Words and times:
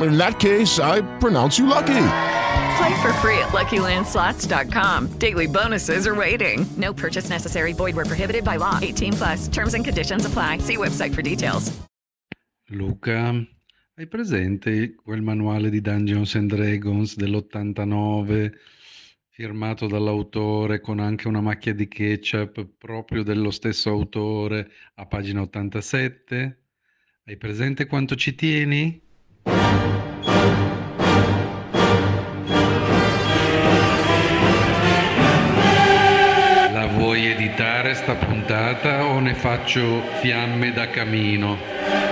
In 0.00 0.16
that 0.16 0.38
case, 0.38 0.78
I 0.78 1.02
pronounce 1.18 1.58
you 1.58 1.66
lucky. 1.66 2.06
Play 2.76 3.02
for 3.02 3.12
free 3.20 3.38
at 3.38 3.52
LuckyLandSlots.com. 3.52 5.18
Daily 5.18 5.46
bonuses 5.46 6.06
are 6.06 6.14
waiting. 6.14 6.66
No 6.76 6.92
purchase 6.92 7.28
necessary. 7.28 7.72
Void 7.74 7.94
where 7.94 8.06
prohibited 8.06 8.44
by 8.44 8.56
law. 8.56 8.78
18 8.80 9.12
plus. 9.12 9.48
Terms 9.48 9.74
and 9.74 9.84
conditions 9.84 10.24
apply. 10.24 10.58
See 10.58 10.76
website 10.76 11.14
for 11.14 11.22
details. 11.22 11.70
Luca, 12.70 13.46
hai 13.94 14.06
presente 14.06 14.94
quel 14.94 15.20
manuale 15.20 15.68
di 15.68 15.82
Dungeons 15.82 16.34
and 16.36 16.48
Dragons 16.48 17.16
dell'89 17.16 18.50
firmato 19.28 19.86
dall'autore 19.86 20.80
con 20.80 20.98
anche 20.98 21.28
una 21.28 21.40
macchia 21.40 21.74
di 21.74 21.88
ketchup 21.88 22.66
proprio 22.78 23.22
dello 23.22 23.50
stesso 23.50 23.90
autore 23.90 24.70
a 24.94 25.06
pagina 25.06 25.42
87? 25.42 26.62
Hai 27.24 27.36
presente 27.36 27.86
quanto 27.86 28.14
ci 28.14 28.34
tieni? 28.34 29.00
La 36.72 36.86
vuoi 36.86 37.26
editare 37.26 37.94
sta 37.94 38.14
puntata 38.14 39.06
o 39.06 39.18
ne 39.20 39.34
faccio 39.34 40.02
fiamme 40.20 40.72
da 40.72 40.88
camino? 40.88 42.11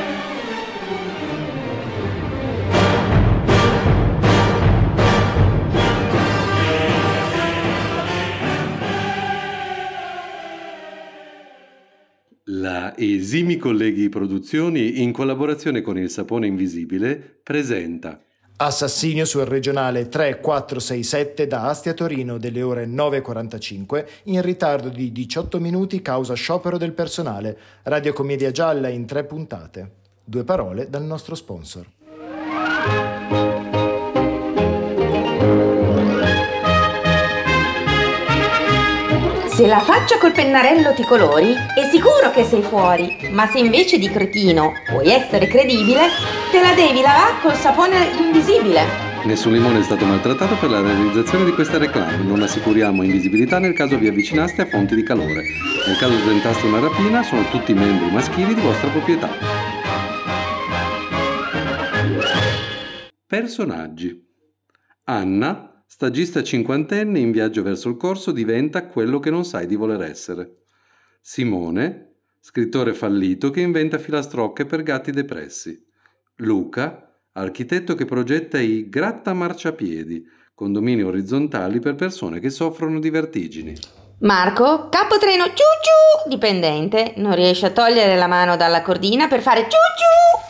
Esimi 13.02 13.56
Colleghi 13.56 14.10
Produzioni, 14.10 15.00
in 15.00 15.10
collaborazione 15.10 15.80
con 15.80 15.96
il 15.96 16.10
Sapone 16.10 16.46
Invisibile, 16.46 17.16
presenta 17.42 18.20
Assassinio 18.56 19.24
sul 19.24 19.46
regionale 19.46 20.10
3467 20.10 21.46
da 21.46 21.68
Asti 21.68 21.88
a 21.88 21.94
Torino 21.94 22.36
delle 22.36 22.60
ore 22.60 22.86
9.45 22.86 24.04
in 24.24 24.42
ritardo 24.42 24.90
di 24.90 25.12
18 25.12 25.58
minuti 25.60 26.02
causa 26.02 26.34
sciopero 26.34 26.76
del 26.76 26.92
personale. 26.92 27.56
Radiocommedia 27.84 28.50
gialla 28.50 28.88
in 28.88 29.06
tre 29.06 29.24
puntate. 29.24 29.92
Due 30.22 30.44
parole 30.44 30.90
dal 30.90 31.04
nostro 31.04 31.34
sponsor. 31.34 31.86
Se 39.60 39.66
la 39.66 39.80
faccia 39.80 40.16
col 40.16 40.32
pennarello 40.32 40.94
ti 40.94 41.02
colori, 41.02 41.52
è 41.52 41.86
sicuro 41.92 42.30
che 42.32 42.44
sei 42.44 42.62
fuori, 42.62 43.28
ma 43.30 43.46
se 43.46 43.58
invece 43.58 43.98
di 43.98 44.08
cretino 44.08 44.72
vuoi 44.88 45.10
essere 45.10 45.48
credibile, 45.48 46.06
te 46.50 46.62
la 46.62 46.72
devi 46.72 47.02
lavare 47.02 47.42
col 47.42 47.52
sapone 47.52 48.08
invisibile. 48.18 48.80
Nessun 49.26 49.52
limone 49.52 49.80
è 49.80 49.82
stato 49.82 50.06
maltrattato 50.06 50.56
per 50.56 50.70
la 50.70 50.80
realizzazione 50.80 51.44
di 51.44 51.52
questa 51.52 51.76
reclame. 51.76 52.24
Non 52.24 52.40
assicuriamo 52.40 53.02
invisibilità 53.02 53.58
nel 53.58 53.74
caso 53.74 53.98
vi 53.98 54.08
avvicinaste 54.08 54.62
a 54.62 54.66
fonti 54.66 54.94
di 54.94 55.02
calore. 55.02 55.42
Nel 55.86 55.98
caso 55.98 56.14
tentaste 56.24 56.64
una 56.64 56.80
rapina, 56.80 57.22
sono 57.22 57.46
tutti 57.50 57.74
membri 57.74 58.10
maschili 58.10 58.54
di 58.54 58.62
vostra 58.62 58.88
proprietà. 58.88 59.28
Personaggi. 63.26 64.26
Anna, 65.04 65.69
stagista 65.92 66.42
cinquantenne 66.42 67.18
in 67.18 67.32
viaggio 67.32 67.64
verso 67.64 67.88
il 67.88 67.96
corso, 67.96 68.30
diventa 68.30 68.86
quello 68.86 69.18
che 69.18 69.28
non 69.28 69.44
sai 69.44 69.66
di 69.66 69.74
voler 69.74 70.02
essere. 70.02 70.62
Simone, 71.20 72.20
scrittore 72.40 72.94
fallito 72.94 73.50
che 73.50 73.60
inventa 73.60 73.98
filastrocche 73.98 74.66
per 74.66 74.84
gatti 74.84 75.10
depressi. 75.10 75.76
Luca, 76.36 77.12
architetto 77.32 77.96
che 77.96 78.04
progetta 78.04 78.58
i 78.60 78.88
grattamarciapiedi, 78.88 80.24
condomini 80.54 81.02
orizzontali 81.02 81.80
per 81.80 81.96
persone 81.96 82.38
che 82.38 82.50
soffrono 82.50 83.00
di 83.00 83.10
vertigini. 83.10 83.76
Marco, 84.20 84.88
capotreno 84.90 85.46
ciu 85.46 85.54
ciu, 85.54 86.30
dipendente, 86.30 87.14
non 87.16 87.34
riesce 87.34 87.66
a 87.66 87.70
togliere 87.70 88.16
la 88.16 88.28
mano 88.28 88.56
dalla 88.56 88.82
cordina 88.82 89.26
per 89.26 89.42
fare 89.42 89.62
ciu 89.62 89.68
ciu. 89.68 90.49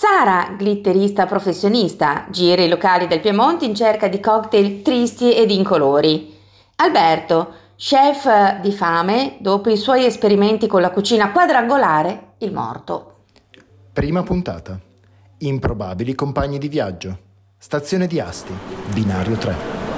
Sara, 0.00 0.54
glitterista 0.56 1.26
professionista, 1.26 2.24
gira 2.30 2.62
i 2.62 2.70
locali 2.70 3.06
del 3.06 3.20
Piemonte 3.20 3.66
in 3.66 3.74
cerca 3.74 4.08
di 4.08 4.18
cocktail 4.18 4.80
tristi 4.80 5.34
ed 5.34 5.50
incolori. 5.50 6.38
Alberto, 6.76 7.52
chef 7.76 8.60
di 8.62 8.72
fame, 8.72 9.36
dopo 9.40 9.68
i 9.68 9.76
suoi 9.76 10.06
esperimenti 10.06 10.66
con 10.66 10.80
la 10.80 10.90
cucina 10.90 11.30
quadrangolare, 11.32 12.36
il 12.38 12.50
morto. 12.50 13.24
Prima 13.92 14.22
puntata. 14.22 14.80
Improbabili 15.36 16.14
compagni 16.14 16.56
di 16.56 16.68
viaggio. 16.68 17.18
Stazione 17.58 18.06
di 18.06 18.18
Asti, 18.20 18.54
binario 18.94 19.36
3. 19.36 19.88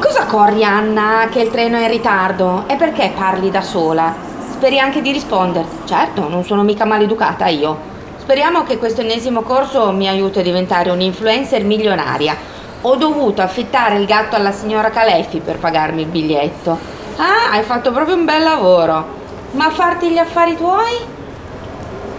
Cosa 0.00 0.21
corri, 0.32 0.64
Anna, 0.64 1.28
che 1.30 1.42
il 1.42 1.50
treno 1.50 1.76
è 1.76 1.82
in 1.82 1.90
ritardo? 1.90 2.64
E 2.66 2.76
perché 2.76 3.12
parli 3.14 3.50
da 3.50 3.60
sola? 3.60 4.14
Speri 4.50 4.78
anche 4.78 5.02
di 5.02 5.12
rispondere. 5.12 5.66
Certo, 5.84 6.26
non 6.26 6.42
sono 6.42 6.62
mica 6.62 6.86
maleducata 6.86 7.48
io. 7.48 7.76
Speriamo 8.16 8.62
che 8.62 8.78
questo 8.78 9.02
ennesimo 9.02 9.42
corso 9.42 9.92
mi 9.92 10.08
aiuti 10.08 10.38
a 10.38 10.42
diventare 10.42 10.88
un'influencer 10.88 11.64
milionaria. 11.64 12.34
Ho 12.80 12.96
dovuto 12.96 13.42
affittare 13.42 13.98
il 13.98 14.06
gatto 14.06 14.34
alla 14.34 14.52
signora 14.52 14.88
Caleffi 14.88 15.40
per 15.40 15.58
pagarmi 15.58 16.00
il 16.00 16.08
biglietto. 16.08 16.78
Ah, 17.16 17.50
hai 17.52 17.62
fatto 17.62 17.92
proprio 17.92 18.14
un 18.14 18.24
bel 18.24 18.42
lavoro. 18.42 19.04
Ma 19.50 19.68
farti 19.68 20.08
gli 20.12 20.18
affari 20.18 20.56
tuoi? 20.56 20.96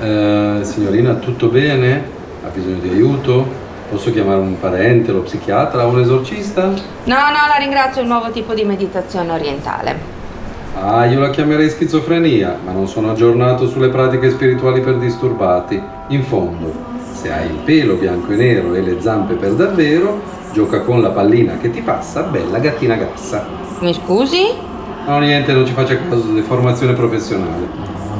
Eh, 0.02 0.60
signorina, 0.62 1.16
tutto 1.16 1.48
bene? 1.48 2.08
Ha 2.46 2.50
bisogno 2.50 2.78
di 2.78 2.90
aiuto? 2.90 3.63
Posso 3.94 4.12
chiamare 4.12 4.40
un 4.40 4.60
parente, 4.60 5.12
lo 5.12 5.22
psichiatra, 5.22 5.86
un 5.86 6.00
esorcista? 6.00 6.64
No, 6.64 6.74
no, 7.06 7.46
la 7.48 7.58
ringrazio, 7.60 8.02
è 8.02 8.04
un 8.04 8.10
nuovo 8.10 8.32
tipo 8.32 8.56
di 8.56 8.64
meditazione 8.64 9.32
orientale. 9.32 9.96
Ah, 10.82 11.06
io 11.06 11.20
la 11.20 11.30
chiamerei 11.30 11.70
schizofrenia, 11.70 12.58
ma 12.66 12.72
non 12.72 12.88
sono 12.88 13.12
aggiornato 13.12 13.68
sulle 13.68 13.90
pratiche 13.90 14.32
spirituali 14.32 14.82
per 14.82 14.98
disturbati. 14.98 15.80
In 16.08 16.24
fondo, 16.24 16.74
se 17.14 17.32
hai 17.32 17.46
il 17.46 17.58
pelo 17.64 17.94
bianco 17.94 18.32
e 18.32 18.36
nero 18.36 18.74
e 18.74 18.82
le 18.82 19.00
zampe 19.00 19.36
per 19.36 19.54
davvero, 19.54 20.22
gioca 20.54 20.82
con 20.82 21.00
la 21.00 21.10
pallina 21.10 21.58
che 21.58 21.70
ti 21.70 21.82
passa, 21.82 22.24
bella 22.24 22.58
gattina 22.58 22.96
grassa. 22.96 23.46
Mi 23.82 23.94
scusi? 23.94 24.42
No, 25.06 25.20
niente, 25.20 25.54
non 25.54 25.68
ci 25.68 25.74
faccia 25.74 26.00
caso, 26.10 26.32
deformazione 26.32 26.94
professionale. 26.94 27.68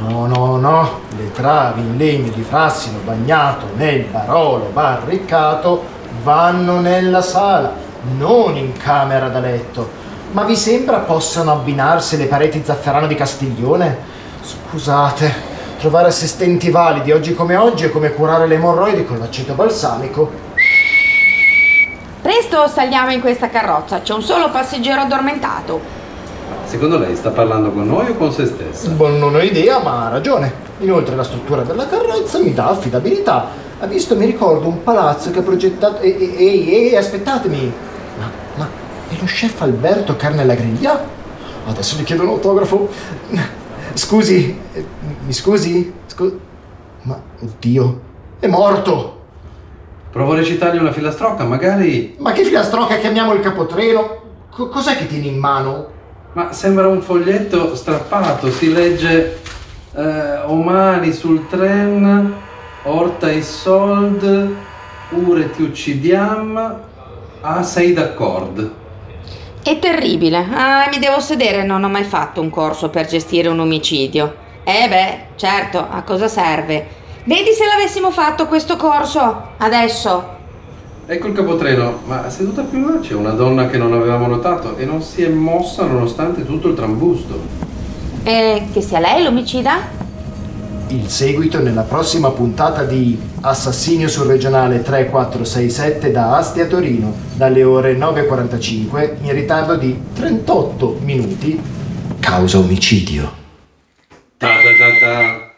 No, 0.08 0.26
no, 0.26 0.56
no, 0.56 1.00
le 1.16 1.30
travi 1.32 1.80
in 1.80 1.96
legno 1.96 2.32
di 2.32 2.42
frassino 2.42 2.98
bagnato 3.04 3.66
nel 3.76 4.04
barolo 4.04 4.70
barricato 4.72 5.84
vanno 6.22 6.80
nella 6.80 7.22
sala, 7.22 7.72
non 8.16 8.56
in 8.56 8.76
camera 8.76 9.28
da 9.28 9.38
letto. 9.38 10.02
Ma 10.32 10.42
vi 10.44 10.56
sembra 10.56 10.98
possano 10.98 11.52
abbinarsi 11.52 12.16
le 12.16 12.26
pareti 12.26 12.62
zafferano 12.64 13.06
di 13.06 13.14
Castiglione? 13.14 13.96
Scusate, 14.42 15.32
trovare 15.78 16.08
assistenti 16.08 16.70
validi 16.70 17.12
oggi 17.12 17.34
come 17.34 17.54
oggi 17.54 17.84
è 17.84 17.90
come 17.90 18.12
curare 18.12 18.46
le 18.46 18.56
emorroidi 18.56 19.04
con 19.04 19.18
l'aceto 19.18 19.54
balsamico. 19.54 20.32
Presto 22.20 22.66
saliamo 22.66 23.12
in 23.12 23.20
questa 23.20 23.50
carrozza, 23.50 24.00
c'è 24.00 24.14
un 24.14 24.22
solo 24.22 24.50
passeggero 24.50 25.02
addormentato. 25.02 26.02
Secondo 26.64 26.98
lei 26.98 27.14
sta 27.14 27.30
parlando 27.30 27.70
con 27.70 27.86
noi 27.86 28.10
o 28.10 28.14
con 28.14 28.32
se 28.32 28.46
stessa? 28.46 28.88
Boh, 28.88 29.08
non 29.08 29.34
ho 29.34 29.40
idea, 29.40 29.78
ma 29.78 30.06
ha 30.06 30.08
ragione. 30.08 30.63
Inoltre 30.78 31.14
la 31.14 31.22
struttura 31.22 31.62
della 31.62 31.86
carrozza 31.86 32.38
mi 32.38 32.52
dà 32.52 32.68
affidabilità. 32.68 33.48
Ha 33.80 33.86
visto, 33.86 34.16
mi 34.16 34.26
ricordo, 34.26 34.66
un 34.66 34.82
palazzo 34.82 35.30
che 35.30 35.38
ha 35.38 35.42
progettato... 35.42 36.00
Ehi, 36.00 36.36
ehi, 36.36 36.74
ehi, 36.74 36.96
aspettatemi! 36.96 37.72
Ma, 38.18 38.30
ma, 38.56 38.68
è 39.08 39.14
lo 39.18 39.24
chef 39.24 39.60
Alberto 39.62 40.16
Carne 40.16 40.42
alla 40.42 40.54
griglia? 40.54 41.02
Adesso 41.66 41.96
gli 41.96 42.04
chiedo 42.04 42.22
un 42.22 42.28
autografo. 42.28 42.88
Scusi, 43.94 44.58
eh, 44.72 44.84
mi 45.24 45.32
scusi? 45.32 45.92
Scu- 46.06 46.38
ma, 47.02 47.20
oddio, 47.40 48.00
è 48.40 48.46
morto! 48.46 49.22
Provo 50.10 50.32
a 50.32 50.36
recitargli 50.36 50.78
una 50.78 50.92
filastrocca, 50.92 51.44
magari... 51.44 52.14
Ma 52.18 52.32
che 52.32 52.44
filastrocca 52.44 52.98
chiamiamo 52.98 53.32
il 53.32 53.40
capotreno? 53.40 54.22
Co- 54.50 54.68
cos'è 54.68 54.96
che 54.96 55.06
tieni 55.06 55.28
in 55.28 55.38
mano? 55.38 55.86
Ma 56.32 56.52
sembra 56.52 56.88
un 56.88 57.00
foglietto 57.00 57.74
strappato, 57.76 58.50
si 58.50 58.72
legge 58.72 59.40
eh, 59.94 60.38
Omani 60.46 61.12
sul 61.12 61.46
tren, 61.48 62.34
Orta 62.84 63.30
i 63.30 63.42
sold, 63.42 64.54
Ure 65.10 65.50
ti 65.50 65.62
uccidiam, 65.62 66.80
ah 67.40 67.62
sei 67.62 67.92
d'accordo. 67.92 68.82
È 69.62 69.78
terribile. 69.78 70.46
Ah, 70.52 70.88
mi 70.90 70.98
devo 70.98 71.20
sedere, 71.20 71.62
non 71.62 71.84
ho 71.84 71.88
mai 71.88 72.04
fatto 72.04 72.40
un 72.40 72.50
corso 72.50 72.90
per 72.90 73.06
gestire 73.06 73.48
un 73.48 73.60
omicidio. 73.60 74.34
Eh 74.64 74.88
beh, 74.88 75.36
certo, 75.36 75.78
a 75.78 76.02
cosa 76.02 76.26
serve? 76.26 76.86
Vedi 77.24 77.52
se 77.52 77.64
l'avessimo 77.64 78.10
fatto 78.10 78.46
questo 78.46 78.76
corso 78.76 79.52
adesso. 79.58 80.32
Ecco 81.06 81.26
il 81.28 81.34
capotreno, 81.34 82.00
ma 82.06 82.28
seduta 82.28 82.62
più 82.62 82.78
in 82.78 82.86
là 82.86 82.98
c'è 83.00 83.14
una 83.14 83.32
donna 83.32 83.68
che 83.68 83.76
non 83.76 83.92
avevamo 83.92 84.26
notato 84.26 84.76
e 84.76 84.84
non 84.84 85.02
si 85.02 85.22
è 85.22 85.28
mossa 85.28 85.84
nonostante 85.84 86.44
tutto 86.44 86.68
il 86.68 86.74
trambusto. 86.74 87.63
E 88.26 88.68
che 88.72 88.80
sia 88.80 89.00
lei 89.00 89.22
l'omicida? 89.22 90.02
Il 90.88 91.10
seguito 91.10 91.60
nella 91.60 91.82
prossima 91.82 92.30
puntata 92.30 92.84
di 92.84 93.20
Assassinio 93.42 94.08
sul 94.08 94.26
regionale 94.26 94.80
3467 94.80 96.10
da 96.10 96.34
Asti 96.36 96.60
a 96.60 96.66
Torino, 96.66 97.14
dalle 97.34 97.62
ore 97.64 97.94
9.45 97.98 99.16
in 99.20 99.32
ritardo 99.32 99.76
di 99.76 100.00
38 100.14 101.00
minuti, 101.02 101.60
causa 102.18 102.56
omicidio. 102.56 103.30
Ta 104.38 104.48
ta 104.48 104.52
ta 104.78 105.06
ta. 105.06 105.52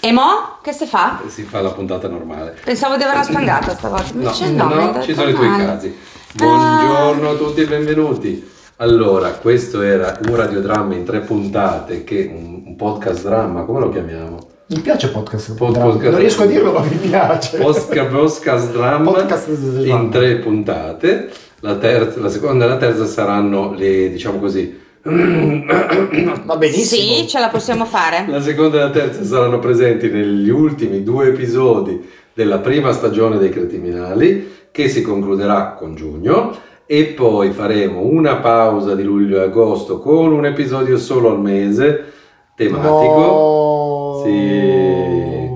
E 0.00 0.12
mo? 0.12 0.58
Che 0.60 0.72
si 0.72 0.86
fa? 0.86 1.22
Si 1.28 1.44
fa 1.44 1.60
la 1.60 1.70
puntata 1.70 2.08
normale. 2.08 2.58
Pensavo 2.64 2.96
di 2.96 3.04
averla 3.04 3.22
spangata 3.22 3.76
stavolta. 3.76 4.12
No, 4.14 4.32
no, 4.50 4.90
no, 4.90 5.02
ci 5.04 5.14
sono 5.14 5.28
i 5.28 5.34
tuoi 5.34 5.56
casi. 5.56 5.96
Buongiorno 6.32 7.30
a 7.30 7.34
tutti 7.34 7.60
e 7.60 7.66
benvenuti. 7.66 8.53
Allora, 8.78 9.30
questo 9.30 9.82
era 9.82 10.18
un 10.26 10.34
radiodramma 10.34 10.94
in 10.94 11.04
tre 11.04 11.20
puntate, 11.20 12.02
che 12.02 12.28
un, 12.34 12.62
un 12.66 12.76
podcast 12.76 13.22
dramma, 13.24 13.62
come 13.62 13.78
lo 13.80 13.88
chiamiamo? 13.90 14.38
Mi 14.66 14.80
piace 14.80 15.08
podcast. 15.10 15.54
Pod- 15.54 15.72
dramma. 15.74 15.90
podcast- 15.90 16.10
non 16.10 16.20
riesco 16.20 16.42
a 16.42 16.46
dirlo, 16.46 16.72
ma 16.72 16.80
mi 16.80 16.96
piace. 16.96 17.58
Posca- 17.58 18.06
podcast 18.06 18.72
dramma 18.72 19.12
Podcast 19.12 19.48
dramma. 19.50 20.02
in 20.02 20.10
tre 20.10 20.36
puntate. 20.36 21.30
La, 21.60 21.76
terza, 21.76 22.20
la 22.20 22.28
seconda 22.28 22.64
e 22.64 22.68
la 22.68 22.76
terza 22.76 23.06
saranno 23.06 23.72
le, 23.74 24.10
diciamo 24.10 24.38
così, 24.38 24.82
Va 25.04 26.56
benissimo. 26.56 27.14
Sì, 27.14 27.28
ce 27.28 27.38
la 27.38 27.48
possiamo 27.48 27.84
fare. 27.84 28.24
La 28.28 28.40
seconda 28.42 28.78
e 28.78 28.80
la 28.80 28.90
terza 28.90 29.22
saranno 29.24 29.58
presenti 29.60 30.10
negli 30.10 30.48
ultimi 30.50 31.02
due 31.02 31.28
episodi 31.28 32.02
della 32.32 32.58
prima 32.58 32.90
stagione 32.92 33.38
dei 33.38 33.50
Cretiminali, 33.50 34.52
che 34.72 34.88
si 34.88 35.00
concluderà 35.02 35.74
con 35.78 35.94
giugno, 35.94 36.54
e 36.86 37.04
poi 37.06 37.50
faremo 37.50 38.00
una 38.00 38.36
pausa 38.36 38.94
di 38.94 39.02
luglio 39.02 39.38
e 39.38 39.44
agosto 39.44 39.98
con 39.98 40.32
un 40.32 40.44
episodio 40.44 40.98
solo 40.98 41.30
al 41.30 41.40
mese, 41.40 42.12
tematico. 42.54 43.20
No. 43.20 44.22
Sì, 44.24 45.48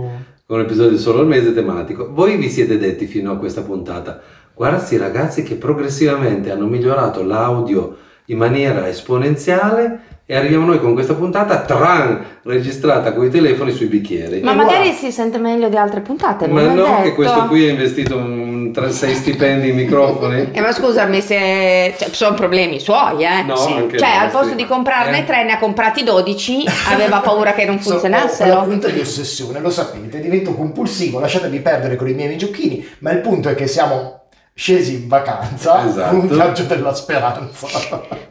con 0.46 0.58
un 0.58 0.64
episodio 0.64 0.96
solo 0.96 1.20
al 1.20 1.26
mese 1.26 1.52
tematico. 1.52 2.10
Voi 2.12 2.36
vi 2.36 2.48
siete 2.48 2.78
detti 2.78 3.06
fino 3.06 3.30
a 3.30 3.36
questa 3.36 3.62
puntata, 3.62 4.20
guarda 4.54 4.82
ragazzi 4.96 5.42
che 5.42 5.56
progressivamente 5.56 6.50
hanno 6.50 6.66
migliorato 6.66 7.22
l'audio 7.22 7.96
in 8.26 8.38
maniera 8.38 8.88
esponenziale 8.88 10.07
e 10.30 10.36
arriviamo 10.36 10.66
noi 10.66 10.78
con 10.78 10.92
questa 10.92 11.14
puntata 11.14 11.62
tran 11.62 12.22
registrata 12.42 13.14
con 13.14 13.24
i 13.24 13.30
telefoni 13.30 13.72
sui 13.72 13.86
bicchieri. 13.86 14.40
Ma 14.42 14.52
E 14.52 14.54
magari 14.54 14.78
voilà. 14.88 14.92
si 14.94 15.10
sente 15.10 15.38
meglio 15.38 15.70
di 15.70 15.76
altre 15.76 16.00
puntate, 16.00 16.46
non 16.46 16.56
Ma 16.56 16.70
è 16.70 16.74
no, 16.74 16.84
detto. 16.84 17.02
che 17.02 17.14
questo 17.14 17.46
qui 17.46 17.66
ha 17.66 17.70
investito 17.70 18.16
un, 18.18 18.70
tra 18.70 18.90
sei 18.90 19.14
stipendi 19.14 19.70
in 19.70 19.74
microfoni. 19.76 20.50
Eh, 20.58 20.60
ma 20.60 20.70
scusami 20.72 21.22
se 21.22 21.94
cioè, 21.98 22.08
sono 22.10 22.34
problemi 22.34 22.78
suoi, 22.78 23.24
eh. 23.24 23.42
No, 23.42 23.56
Sì. 23.56 23.72
anche 23.72 23.96
Cioè, 23.96 24.08
al 24.08 24.30
posto 24.30 24.54
di 24.54 24.66
comprarne 24.66 25.20
Eh. 25.20 25.24
tre, 25.24 25.44
ne 25.44 25.52
ha 25.52 25.58
comprati 25.58 26.04
12, 26.04 26.64
aveva 26.92 27.20
paura 27.20 27.54
che 27.54 27.64
non 27.64 27.78
funzionassero. 27.78 28.52
una 28.52 28.62
punta 28.64 28.88
di 28.88 29.00
ossessione, 29.00 29.60
lo 29.60 29.70
sapete, 29.70 30.20
divento 30.20 30.52
compulsivo, 30.54 31.20
lasciatemi 31.20 31.60
perdere 31.60 31.96
con 31.96 32.06
i 32.06 32.12
miei 32.12 32.36
giochini, 32.36 32.86
ma 32.98 33.12
il 33.12 33.20
punto 33.20 33.48
è 33.48 33.54
che 33.54 33.66
siamo 33.66 34.17
scesi 34.58 34.94
in 34.94 35.06
vacanza 35.08 35.86
Esatto. 35.86 36.16
un 36.16 36.26
viaggio 36.26 36.64
della 36.64 36.92
speranza. 36.92 37.68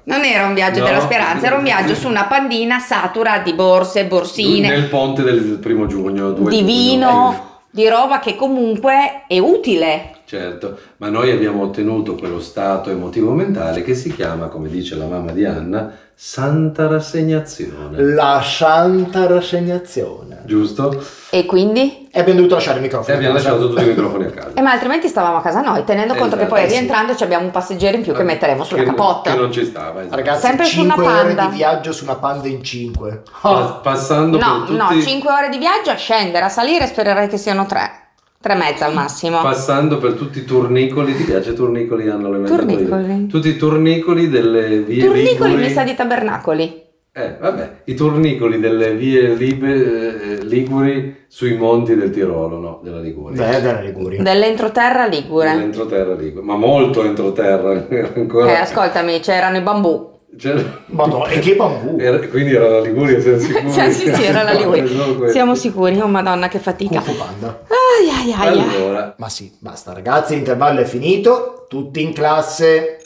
Non 0.04 0.26
era 0.26 0.46
un 0.46 0.54
viaggio 0.54 0.80
No. 0.82 0.86
della 0.88 1.00
speranza, 1.00 1.46
era 1.48 1.56
un 1.56 1.64
viaggio 1.64 1.96
su 1.96 2.08
una 2.10 2.26
pandina 2.26 2.80
satura 2.80 3.40
di 3.40 3.54
borse, 3.54 4.04
borsine, 4.06 4.68
Nel 4.68 4.90
ponte 4.90 5.24
del 5.24 5.58
primo 5.62 5.86
giugno. 5.88 6.32
2 6.32 6.50
di 6.50 6.58
giugno. 6.58 6.66
vino, 6.68 7.50
di 7.72 7.88
roba 7.88 8.20
che 8.20 8.36
comunque 8.36 9.24
è 9.28 9.40
utile. 9.40 10.12
Certo, 10.28 10.78
ma 10.98 11.08
noi 11.08 11.32
abbiamo 11.32 11.64
ottenuto 11.64 12.16
quello 12.16 12.42
stato 12.42 12.90
emotivo 12.90 13.32
mentale 13.32 13.82
che 13.82 13.96
si 13.96 14.14
chiama, 14.14 14.48
come 14.48 14.68
dice 14.68 14.96
la 14.98 15.06
mamma 15.06 15.32
di 15.32 15.46
Anna, 15.46 15.90
santa 16.14 16.86
rassegnazione. 16.88 18.02
La 18.14 18.42
santa 18.44 19.26
rassegnazione. 19.26 20.42
Giusto? 20.44 21.02
E 21.30 21.46
quindi? 21.46 22.10
E 22.12 22.20
abbiamo 22.20 22.40
dovuto 22.40 22.56
lasciare 22.56 22.80
il 22.80 22.84
E 22.84 22.88
microfono. 22.88 23.16
abbiamo 23.16 23.36
a 23.36 23.38
casa. 23.38 23.50
lasciato 23.52 23.70
tutti 23.70 23.84
i 23.84 23.88
microfoni 23.88 24.24
a 24.26 24.30
casa. 24.32 24.52
Eh, 24.54 24.62
ma 24.62 24.72
altrimenti 24.72 25.08
stavamo 25.08 25.38
a 25.38 25.42
casa 25.42 25.62
noi, 25.62 25.86
tenendo 25.86 26.14
conto 26.16 26.36
che 26.36 26.42
Esatto, 26.42 26.56
poi 26.60 26.68
sì. 26.70 26.76
rientrando 26.76 27.16
ci 27.16 27.24
abbiamo 27.24 27.46
un 27.46 27.52
passeggero 27.52 27.96
in 27.96 28.04
più 28.04 28.12
che 28.14 28.24
metteremo 28.24 28.64
sulla 28.66 28.82
Che- 28.82 28.88
capotta. 28.90 29.32
Che 29.32 29.38
non 29.38 29.52
ci 29.54 29.64
stava. 29.64 30.02
esatto. 30.02 30.16
Ragazzi, 30.18 30.42
Sempre 30.46 30.66
su 30.66 30.82
una 30.82 30.94
5 30.96 31.14
ore 31.14 31.24
Panda. 31.36 31.46
di 31.52 31.56
viaggio 31.56 31.92
su 31.94 32.04
una 32.04 32.16
panda 32.16 32.48
in 32.50 32.62
5. 32.62 33.22
Pa- 33.42 33.80
Passando 33.82 34.38
No, 34.38 34.64
per 34.66 34.76
no, 34.76 34.88
tutti... 34.90 35.04
5 35.04 35.32
ore 35.32 35.48
di 35.48 35.58
viaggio 35.58 35.92
a 35.92 35.96
scendere, 35.96 36.44
a 36.44 36.50
salire 36.50 36.86
spererei 36.86 37.30
che 37.30 37.38
siano 37.38 37.66
3. 37.66 38.02
3 38.40 38.54
e 38.54 38.56
mezza 38.56 38.86
al 38.86 38.94
massimo. 38.94 39.42
Passando 39.42 39.98
per 39.98 40.14
tutti 40.14 40.40
i 40.40 40.46
turnicoli, 40.46 41.16
ti 41.16 41.24
piace 41.24 41.54
turnicoli? 41.54 42.08
Hanno 42.10 42.32
le 42.32 42.46
Turnicoli? 42.48 43.28
Tutti 43.28 43.50
i 43.50 43.58
turnicoli 43.58 44.30
delle 44.30 44.80
vie 44.82 45.04
Turnicoli 45.06 45.50
liguri. 45.52 45.68
mi 45.68 45.70
sa 45.72 45.84
di 45.84 45.96
tabernacoli. 45.96 46.86
Eh, 47.12 47.36
vabbè, 47.40 47.82
i 47.86 47.96
turnicoli 47.96 48.60
delle 48.60 48.94
vie 48.94 49.34
libe- 49.34 50.38
eh, 50.38 50.44
liguri 50.46 51.26
sui 51.28 51.58
monti 51.58 51.96
del 51.96 52.12
Tirolo, 52.12 52.60
no, 52.60 52.80
della 52.84 53.00
Liguria. 53.00 53.44
Beh, 53.44 53.60
della 53.60 53.82
Liguria. 53.82 54.22
Dell'entroterra 54.22 55.08
ligure. 55.08 55.50
Dell'entroterra 55.50 56.14
ligure, 56.14 56.46
ma 56.46 56.56
molto 56.58 57.04
entroterra 57.04 57.88
ancora. 58.16 58.52
Eh, 58.52 58.56
ascoltami, 58.58 59.20
c'erano 59.20 59.58
i 59.58 59.62
bambù. 59.62 60.16
C'era- 60.38 60.62
Madonna, 60.88 61.28
e 61.28 61.40
che 61.40 61.56
bambù. 61.56 61.98
era- 62.02 62.20
quindi 62.28 62.54
era 62.54 62.68
la 62.70 62.80
Liguria, 62.82 63.20
siamo 63.20 63.40
sicuri? 63.40 63.72
Sì, 63.72 63.92
sì, 63.92 64.14
sì, 64.14 64.24
era 64.24 64.44
la 64.44 64.54
Liguria. 64.54 65.30
Siamo 65.32 65.56
sicuri, 65.56 66.00
oh 66.00 66.08
madonna 66.08 66.48
che 66.48 66.60
fatica. 66.60 67.00
Kung 67.02 67.18
Panda. 67.18 67.62
Ai 67.68 68.10
ai 68.10 68.34
ai. 68.34 68.60
ai. 68.60 68.76
Allora, 68.76 69.16
Ma 69.18 69.30
sì, 69.30 69.52
basta 69.60 69.94
ragazzi, 69.94 70.36
l'intervallo 70.36 70.80
è 70.82 70.86
finito, 70.86 71.66
tutti 71.68 72.02
in 72.02 72.14
classe. 72.14 73.00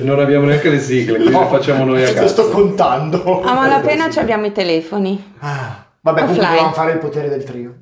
Non 0.00 0.18
abbiamo 0.20 0.46
neanche 0.46 0.68
le 0.68 0.78
sigle, 0.80 1.16
quindi 1.16 1.34
le 1.36 1.46
facciamo 1.46 1.84
noi 1.84 2.02
a 2.02 2.08
Lo 2.08 2.14
casa. 2.14 2.26
sto 2.28 2.48
contando. 2.50 3.42
A 3.42 3.54
malapena 3.54 4.10
ci 4.10 4.18
abbiamo 4.18 4.46
i 4.46 4.52
telefoni. 4.52 5.34
Ah, 5.38 5.84
Vabbè, 6.00 6.20
comunque 6.20 6.42
Offline. 6.44 6.56
dobbiamo 6.56 6.72
fare 6.74 6.92
il 6.92 6.98
potere 6.98 7.28
del 7.28 7.44
trio. 7.44 7.74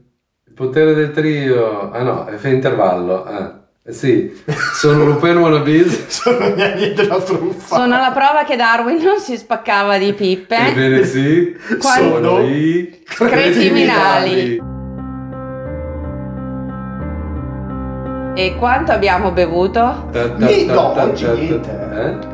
Il 0.47 0.53
potere 0.55 0.95
del 0.95 1.11
trio, 1.13 1.91
ah 1.91 2.03
no, 2.03 2.27
è 2.27 2.49
intervallo, 2.49 3.25
ah. 3.25 3.60
Eh 3.83 3.93
sì, 3.95 4.31
sono 4.75 5.05
Lupin 5.07 5.39
Wannabes. 5.39 6.07
Sono 6.21 6.49
gli 6.49 6.61
anni 6.61 6.93
della 6.93 7.19
truffa. 7.19 7.77
Sono 7.77 7.97
la 7.99 8.11
prova 8.15 8.45
che 8.47 8.55
Darwin 8.55 9.03
non 9.03 9.19
si 9.19 9.39
spaccava 9.39 9.97
di 9.97 10.13
pippe. 10.13 10.55
Ebbene 10.69 11.03
sì, 11.05 11.57
Quando- 11.81 12.15
sono 12.37 12.41
i 12.47 13.03
Cretiminali. 13.07 14.61
E 18.35 18.55
quanto 18.59 18.93
abbiamo 18.93 19.33
bevuto? 19.33 20.09
Ta- 20.13 20.29
ta- 20.29 20.47
Ni- 20.47 20.67
ta- 20.67 20.73
no, 20.75 21.01
oggi 21.03 21.27
niente. 21.27 21.89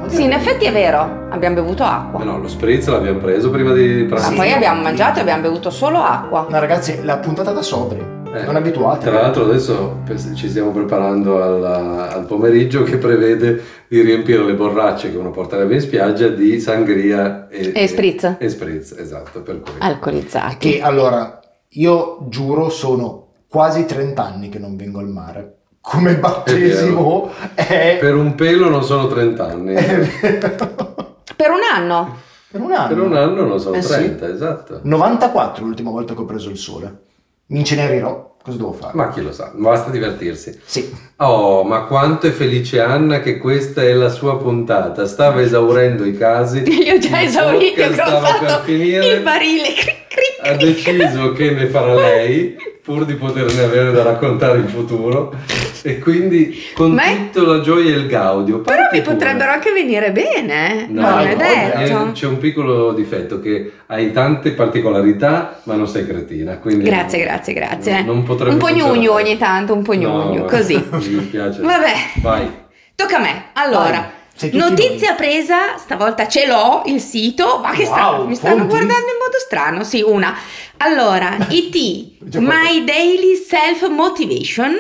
Eh? 0.07 0.11
Sì, 0.11 0.25
in 0.25 0.33
effetti 0.33 0.65
è 0.67 0.73
vero, 0.73 1.29
abbiamo 1.31 1.55
bevuto 1.55 1.85
acqua. 1.85 2.19
Ma 2.19 2.25
no, 2.25 2.39
lo 2.39 2.49
spritz 2.49 2.87
l'abbiamo 2.89 3.19
preso 3.21 3.51
prima 3.51 3.73
di 3.73 4.03
Ma 4.09 4.17
pranzo. 4.17 4.35
poi 4.35 4.53
abbiamo 4.53 4.83
mangiato 4.83 5.19
e 5.19 5.23
abbiamo 5.23 5.43
bevuto 5.43 5.71
solo 5.71 5.99
acqua. 6.03 6.47
No, 6.51 6.59
ragazzi, 6.59 7.03
la 7.05 7.17
puntata 7.19 7.53
da 7.53 7.63
sobri. 7.63 8.15
Eh, 8.37 8.45
Non 8.45 8.57
abituati. 8.57 9.05
Tra 9.05 9.21
l'altro 9.23 9.45
adesso 9.45 9.99
ci 10.35 10.49
stiamo 10.49 10.71
preparando 10.71 11.43
al, 11.43 11.65
al 11.65 12.25
pomeriggio 12.27 12.83
che 12.83 12.99
prevede 12.99 13.63
di 13.89 14.01
riempire 14.01 14.45
le 14.45 14.55
borracce 14.55 15.11
che 15.11 15.17
uno 15.17 15.31
porterebbe 15.31 15.75
in 15.75 15.81
spiaggia 15.81 16.29
di 16.29 16.61
sangria 16.61 17.49
e, 17.49 17.73
E 17.75 17.87
spritz. 17.87 18.37
E 18.39 18.49
spritz, 18.49 18.93
esatto, 18.93 19.41
per 19.41 19.61
cui. 19.61 19.73
Alcolizzati. 19.79 20.71
Che 20.71 20.81
allora, 20.83 21.41
io 21.71 22.19
giuro, 22.29 22.69
sono 22.69 23.29
quasi 23.49 23.87
30 23.87 24.23
anni 24.25 24.49
che 24.49 24.59
non 24.59 24.77
vengo 24.77 24.99
al 24.99 25.09
mare. 25.09 25.53
Come 25.81 26.17
battesimo 26.17 27.31
è... 27.55 27.97
Per 28.01 28.15
un 28.17 28.35
pelo 28.35 28.69
non 28.69 28.83
sono 28.83 29.07
30 29.07 29.47
anni. 29.47 29.75
Per 29.75 31.51
un 31.51 31.61
anno. 31.75 32.17
Per 32.51 32.61
un 32.61 32.73
anno. 32.73 32.89
Per 32.89 33.01
un 33.01 33.15
anno 33.17 33.45
non 33.47 33.61
sono 33.61 33.77
Eh 33.77 33.83
sì. 33.83 33.93
30, 33.95 34.29
esatto. 34.29 34.81
94 34.83 35.65
l'ultima 35.65 35.91
volta 35.91 36.15
che 36.15 36.21
ho 36.21 36.25
preso 36.25 36.51
il 36.51 36.57
sole. 36.57 37.05
Mi 37.49 37.59
incenerirò. 37.61 38.35
Cosa 38.43 38.59
devo 38.59 38.73
fare? 38.73 38.93
Ma 38.95 39.09
chi 39.11 39.23
lo 39.23 39.33
sa, 39.33 39.51
basta 39.57 39.91
divertirsi. 39.91 40.57
Sì. 40.65 40.89
Oh, 41.17 41.65
ma 41.65 41.83
quanto 41.83 42.29
è 42.29 42.31
felice 42.31 42.81
Anna 42.81 43.21
che 43.21 43.39
questa 43.39 43.83
è 43.83 43.93
la 43.93 44.09
sua 44.09 44.39
puntata. 44.39 45.07
Stava 45.07 45.43
esaurendo 45.43 46.05
i 46.05 46.17
casi. 46.17 46.63
Li 46.65 46.89
ho 46.91 46.99
già 46.99 47.23
ho 47.23 47.29
stava 47.29 48.39
per 48.39 48.61
finire. 48.65 49.07
il 49.07 49.23
barile. 49.23 49.73
cric, 49.75 50.07
cric, 50.09 50.47
Ha 50.47 50.55
deciso 50.55 51.33
che 51.33 51.51
ne 51.51 51.67
farà 51.67 51.95
lei 51.95 52.57
pur 52.87 53.05
di 53.05 53.15
poterne 53.15 53.63
avere 53.65 53.91
da 53.91 54.05
raccontare 54.05 54.59
in 54.59 54.69
futuro 54.69 55.35
e 55.83 55.99
quindi 55.99 56.57
con 56.73 56.93
Ma 56.93 57.03
è- 57.03 57.31
tutta 57.33 57.45
la 57.51 57.61
gioia 57.61 57.93
e 57.93 57.99
il 57.99 58.07
gaudio. 58.07 58.61
Però 58.61 58.83
mi 58.93 59.01
pure. 59.03 59.15
potrebbero 59.15 59.51
anche 59.51 59.73
venire 59.73 60.13
bene, 60.13 60.87
No, 60.89 61.01
non 61.01 61.19
è 61.27 61.35
no, 61.35 61.37
detto. 61.37 62.07
eh, 62.09 62.13
c'è 62.13 62.27
un 62.27 62.39
piccolo 62.39 62.93
difetto 62.93 63.41
che 63.41 63.73
hai 63.87 64.13
tante 64.13 64.53
particolarità 64.53 65.61
ma 65.65 65.75
non 65.75 65.89
sei 65.89 66.07
cretina. 66.07 66.61
Grazie, 66.63 67.19
grazie, 67.25 67.53
grazie. 67.55 68.03
Non 68.05 68.19
un 68.19 68.57
po' 68.57 68.69
gnugno 68.71 69.13
ogni 69.15 69.37
tanto, 69.37 69.75
un 69.75 69.83
po' 69.83 69.95
gnugno, 69.95 70.39
No, 70.39 70.45
così. 70.45 70.75
Mi 71.11 71.23
piace. 71.29 71.61
Vabbè, 71.63 71.93
Vai. 72.23 72.49
tocca 72.95 73.17
a 73.17 73.21
me. 73.21 73.45
Allora, 73.55 74.11
Notizia 74.53 75.15
presa, 75.15 75.77
stavolta 75.79 76.29
ce 76.29 76.47
l'ho 76.47 76.83
il 76.87 77.01
sito, 77.01 77.59
ma 77.63 77.71
che 77.71 77.85
Wow, 77.85 77.93
strano, 77.93 78.25
mi 78.27 78.35
stanno 78.35 78.55
fonti? 78.57 78.69
guardando 78.69 79.11
in 79.11 79.19
modo 79.19 79.39
strano. 79.39 79.83
Sì, 79.85 80.03
una. 80.03 80.37
Allora, 80.79 81.37
IT, 81.49 82.37
My 82.39 82.85
Daily 82.85 83.35
Self 83.37 83.89
Motivation, 83.89 84.77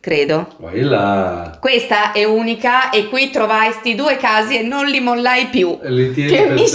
credo. 0.00 0.48
Là. 0.72 1.58
Questa 1.60 2.12
è 2.12 2.24
unica 2.24 2.90
e 2.90 3.08
qui 3.08 3.30
trovai 3.30 3.72
sti 3.72 3.94
due 3.94 4.16
casi 4.16 4.58
e 4.58 4.62
non 4.62 4.86
li 4.86 5.00
mollai 5.00 5.46
più. 5.48 5.78
Li 5.82 6.12
tieni 6.14 6.30
Che 6.30 6.46
mi 6.46 6.66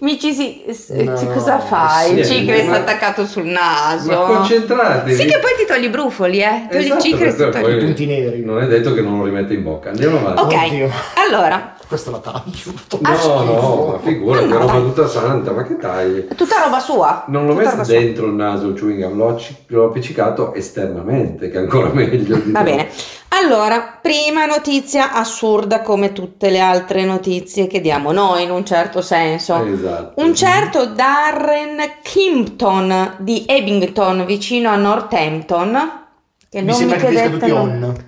mi 0.00 0.18
ci 0.18 0.32
si, 0.32 0.62
s- 0.70 0.90
No, 0.90 1.12
cosa 1.32 1.58
fai? 1.58 2.08
sì, 2.10 2.18
il 2.18 2.24
cicre 2.26 2.62
ma- 2.62 2.72
sta 2.74 2.82
attaccato 2.82 3.26
sul 3.26 3.44
naso. 3.46 4.10
Ma 4.10 4.16
concentratevi. 4.36 5.14
Sì, 5.16 5.24
che 5.26 5.38
poi 5.38 5.50
ti 5.58 5.64
togli 5.66 5.84
i 5.84 5.88
brufoli, 5.88 6.40
eh. 6.40 6.66
Togli 6.70 6.84
Esatto, 6.84 6.94
il 6.96 7.02
cicre 7.12 7.28
e 7.28 7.34
togli. 7.50 7.60
poi 7.62 7.78
punti 7.78 8.06
neri. 8.06 8.44
Non 8.44 8.60
è 8.62 8.66
detto 8.66 8.94
che 8.94 9.00
non 9.00 9.18
lo 9.18 9.24
rimette 9.24 9.54
in 9.54 9.62
bocca. 9.64 9.90
Andiamo 9.90 10.18
avanti. 10.18 10.42
Ok, 10.54 10.62
Oddio. 10.66 10.90
allora, 11.26 11.74
Questa 11.88 12.10
la 12.10 12.18
taglio. 12.18 12.72
No, 13.00 13.42
no, 13.44 13.86
ma 13.92 13.98
figurati, 13.98 14.46
No, 14.46 14.58
roba 14.58 14.72
tutta 14.74 15.06
santa, 15.08 15.52
ma 15.52 15.62
che 15.64 15.78
tagli? 15.78 16.26
tutta 16.36 16.62
roba 16.62 16.78
sua. 16.80 17.24
Non 17.28 17.46
l'ho 17.46 17.52
Tutta 17.52 17.60
messo 17.62 17.70
roba 17.72 17.84
sua. 17.84 17.94
dentro 17.94 18.26
il 18.26 18.32
naso 18.34 18.66
il 18.66 18.74
chewing 18.74 19.02
gum, 19.08 19.16
l'ho, 19.16 19.40
l'ho 19.68 19.84
appiccicato 19.86 20.52
esternamente, 20.54 21.48
che 21.50 21.56
è 21.56 21.60
ancora 21.60 21.88
meglio. 21.94 22.40
Va 22.46 22.60
bene. 22.62 22.88
Allora, 23.30 23.98
prima 24.00 24.46
notizia 24.46 25.12
assurda 25.12 25.82
come 25.82 26.12
tutte 26.12 26.50
le 26.50 26.60
altre 26.60 27.04
notizie 27.04 27.66
che 27.66 27.80
diamo 27.80 28.10
noi 28.10 28.42
in 28.42 28.50
un 28.50 28.64
certo 28.64 29.02
senso. 29.02 29.62
Esatto. 29.64 30.20
Un 30.22 30.34
certo 30.34 30.86
Darren 30.86 31.78
Kimpton 32.02 33.16
di 33.18 33.44
Abington 33.46 34.24
vicino 34.24 34.70
a 34.70 34.76
Northampton. 34.76 36.06
Che 36.48 36.62
Mi 36.62 36.66
non- 36.66 37.52
on. 37.52 38.04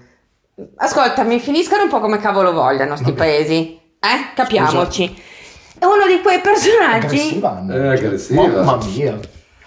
Ascoltami, 0.77 1.39
finiscano 1.39 1.85
un 1.85 1.89
po' 1.91 2.01
come 2.01 2.19
cavolo 2.19 2.53
vogliano 2.53 2.97
sti 2.97 3.05
Vabbè. 3.05 3.17
paesi. 3.17 3.79
Eh? 4.01 4.35
Capiamoci. 4.35 5.23
È 5.79 5.85
uno 5.85 6.07
di 6.07 6.21
quei 6.23 6.41
personaggi. 6.41 7.07
Aggressiva. 7.07 7.51
Anna. 7.51 7.75
È 7.75 7.87
aggressiva. 7.89 8.47
Mamma 8.47 8.79
mia. 8.85 9.19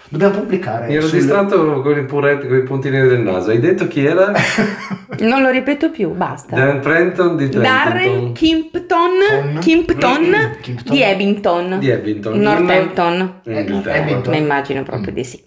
Dobbiamo 0.08 0.34
pubblicare. 0.40 0.86
Mi 0.86 0.94
ero 0.96 1.06
sul- 1.06 1.18
distratto 1.18 1.80
con 1.82 1.98
i 1.98 2.04
puretti, 2.04 2.46
con 2.46 2.56
i 2.56 2.62
puntini 2.62 3.00
del 3.00 3.20
naso. 3.20 3.50
Hai 3.50 3.58
detto 3.60 3.86
chi 3.88 4.04
era? 4.04 4.32
Non 5.16 5.42
lo 5.42 5.50
ripeto 5.50 5.90
più, 5.90 6.10
basta. 6.10 6.56
Dan 6.56 6.80
Trenton 6.80 7.36
di 7.36 7.48
Darren 7.48 8.02
Trenton. 8.02 8.32
Kimpton, 8.32 9.10
Con? 9.52 9.58
Kimpton 9.60 10.56
Kimpton. 10.60 10.92
di 10.92 11.04
Abington. 11.04 11.78
Di 11.78 11.90
Abington. 11.92 12.38
Northampton. 12.40 13.40
In 13.44 13.52
Inghilterra. 13.52 14.02
Abington. 14.02 14.32
Ne 14.32 14.38
immagino 14.38 14.82
proprio 14.82 15.12
di 15.12 15.22
sì. 15.22 15.40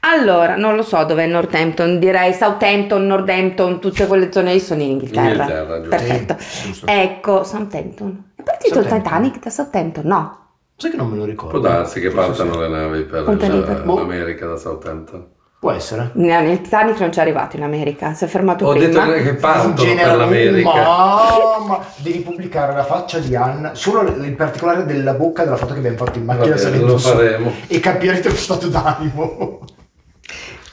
Allora, 0.00 0.54
non 0.56 0.76
lo 0.76 0.82
so 0.82 1.02
dov'è 1.02 1.26
Northampton, 1.26 1.98
direi 1.98 2.32
Southampton, 2.32 3.06
Northampton, 3.06 3.80
tutte 3.80 4.06
quelle 4.06 4.30
zone 4.30 4.52
lì 4.52 4.60
sono 4.60 4.82
in 4.82 4.90
Inghilterra. 4.90 5.30
Inghilterra, 5.42 5.76
giusto. 5.80 5.88
Perfetto. 5.88 6.36
Sì, 6.38 6.66
giusto. 6.66 6.86
Ecco, 6.86 7.42
Southampton. 7.44 8.24
È 8.36 8.42
partito 8.44 8.78
il 8.78 8.84
Southampton. 8.86 9.02
Titanic 9.02 9.42
da 9.42 9.50
Southampton? 9.50 10.06
No. 10.06 10.47
Sai 10.80 10.90
che 10.92 10.96
non 10.96 11.08
me 11.08 11.14
lo 11.16 11.22
Può 11.22 11.30
ricordo. 11.30 11.58
darsi 11.58 11.98
che 12.00 12.08
Forse 12.08 12.28
partano 12.44 12.52
sì. 12.52 12.58
le 12.60 12.68
navi 12.68 13.02
per 13.02 13.22
la- 13.26 13.34
per- 13.34 13.82
boh. 13.82 13.96
l'America 13.98 14.46
da 14.46 14.56
Southampton. 14.56 15.26
Può 15.58 15.72
essere. 15.72 16.10
No, 16.14 16.40
il 16.52 16.60
Titanic 16.60 17.00
non 17.00 17.10
ci 17.10 17.18
è 17.18 17.22
arrivato 17.22 17.56
in 17.56 17.64
America, 17.64 18.14
si 18.14 18.22
è 18.22 18.28
fermato 18.28 18.64
Ho 18.64 18.70
prima. 18.74 18.86
detto 19.06 19.22
che 19.24 19.34
partono 19.34 19.74
per 19.74 19.84
Genera- 19.84 20.14
l'America. 20.14 20.70
Mamma, 20.72 21.80
devi 21.96 22.20
pubblicare 22.20 22.76
la 22.76 22.84
faccia 22.84 23.18
di 23.18 23.34
Anna, 23.34 23.74
solo 23.74 24.08
in 24.22 24.36
particolare 24.36 24.84
della 24.84 25.14
bocca 25.14 25.42
della 25.42 25.56
foto 25.56 25.72
che 25.72 25.80
abbiamo 25.80 25.96
fatto 25.96 26.16
in 26.18 26.26
macchina 26.26 26.46
Vabbè, 26.50 26.58
salendo 26.58 26.86
lo 26.86 26.96
su. 26.98 27.08
faremo. 27.08 27.52
E 27.66 27.80
capirete 27.80 28.28
lo 28.28 28.36
stato 28.36 28.68
d'animo. 28.68 29.57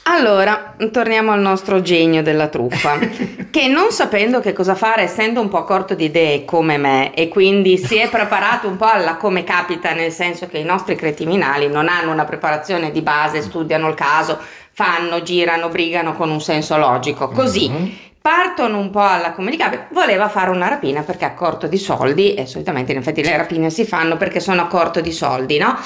Allora, 0.08 0.76
torniamo 0.92 1.32
al 1.32 1.40
nostro 1.40 1.82
genio 1.82 2.22
della 2.22 2.46
truffa, 2.46 2.96
che 3.50 3.66
non 3.66 3.90
sapendo 3.90 4.38
che 4.38 4.52
cosa 4.52 4.76
fare, 4.76 5.02
essendo 5.02 5.40
un 5.40 5.48
po' 5.48 5.64
corto 5.64 5.94
di 5.94 6.04
idee 6.04 6.44
come 6.44 6.76
me, 6.76 7.12
e 7.12 7.26
quindi 7.26 7.76
si 7.76 7.96
è 7.96 8.08
preparato 8.08 8.68
un 8.68 8.76
po' 8.76 8.86
alla 8.86 9.16
come 9.16 9.42
capita, 9.42 9.92
nel 9.94 10.12
senso 10.12 10.46
che 10.46 10.58
i 10.58 10.64
nostri 10.64 10.94
criminali 10.94 11.68
non 11.68 11.88
hanno 11.88 12.12
una 12.12 12.24
preparazione 12.24 12.92
di 12.92 13.02
base, 13.02 13.42
studiano 13.42 13.88
il 13.88 13.94
caso, 13.94 14.38
fanno, 14.70 15.22
girano, 15.22 15.70
brigano 15.70 16.14
con 16.14 16.30
un 16.30 16.40
senso 16.40 16.76
logico. 16.76 17.28
Così 17.28 18.04
partono 18.20 18.78
un 18.78 18.90
po' 18.90 19.02
alla 19.02 19.32
comunicare, 19.32 19.88
voleva 19.90 20.28
fare 20.28 20.50
una 20.50 20.68
rapina 20.68 21.02
perché 21.02 21.24
ha 21.24 21.34
corto 21.34 21.66
di 21.66 21.78
soldi, 21.78 22.34
e 22.34 22.46
solitamente 22.46 22.92
in 22.92 22.98
effetti 22.98 23.24
le 23.24 23.36
rapine 23.36 23.70
si 23.70 23.84
fanno 23.84 24.16
perché 24.16 24.38
sono 24.38 24.62
a 24.62 24.66
corto 24.66 25.00
di 25.00 25.12
soldi, 25.12 25.58
no? 25.58 25.76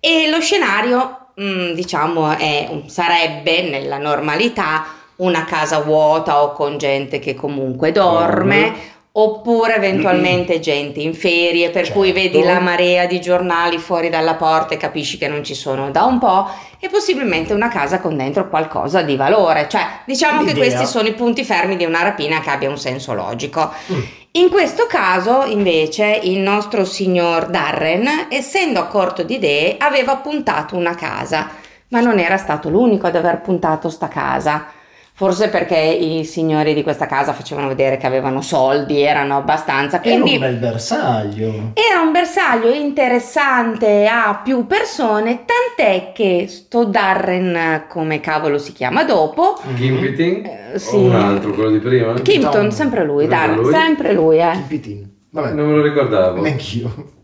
E 0.00 0.28
lo 0.28 0.40
scenario, 0.40 1.19
mm, 1.40 1.72
diciamo, 1.72 2.30
è, 2.36 2.82
sarebbe 2.86 3.62
nella 3.62 3.98
normalità 3.98 4.86
una 5.16 5.44
casa 5.44 5.80
vuota 5.80 6.42
o 6.42 6.52
con 6.52 6.78
gente 6.78 7.18
che 7.18 7.34
comunque 7.34 7.92
dorme. 7.92 8.98
Oppure 9.12 9.74
eventualmente 9.74 10.60
gente 10.60 11.00
in 11.00 11.14
ferie, 11.14 11.70
per 11.70 11.90
cui 11.90 12.12
Certo. 12.12 12.20
vedi 12.20 12.42
la 12.44 12.60
marea 12.60 13.06
di 13.06 13.20
giornali 13.20 13.78
fuori 13.78 14.08
dalla 14.08 14.36
porta 14.36 14.74
e 14.74 14.76
capisci 14.76 15.18
che 15.18 15.26
non 15.26 15.42
ci 15.42 15.54
sono 15.54 15.90
da 15.90 16.04
un 16.04 16.20
po', 16.20 16.48
e 16.78 16.88
possibilmente 16.88 17.52
una 17.52 17.66
casa 17.68 17.98
con 17.98 18.16
dentro 18.16 18.48
qualcosa 18.48 19.02
di 19.02 19.16
valore. 19.16 19.66
Cioè, 19.68 19.84
diciamo 20.06 20.44
che 20.44 20.52
L'idea. 20.52 20.62
questi 20.62 20.86
sono 20.86 21.08
i 21.08 21.14
punti 21.14 21.42
fermi 21.42 21.76
di 21.76 21.84
una 21.84 22.02
rapina 22.04 22.40
che 22.40 22.50
abbia 22.50 22.68
un 22.70 22.78
senso 22.78 23.12
logico. 23.12 23.72
In 24.32 24.48
questo 24.48 24.86
caso, 24.86 25.42
invece, 25.44 26.20
il 26.22 26.38
nostro 26.38 26.84
signor 26.84 27.46
Darren, 27.46 28.28
essendo 28.28 28.78
a 28.78 28.86
corto 28.86 29.24
di 29.24 29.34
idee, 29.34 29.74
aveva 29.76 30.18
puntato 30.18 30.76
una 30.76 30.94
casa, 30.94 31.48
ma 31.88 32.00
non 32.00 32.20
era 32.20 32.36
stato 32.36 32.68
l'unico 32.68 33.08
ad 33.08 33.16
aver 33.16 33.40
puntato 33.40 33.88
sta 33.88 34.06
casa. 34.06 34.66
Forse 35.20 35.50
perché 35.50 35.76
i 35.76 36.24
signori 36.24 36.72
di 36.72 36.82
questa 36.82 37.04
casa 37.04 37.34
facevano 37.34 37.68
vedere 37.68 37.98
che 37.98 38.06
avevano 38.06 38.40
soldi, 38.40 39.02
erano 39.02 39.36
abbastanza, 39.36 40.00
Era 40.02 40.14
quindi 40.18 40.32
un 40.36 40.40
bel 40.40 40.56
bersaglio. 40.56 41.72
era 41.74 42.00
un 42.02 42.10
bersaglio 42.10 42.70
interessante 42.72 44.06
a 44.06 44.40
più 44.42 44.66
persone, 44.66 45.44
tant'è 45.44 46.12
che 46.14 46.46
sto 46.48 46.84
Darren, 46.84 47.84
come 47.86 48.20
cavolo 48.20 48.56
si 48.56 48.72
chiama 48.72 49.04
dopo, 49.04 49.60
Gimpiting? 49.74 50.46
Eh, 50.72 50.78
sì. 50.78 50.94
O 50.94 51.00
un 51.00 51.14
altro, 51.14 51.52
quello 51.52 51.70
di 51.72 51.80
prima? 51.80 52.14
Kimpton, 52.14 52.64
No. 52.64 52.70
sempre 52.70 53.04
lui, 53.04 53.24
Sempre 53.26 53.36
Darren, 53.38 53.60
lui? 53.60 53.72
sempre 53.74 54.12
lui, 54.14 54.38
eh. 54.38 54.52
Il 54.54 54.62
pitin. 54.68 55.10
Vabbè, 55.32 55.50
Non 55.52 55.68
me 55.68 55.76
lo 55.76 55.82
ricordavo. 55.82 56.40
neanch'io. 56.40 57.18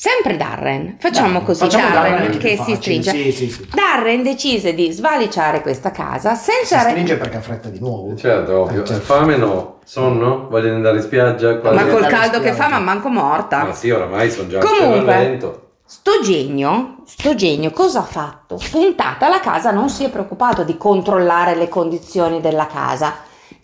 Sempre 0.00 0.38
Darren, 0.38 0.96
facciamo 0.98 1.40
Dai, 1.40 1.44
così 1.44 1.60
facciamo 1.60 1.90
Darren, 1.90 2.12
Darren, 2.22 2.38
che 2.38 2.58
si 2.64 2.74
stringe. 2.74 3.10
Sì, 3.10 3.32
sì, 3.32 3.50
sì. 3.50 3.68
Darren 3.74 4.22
decise 4.22 4.72
di 4.72 4.90
svaliciare 4.92 5.60
questa 5.60 5.90
casa 5.90 6.34
Si 6.36 6.52
senza... 6.52 6.82
re- 6.84 6.88
stringe 6.92 7.18
perché 7.18 7.36
ha 7.36 7.40
fretta 7.42 7.68
di 7.68 7.80
nuovo. 7.80 8.16
Certo, 8.16 8.60
ovvio. 8.60 8.82
Eh, 8.82 8.86
certo. 8.86 9.02
Fame 9.02 9.36
no. 9.36 9.80
Sonno? 9.84 10.48
Voglio 10.48 10.72
andare 10.74 10.96
in 10.96 11.02
spiaggia? 11.02 11.60
Ma 11.62 11.84
col 11.84 12.06
caldo 12.06 12.40
che 12.40 12.52
fa, 12.52 12.68
ma 12.68 12.78
manco 12.78 13.10
morta. 13.10 13.64
Ma 13.64 13.74
sì, 13.74 13.90
oramai 13.90 14.30
sono 14.30 14.48
già 14.48 14.60
Comunque- 14.60 15.14
vento. 15.14 15.68
Sto 15.84 16.12
genio, 16.22 17.02
sto 17.04 17.34
genio 17.34 17.70
cosa 17.70 17.98
ha 17.98 18.04
fatto? 18.04 18.58
Puntata 18.70 19.28
la 19.28 19.40
casa, 19.40 19.70
non 19.70 19.90
si 19.90 20.04
è 20.04 20.08
preoccupato 20.08 20.62
di 20.64 20.78
controllare 20.78 21.54
le 21.56 21.68
condizioni 21.68 22.40
della 22.40 22.66
casa. 22.66 23.16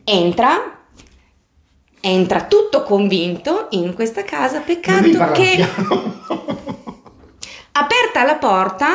Entra, 0.05 0.76
entra 2.07 2.45
tutto 2.45 2.85
convinto 2.85 3.67
in 3.71 3.95
questa 3.95 4.23
casa, 4.23 4.61
peccato 4.61 5.33
che 5.33 5.59
aperta 7.73 8.25
la 8.25 8.37
porta, 8.37 8.87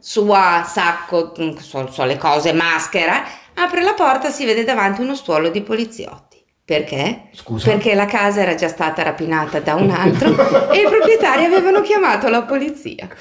sua 0.00 0.64
sacco, 0.66 1.32
mm, 1.40 1.58
so, 1.58 1.88
so 1.90 2.04
le 2.04 2.16
cose, 2.16 2.52
maschera, 2.52 3.22
apre 3.54 3.82
la 3.82 3.94
porta, 3.94 4.30
si 4.30 4.44
vede 4.44 4.64
davanti 4.64 5.00
uno 5.00 5.14
stuolo 5.14 5.50
di 5.50 5.62
poliziotti. 5.62 6.24
Perché? 6.64 7.28
Scusa. 7.32 7.70
Perché 7.70 7.94
la 7.94 8.06
casa 8.06 8.40
era 8.40 8.56
già 8.56 8.66
stata 8.66 9.04
rapinata 9.04 9.60
da 9.60 9.76
un 9.76 9.90
altro 9.90 10.30
e 10.72 10.80
i 10.80 10.88
proprietari 10.88 11.44
avevano 11.44 11.82
chiamato 11.82 12.28
la 12.28 12.42
polizia. 12.42 13.08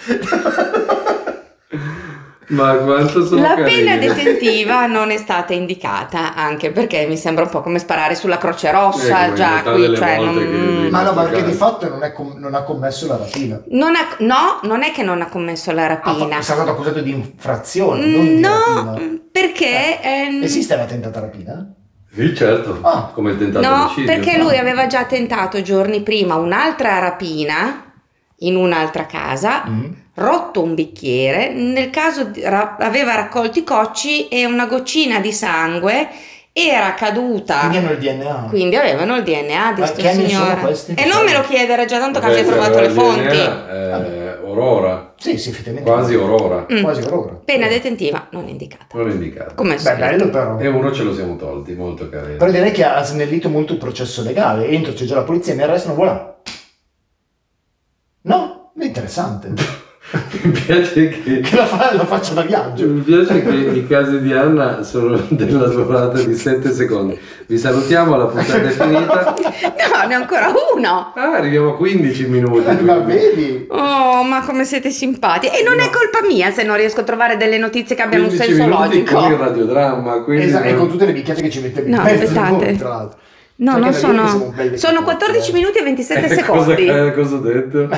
Ma 2.48 2.74
quanto 2.75 3.25
sono 3.25 3.42
La 3.42 3.56
carini. 3.56 3.84
pena 3.84 3.98
detentiva 3.98 4.86
non 4.86 5.10
è 5.12 5.18
stata 5.18 5.54
indicata, 5.54 6.36
anche 6.36 6.72
perché 6.72 7.06
mi 7.08 7.18
sembra 7.18 7.44
un 7.46 7.50
po' 7.50 7.62
come 7.62 7.80
sparare 7.80 8.14
sulla 8.16 8.38
Croce 8.38 8.72
Rossa, 8.72 9.22
Ecco, 9.24 9.30
in 9.30 9.36
già 9.36 9.62
qui, 9.64 9.96
cioè 9.96 10.18
non... 10.20 10.88
Ma 10.92 11.02
no, 11.02 11.14
ma 11.14 11.24
perché 11.24 11.44
di 11.44 11.54
fatto 11.54 11.90
non, 11.90 12.04
è 12.04 12.12
com- 12.12 12.36
non 12.38 12.54
ha 12.54 12.62
commesso 12.64 13.08
la 13.08 13.18
rapina. 13.18 13.62
non 13.70 13.96
ha- 13.96 14.16
no, 14.20 14.60
non 14.64 14.84
è 14.84 14.92
che 14.92 15.02
non 15.04 15.22
ha 15.22 15.28
commesso 15.28 15.72
la 15.72 15.86
Ha 15.86 15.88
rapina. 15.88 16.36
fa- 16.36 16.38
è 16.40 16.42
stato 16.42 16.70
accusato 16.70 17.02
di 17.02 17.12
infrazione, 17.12 18.06
non 18.06 18.34
No, 18.36 19.00
perché... 19.32 20.02
ehm, 20.02 20.44
Esiste 20.44 20.75
la 20.75 20.86
tentata 20.86 21.20
rapina? 21.20 21.74
Sì, 22.14 22.34
certo. 22.36 22.78
Ah. 22.82 23.12
Come 23.14 23.32
il 23.32 23.38
tentato 23.38 23.68
No, 23.68 23.84
omicidio. 23.86 24.06
perché 24.06 24.38
lui 24.38 24.58
aveva 24.58 24.88
già 24.88 25.04
tentato 25.06 25.62
giorni 25.62 26.02
prima 26.02 26.36
un'altra 26.36 27.00
rapina 27.00 27.92
in 28.40 28.56
un'altra 28.56 29.06
casa, 29.06 29.64
Mm. 29.68 29.92
Rotto 30.15 30.62
un 30.62 30.75
bicchiere, 30.75 31.50
nel 31.53 31.89
caso 31.89 32.31
aveva 32.79 33.15
raccolto 33.15 33.60
i 33.60 33.63
cocci 33.63 34.27
e 34.27 34.45
una 34.45 34.65
goccina 34.65 35.19
di 35.19 35.31
sangue 35.31 36.10
era 36.57 36.93
caduta. 36.93 37.60
Quindi 37.67 37.77
hanno 37.77 37.91
il 37.91 37.98
DNA. 37.98 38.45
Quindi 38.48 38.75
avevano 38.77 39.17
il 39.17 39.24
DNA 39.24 39.74
di 39.74 39.81
Ma 39.81 39.91
questo 39.91 40.01
che 40.01 40.13
signore. 40.13 40.62
questi? 40.62 40.93
E 40.93 41.05
non 41.05 41.25
me 41.25 41.34
lo 41.34 41.41
chiedere 41.41 41.86
già 41.86 42.00
tanto 42.00 42.22
che 42.22 42.27
Vabbè, 42.27 42.39
abbia 42.39 42.50
se 42.50 42.57
trovato 42.57 42.79
le 42.79 42.89
fonti. 42.89 43.36
DNA, 43.36 43.69
eh, 43.69 44.29
Aurora. 44.45 45.13
Sì, 45.17 45.38
sì, 45.38 45.50
effettivamente. 45.50 45.91
Quasi 45.91 46.13
Aurora. 46.13 46.65
Mm. 46.72 46.81
Quasi 46.81 47.01
Aurora. 47.01 47.34
Pena 47.43 47.67
detentiva 47.67 48.27
non 48.31 48.48
indicata. 48.48 48.86
Non 48.93 49.10
è 49.10 49.12
indicato. 49.12 49.53
Come 49.53 49.75
Beh, 49.75 49.95
bello 49.95 50.29
però. 50.29 50.57
E 50.57 50.67
uno 50.67 50.93
ce 50.93 51.03
lo 51.03 51.13
siamo 51.13 51.36
tolti, 51.36 51.74
molto 51.74 52.07
carino. 52.07 52.38
Però 52.38 52.50
direi 52.50 52.72
che 52.72 52.86
ha 52.86 53.03
snellito 53.03 53.50
molto 53.50 53.74
il 53.74 53.79
processo 53.79 54.24
legale. 54.24 54.69
Entro, 54.69 54.93
c'è 54.93 55.03
già 55.03 55.15
la 55.15 55.24
polizia, 55.24 55.55
mi 55.55 55.63
arrestano, 55.63 55.95
voilà. 55.95 56.38
No? 58.22 58.72
È 58.79 58.84
interessante. 58.86 59.53
Mi 60.43 60.51
piace 60.51 61.09
che... 61.09 61.39
che 61.41 61.55
la, 61.55 61.65
fa- 61.65 61.93
la 61.93 62.05
faccia 62.05 62.33
da 62.33 62.41
viaggio. 62.43 62.88
Mi 62.88 63.01
piace 63.01 63.41
che 63.43 63.50
i 63.50 63.88
casi 63.88 64.21
di 64.21 64.31
Anna 64.33 64.83
sono 64.83 65.19
della 65.29 65.67
durata 65.67 66.21
di 66.21 66.35
7 66.35 66.71
secondi. 66.71 67.19
Vi 67.47 67.57
salutiamo, 67.57 68.15
la 68.15 68.25
puntata 68.25 68.62
è 68.62 68.69
finita. 68.69 69.35
No, 69.35 70.07
ne 70.07 70.15
ho 70.15 70.19
ancora 70.19 70.53
uno. 70.75 71.12
Ah, 71.15 71.33
arriviamo 71.38 71.69
a 71.74 71.75
15 71.75 72.27
minuti. 72.27 72.83
Ma 72.83 72.93
quindi. 72.95 73.13
vedi? 73.13 73.65
Oh, 73.69 74.24
ma 74.24 74.41
come 74.45 74.63
siete 74.63 74.89
simpatici. 74.91 75.53
E 75.53 75.63
non 75.63 75.79
è 75.79 75.89
colpa 75.89 76.19
mia 76.25 76.51
se 76.51 76.63
non 76.63 76.75
riesco 76.77 77.01
a 77.01 77.03
trovare 77.03 77.35
delle 77.35 77.57
notizie 77.57 77.95
che 77.95 78.01
abbiano 78.03 78.25
un 78.25 78.29
15 78.29 78.53
senso 78.55 78.69
logico. 78.77 79.15
con 79.15 79.31
il 79.31 79.38
radiodramma. 79.38 80.21
Quindi 80.24 80.45
Esatto, 80.45 80.67
e 80.67 80.75
con 80.75 80.89
tutte 80.89 81.05
le 81.05 81.13
bicchiate 81.13 81.41
che 81.41 81.50
ci 81.50 81.62
mettevi 81.62 81.89
No, 81.89 81.97
in 81.97 82.03
mezzo 82.03 82.24
aspettate. 82.25 82.75
tra 82.77 82.89
l'altro. 82.89 83.19
No, 83.57 83.71
Cioè, 83.71 83.79
non 83.81 83.93
sono. 83.93 84.27
Sono 84.75 84.97
tutti, 85.00 85.03
14 85.03 85.50
eh. 85.50 85.53
minuti 85.53 85.77
e 85.79 85.83
27 85.83 86.25
Eh, 86.25 86.29
secondi. 86.35 86.85
Cosa, 86.85 87.05
eh, 87.05 87.13
cosa 87.13 87.35
ho 87.35 87.39
detto? 87.39 87.89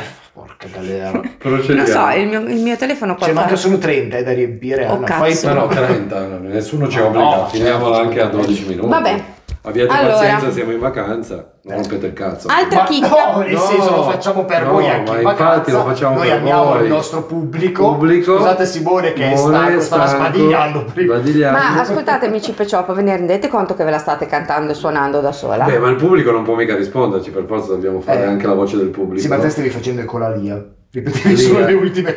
Porca 0.58 0.80
galera. 0.80 1.12
Procediamo. 1.38 1.82
Non 1.82 1.86
so, 1.86 2.18
il 2.18 2.28
mio, 2.28 2.40
il 2.42 2.62
mio 2.62 2.76
telefono 2.76 3.16
qua. 3.16 3.28
Fa- 3.28 3.34
manca 3.34 3.56
solo 3.56 3.78
30 3.78 4.18
eh, 4.18 4.24
da 4.24 4.34
riempire. 4.34 4.86
Oh, 4.88 4.94
Anna. 4.96 5.06
cazzo. 5.06 5.48
Ma 5.48 5.54
no, 5.54 5.68
30, 5.68 6.26
no, 6.26 6.40
nessuno 6.40 6.88
ci 6.90 7.00
obbliga, 7.00 7.36
no, 7.36 7.48
finiamola 7.48 8.00
anche 8.00 8.22
a 8.22 8.26
12 8.28 8.66
minuti. 8.66 8.88
Vabbè. 8.88 9.24
Abbiate 9.68 9.92
Allora. 9.94 10.14
pazienza, 10.14 10.52
siamo 10.52 10.72
in 10.72 10.80
vacanza, 10.80 11.54
non 11.64 11.78
rompete 11.80 12.06
il 12.06 12.14
cazzo. 12.14 12.48
Altra 12.50 12.84
chicca. 12.86 13.08
no, 13.34 13.40
nel 13.40 13.52
No, 13.52 13.60
senso 13.60 13.96
lo 13.98 14.04
facciamo 14.04 14.46
per 14.46 14.64
no, 14.66 14.72
voi 14.72 14.90
anche 14.90 15.12
ma 15.12 15.18
in 15.18 15.24
vacanza. 15.24 15.54
infatti 15.54 15.72
lo 15.72 15.84
facciamo 15.84 16.16
Noi 16.16 16.28
per 16.30 16.38
amiamo 16.38 16.64
voi. 16.64 16.84
il 16.84 16.88
nostro 16.90 17.24
pubblico. 17.24 17.84
Pubblico. 17.84 18.36
Scusate 18.38 18.66
Simone 18.66 19.12
che 19.14 19.32
è 19.32 19.36
Simone, 19.36 19.58
stanco, 19.58 19.82
stava 19.82 20.06
sbadigliando 20.08 20.86
prima. 20.94 21.16
sbadigliando. 21.16 21.60
Ma 21.60 21.82
ascoltate, 21.82 22.26
amici 22.28 22.52
Pecioppo, 22.54 22.94
ve 22.94 23.02
ne 23.02 23.18
rendete 23.18 23.50
conto 23.50 23.76
che 23.76 23.84
ve 23.84 23.92
la 23.92 23.98
state 23.98 24.26
cantando 24.26 24.72
e 24.72 24.76
suonando 24.76 25.20
da 25.20 25.32
sola? 25.34 25.66
Beh, 25.66 25.80
ma 25.80 25.90
il 25.90 25.96
pubblico 25.98 26.32
non 26.32 26.44
può 26.44 26.56
mica 26.56 26.74
risponderci, 26.76 27.32
per 27.32 27.44
forza 27.46 27.68
dobbiamo 27.72 28.00
fare 28.00 28.22
Eh. 28.22 28.26
anche 28.28 28.48
la 28.48 28.54
voce 28.54 28.78
del 28.78 28.88
pubblico. 28.90 29.22
Sì, 29.22 29.28
ma 29.28 29.38
te 29.38 29.50
stavi 29.50 29.70
facendo 29.70 30.00
il 30.00 30.08
colalia. 30.08 30.64
Ripetevi 30.90 31.36
solo 31.38 31.66
le 31.66 31.74
ultime. 31.74 32.16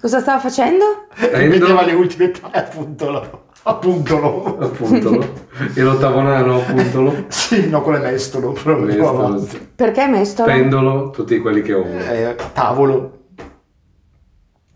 Cosa 0.00 0.20
stava 0.20 0.40
facendo? 0.40 0.84
Ripeteva 1.14 1.82
le 1.84 1.92
ultime 1.92 2.28
parole, 2.30 2.58
appunto. 2.58 3.10
lo- 3.10 3.42
Appuntolo. 3.64 4.58
Appuntolo. 4.58 5.24
E 5.74 5.80
l'ottavo 5.82 6.20
nano, 6.20 6.56
appuntolo. 6.56 7.24
Sì, 7.28 7.68
no, 7.68 7.80
quello 7.82 7.98
è 8.02 8.10
mestolo. 8.10 8.52
Però 8.52 8.76
andiamo 8.76 9.28
Mestolo. 9.28 9.48
Perché 9.76 10.06
mestolo? 10.08 10.48
Pendolo, 10.52 11.10
tutti 11.10 11.38
quelli 11.38 11.62
che 11.62 11.74
ho. 11.74 11.84
Eh, 11.84 12.34
tavolo. 12.52 13.18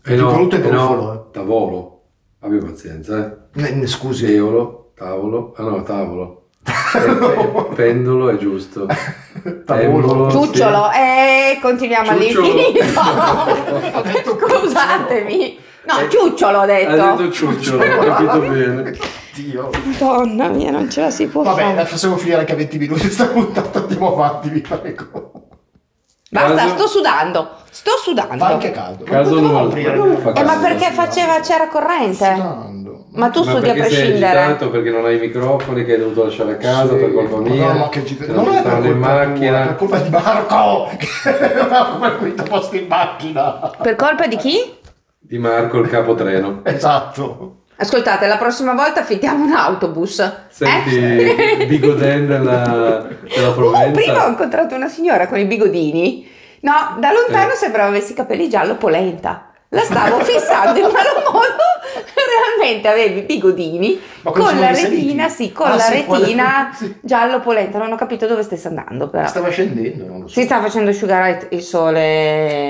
E 0.05 0.15
più 0.15 0.25
brutto 0.25 0.55
è 0.55 0.59
e 0.59 0.61
brufolo, 0.61 1.13
eh. 1.13 1.31
Tavolo. 1.31 2.01
Abbi 2.39 2.57
pazienza, 2.59 3.25
eh. 3.25 3.59
Ne- 3.59 3.71
ne- 3.71 3.87
scusi. 3.87 4.33
Eolo, 4.33 4.91
tavolo. 4.95 5.53
Ah 5.57 5.63
no, 5.63 5.83
tavolo. 5.83 6.43
Pe- 6.63 7.65
pendolo 7.75 8.29
è 8.29 8.37
giusto. 8.37 8.85
Tavolo. 9.65 9.65
Pendolo, 9.65 10.29
sì. 10.29 10.37
Ciucciolo, 10.37 10.91
e 10.91 11.59
continuiamo 11.61 12.07
Ciucciolo. 12.17 12.47
all'infinito. 12.47 13.01
Scusatemi. 14.47 15.65
No, 15.87 16.09
ciucciolo 16.09 16.59
ho 16.59 16.65
detto. 16.65 16.91
Ha 16.91 17.15
detto 17.15 17.31
ciucciolo, 17.31 17.83
ho 17.83 17.97
capito 18.03 18.39
bene. 18.39 18.97
Dio. 19.33 19.69
Madonna 19.83 20.47
mia, 20.49 20.71
non 20.71 20.89
ce 20.89 21.01
la 21.01 21.09
si 21.11 21.27
può 21.27 21.43
Vabbè, 21.43 21.61
fare. 21.61 21.75
la 21.75 21.85
facciamo 21.85 22.17
finire 22.17 22.39
anche 22.39 22.53
a 22.53 22.55
20 22.55 22.77
minuti 22.77 23.09
sta 23.09 23.25
puntata. 23.27 23.79
Andiamo 23.79 24.13
avanti, 24.13 24.49
vi 24.49 24.61
prego. 24.61 25.31
Basta, 26.29 26.55
Caso- 26.55 26.69
sto 26.75 26.87
sudando. 26.87 27.49
Sto 27.69 27.91
sudando. 28.03 28.37
Fa 28.43 28.47
anche 28.51 28.71
caldo. 28.71 29.03
Caso 29.05 29.39
Non 29.39 29.55
aprire 29.67 29.93
Eh, 29.93 30.43
ma 30.43 30.55
perché 30.57 30.91
faceva, 30.91 31.39
c'era 31.39 31.67
corrente? 31.67 32.15
Sudando. 32.35 33.05
Ma 33.13 33.29
tu 33.29 33.43
Ma 33.43 33.51
studi 33.51 33.69
a 33.69 33.73
perché 33.73 33.89
sei 33.89 33.99
prescindere. 34.01 34.39
agitato 34.41 34.69
perché 34.69 34.89
non 34.91 35.05
hai 35.05 35.15
i 35.15 35.19
microfoni 35.19 35.85
che 35.85 35.93
hai 35.93 35.99
dovuto 35.99 36.25
lasciare 36.25 36.51
a 36.51 36.55
casa 36.57 36.89
Sì, 36.93 36.95
per 36.99 37.13
colpa 37.13 37.37
mia. 37.37 37.71
No, 37.71 37.79
ma 37.79 37.89
che 37.89 38.03
gita- 38.03 38.25
Che 38.25 38.31
Non 38.31 38.47
è 38.53 38.61
per 38.61 38.71
colpa 38.73 38.87
in 38.87 38.99
tua, 38.99 39.07
macchina. 39.13 39.59
per 39.65 39.75
colpa 39.75 39.97
di 39.99 40.09
Marco. 40.09 40.89
Che 40.97 41.53
non 41.55 41.71
ha 41.71 42.07
il 42.07 42.15
quinto 42.17 42.43
posto 42.43 42.75
in 42.75 42.85
macchina. 42.87 43.71
Per 43.81 43.95
colpa 43.95 44.27
di 44.27 44.35
chi? 44.35 44.75
Di 45.19 45.37
Marco 45.37 45.79
il 45.79 45.89
capotreno. 45.89 46.61
Esatto. 46.65 47.61
Ascoltate, 47.79 48.25
la 48.25 48.37
prossima 48.37 48.73
volta 48.73 49.01
affittiamo 49.01 49.43
un 49.45 49.51
autobus. 49.53 50.47
Senti, 50.49 50.97
Eh? 50.97 51.65
Bigoden 51.67 52.25
della, 52.25 53.07
della 53.21 53.49
Uh, 53.49 53.53
Provenza. 53.53 53.91
prima 53.91 54.25
ho 54.25 54.29
incontrato 54.29 54.73
una 54.73 54.87
signora 54.87 55.27
con 55.27 55.37
i 55.37 55.45
bigodini. 55.45 56.27
No, 56.61 56.97
da 56.99 57.11
lontano 57.11 57.51
Eh. 57.51 57.55
sembrava 57.55 57.89
avessi 57.89 58.13
i 58.13 58.15
capelli 58.15 58.49
giallo 58.49 58.77
polenta. 58.77 59.51
La 59.69 59.81
stavo 59.81 60.19
fissando 60.21 60.79
in 60.79 60.85
malo 60.91 61.31
modo. 61.31 61.63
Realmente 62.57 62.87
avevi 62.87 63.19
i 63.19 63.23
bigodini 63.23 63.99
con 64.23 64.59
la 64.59 64.71
retina, 64.71 65.29
sì, 65.29 65.51
con 65.51 65.67
Ah, 65.67 65.75
la 65.75 65.79
sì, 65.81 65.93
retina 66.05 66.69
sì. 66.73 66.95
giallo 67.01 67.39
polenta. 67.39 67.77
Non 67.77 67.91
ho 67.91 67.95
capito 67.95 68.27
dove 68.27 68.43
stesse 68.43 68.67
andando, 68.67 69.09
però. 69.09 69.27
Stava 69.27 69.49
scendendo, 69.49 70.05
non 70.05 70.21
lo 70.21 70.27
so. 70.27 70.33
Si 70.39 70.43
sta 70.45 70.59
facendo 70.61 70.89
asciugare 70.89 71.47
il 71.51 71.61
sole, 71.61 72.01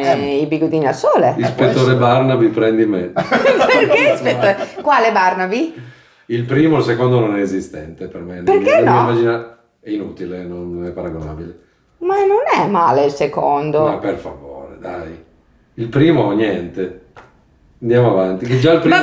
Eh. 0.02 0.40
i 0.42 0.46
bigodini 0.46 0.88
al 0.88 0.96
sole. 0.96 1.36
Ispettore 1.38 1.96
Barnaby, 1.96 2.48
prendi 2.50 2.86
me. 2.86 3.12
Perché? 3.14 4.12
Aspetta, 4.12 4.56
quale 4.82 5.12
Barnaby? 5.12 5.74
Il 6.28 6.44
primo, 6.44 6.78
il 6.78 6.84
secondo 6.84 7.20
non 7.20 7.38
è 7.38 7.42
esistente 7.42 8.08
per 8.08 8.22
me. 8.22 8.42
Perché 8.44 8.82
mio 8.82 8.84
no? 8.92 9.00
immagina- 9.00 9.58
È 9.80 9.90
inutile, 9.90 10.44
non 10.44 10.84
è 10.86 10.92
paragonabile. 10.92 11.60
Ma 12.00 12.16
non 12.26 12.42
è 12.54 12.68
male 12.68 13.06
il 13.06 13.12
secondo. 13.12 13.84
Ma 13.86 13.98
per 13.98 14.18
favore, 14.18 14.78
dai. 14.80 15.24
Il 15.76 15.88
primo, 15.88 16.32
niente. 16.34 17.06
Andiamo 17.80 18.10
avanti. 18.12 18.46
Che 18.46 18.60
già 18.60 18.74
il 18.74 18.80
primo 18.80 18.96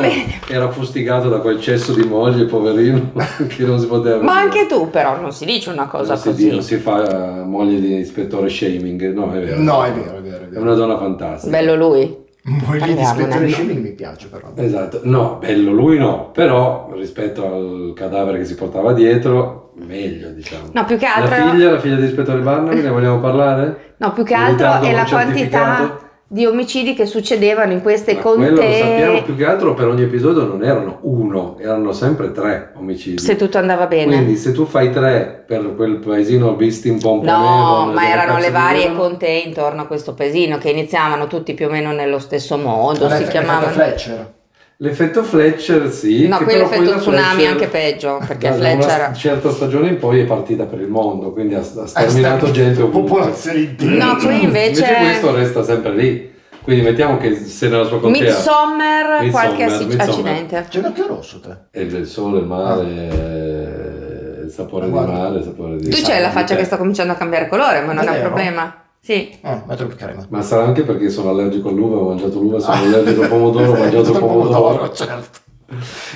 era 0.48 0.68
fustigato 0.70 1.28
da 1.28 1.38
quel 1.38 1.60
cesso 1.60 1.92
di 1.92 2.02
moglie, 2.04 2.44
poverino, 2.44 3.12
che 3.46 3.62
non 3.64 3.78
si 3.78 3.86
poteva 3.86 4.20
Ma 4.20 4.38
anche 4.40 4.66
tu 4.66 4.90
però 4.90 5.20
non 5.20 5.32
si 5.32 5.44
dice 5.44 5.70
una 5.70 5.86
cosa 5.86 6.14
non 6.14 6.22
si, 6.22 6.28
così. 6.30 6.50
non 6.50 6.62
si 6.62 6.76
fa 6.78 7.40
eh, 7.40 7.44
moglie 7.44 7.78
di 7.80 7.94
ispettore 7.98 8.48
shaming. 8.48 9.12
No, 9.12 9.32
è 9.32 9.38
vero. 9.40 9.60
No, 9.60 9.84
è 9.84 9.92
vero, 9.92 10.16
è 10.16 10.20
vero, 10.20 10.44
è 10.44 10.46
È 10.46 10.48
vero. 10.48 10.60
una 10.62 10.74
donna 10.74 10.98
fantastica. 10.98 11.56
Bello 11.56 11.76
lui. 11.76 12.22
Moglie 12.46 12.92
di 12.94 13.00
ispettore 13.00 13.48
Shaming 13.48 13.80
mi 13.80 13.92
piace 13.92 14.28
però. 14.28 14.50
Esatto, 14.56 15.00
no, 15.04 15.38
bello 15.40 15.72
lui 15.72 15.96
no, 15.96 16.30
però 16.30 16.90
rispetto 16.94 17.42
al 17.46 17.92
cadavere 17.96 18.36
che 18.36 18.44
si 18.44 18.54
portava 18.54 18.92
dietro, 18.92 19.72
meglio 19.76 20.28
diciamo. 20.28 20.64
No, 20.72 20.84
più 20.84 20.98
che 20.98 21.06
La 21.06 21.14
altro, 21.14 21.50
figlia, 21.52 21.70
la 21.70 21.78
figlia 21.78 21.96
di 21.96 22.04
ispettore 22.04 22.40
Barnaby, 22.40 22.82
ne 22.82 22.90
vogliamo 22.90 23.18
parlare? 23.20 23.94
no, 23.96 24.12
più 24.12 24.24
che 24.24 24.34
altro 24.34 24.80
è 24.82 24.92
la 24.92 25.06
quantità? 25.08 26.03
Di 26.26 26.46
omicidi 26.46 26.94
che 26.94 27.06
succedevano 27.06 27.72
in 27.72 27.82
queste 27.82 28.14
Ma 28.14 28.20
quello 28.20 28.50
lo 28.50 28.56
sappiamo 28.56 29.12
contee 29.12 29.22
più 29.22 29.36
che 29.36 29.44
altro 29.44 29.74
per 29.74 29.88
ogni 29.88 30.02
episodio 30.02 30.44
non 30.44 30.64
erano 30.64 30.98
uno, 31.02 31.56
erano 31.60 31.92
sempre 31.92 32.32
tre 32.32 32.72
omicidi. 32.76 33.18
se 33.18 33.36
tutto 33.36 33.58
andava 33.58 33.86
bene. 33.86 34.16
Quindi 34.16 34.36
se 34.36 34.52
tu 34.52 34.64
fai 34.64 34.90
tre 34.90 35.44
per 35.46 35.74
quel 35.76 35.96
paesino 35.96 36.54
Bistin 36.54 36.98
Pomponevole... 36.98 37.48
No, 37.48 37.92
ma 37.92 38.08
erano 38.08 38.38
le 38.38 38.50
varie 38.50 38.82
vivevano, 38.82 39.08
contee 39.08 39.38
intorno 39.40 39.82
a 39.82 39.86
questo 39.86 40.14
paesino 40.14 40.58
che 40.58 40.70
iniziavano 40.70 41.26
tutti 41.26 41.54
più 41.54 41.66
o 41.66 41.70
meno 41.70 41.92
nello 41.92 42.18
stesso 42.18 42.56
modo, 42.56 43.06
Vabbè, 43.06 43.16
si 43.16 43.22
è 43.24 43.28
chiamavano... 43.28 43.72
Fletcher. 43.72 44.32
L'effetto 44.78 45.22
Fletcher 45.22 45.90
sì. 45.92 46.26
No, 46.26 46.38
che 46.38 46.44
qui 46.44 46.54
l'effetto 46.56 46.96
tsunami 46.96 47.20
è 47.20 47.46
Fletcher- 47.46 47.50
anche 47.52 47.66
peggio, 47.68 48.18
perché 48.26 48.48
da- 48.48 48.56
da 48.56 48.60
Fletcher... 48.60 48.98
una 49.06 49.12
certa 49.14 49.50
stagione 49.52 49.88
in 49.88 49.98
poi 49.98 50.20
è 50.20 50.24
partita 50.24 50.64
per 50.64 50.80
il 50.80 50.88
mondo, 50.88 51.32
quindi 51.32 51.54
ha, 51.54 51.60
ha 51.60 51.86
sterminato 51.86 52.46
sta- 52.46 52.54
gente 52.54 52.82
ovunque. 52.82 53.18
Popolazione 53.18 53.58
intera. 53.60 54.04
No, 54.04 54.16
qui 54.16 54.42
invece... 54.42 54.82
questo 54.84 55.34
resta 55.34 55.62
sempre 55.62 55.92
lì. 55.94 56.32
Quindi 56.64 56.82
mettiamo 56.82 57.18
che 57.18 57.36
se 57.36 57.68
nella 57.68 57.84
sua 57.84 58.00
contea 58.00 58.22
Midsommar, 58.22 59.20
Midsommar, 59.22 59.30
qualche 59.30 59.64
Midsommar. 59.66 60.08
accidente. 60.08 60.66
C'è 60.70 60.78
un 60.78 60.84
occhio 60.86 61.06
rosso 61.06 61.40
te. 61.40 61.56
è 61.70 61.80
il 61.80 62.06
sole, 62.06 62.38
il 62.38 62.46
mare, 62.46 62.84
eh, 62.84 64.44
il 64.44 64.50
sapore 64.50 64.88
Guarda. 64.88 65.12
di 65.12 65.18
mare, 65.18 65.38
il 65.38 65.44
sapore 65.44 65.76
di 65.76 65.88
Tu 65.90 66.02
c'hai 66.02 66.20
la 66.22 66.30
faccia 66.30 66.54
te. 66.54 66.60
che 66.60 66.64
sta 66.64 66.78
cominciando 66.78 67.12
a 67.12 67.16
cambiare 67.16 67.48
colore, 67.48 67.82
ma 67.82 67.92
non 67.92 68.08
è 68.08 68.10
un 68.16 68.20
problema. 68.20 68.83
Sì. 69.04 69.36
Eh, 69.38 69.62
più 69.76 69.86
crema. 69.88 70.24
Ma 70.30 70.40
sarà 70.40 70.64
anche 70.64 70.80
perché 70.80 71.10
sono 71.10 71.28
allergico 71.28 71.68
all'uva, 71.68 71.98
ho 71.98 72.08
mangiato 72.08 72.40
l'uva, 72.40 72.58
sono 72.58 72.74
allergico 72.78 73.20
al 73.20 73.28
pomodoro, 73.28 73.72
ho 73.72 73.76
mangiato 73.78 74.12
il 74.12 74.16
pomodoro. 74.18 74.92
certo. 74.94 75.40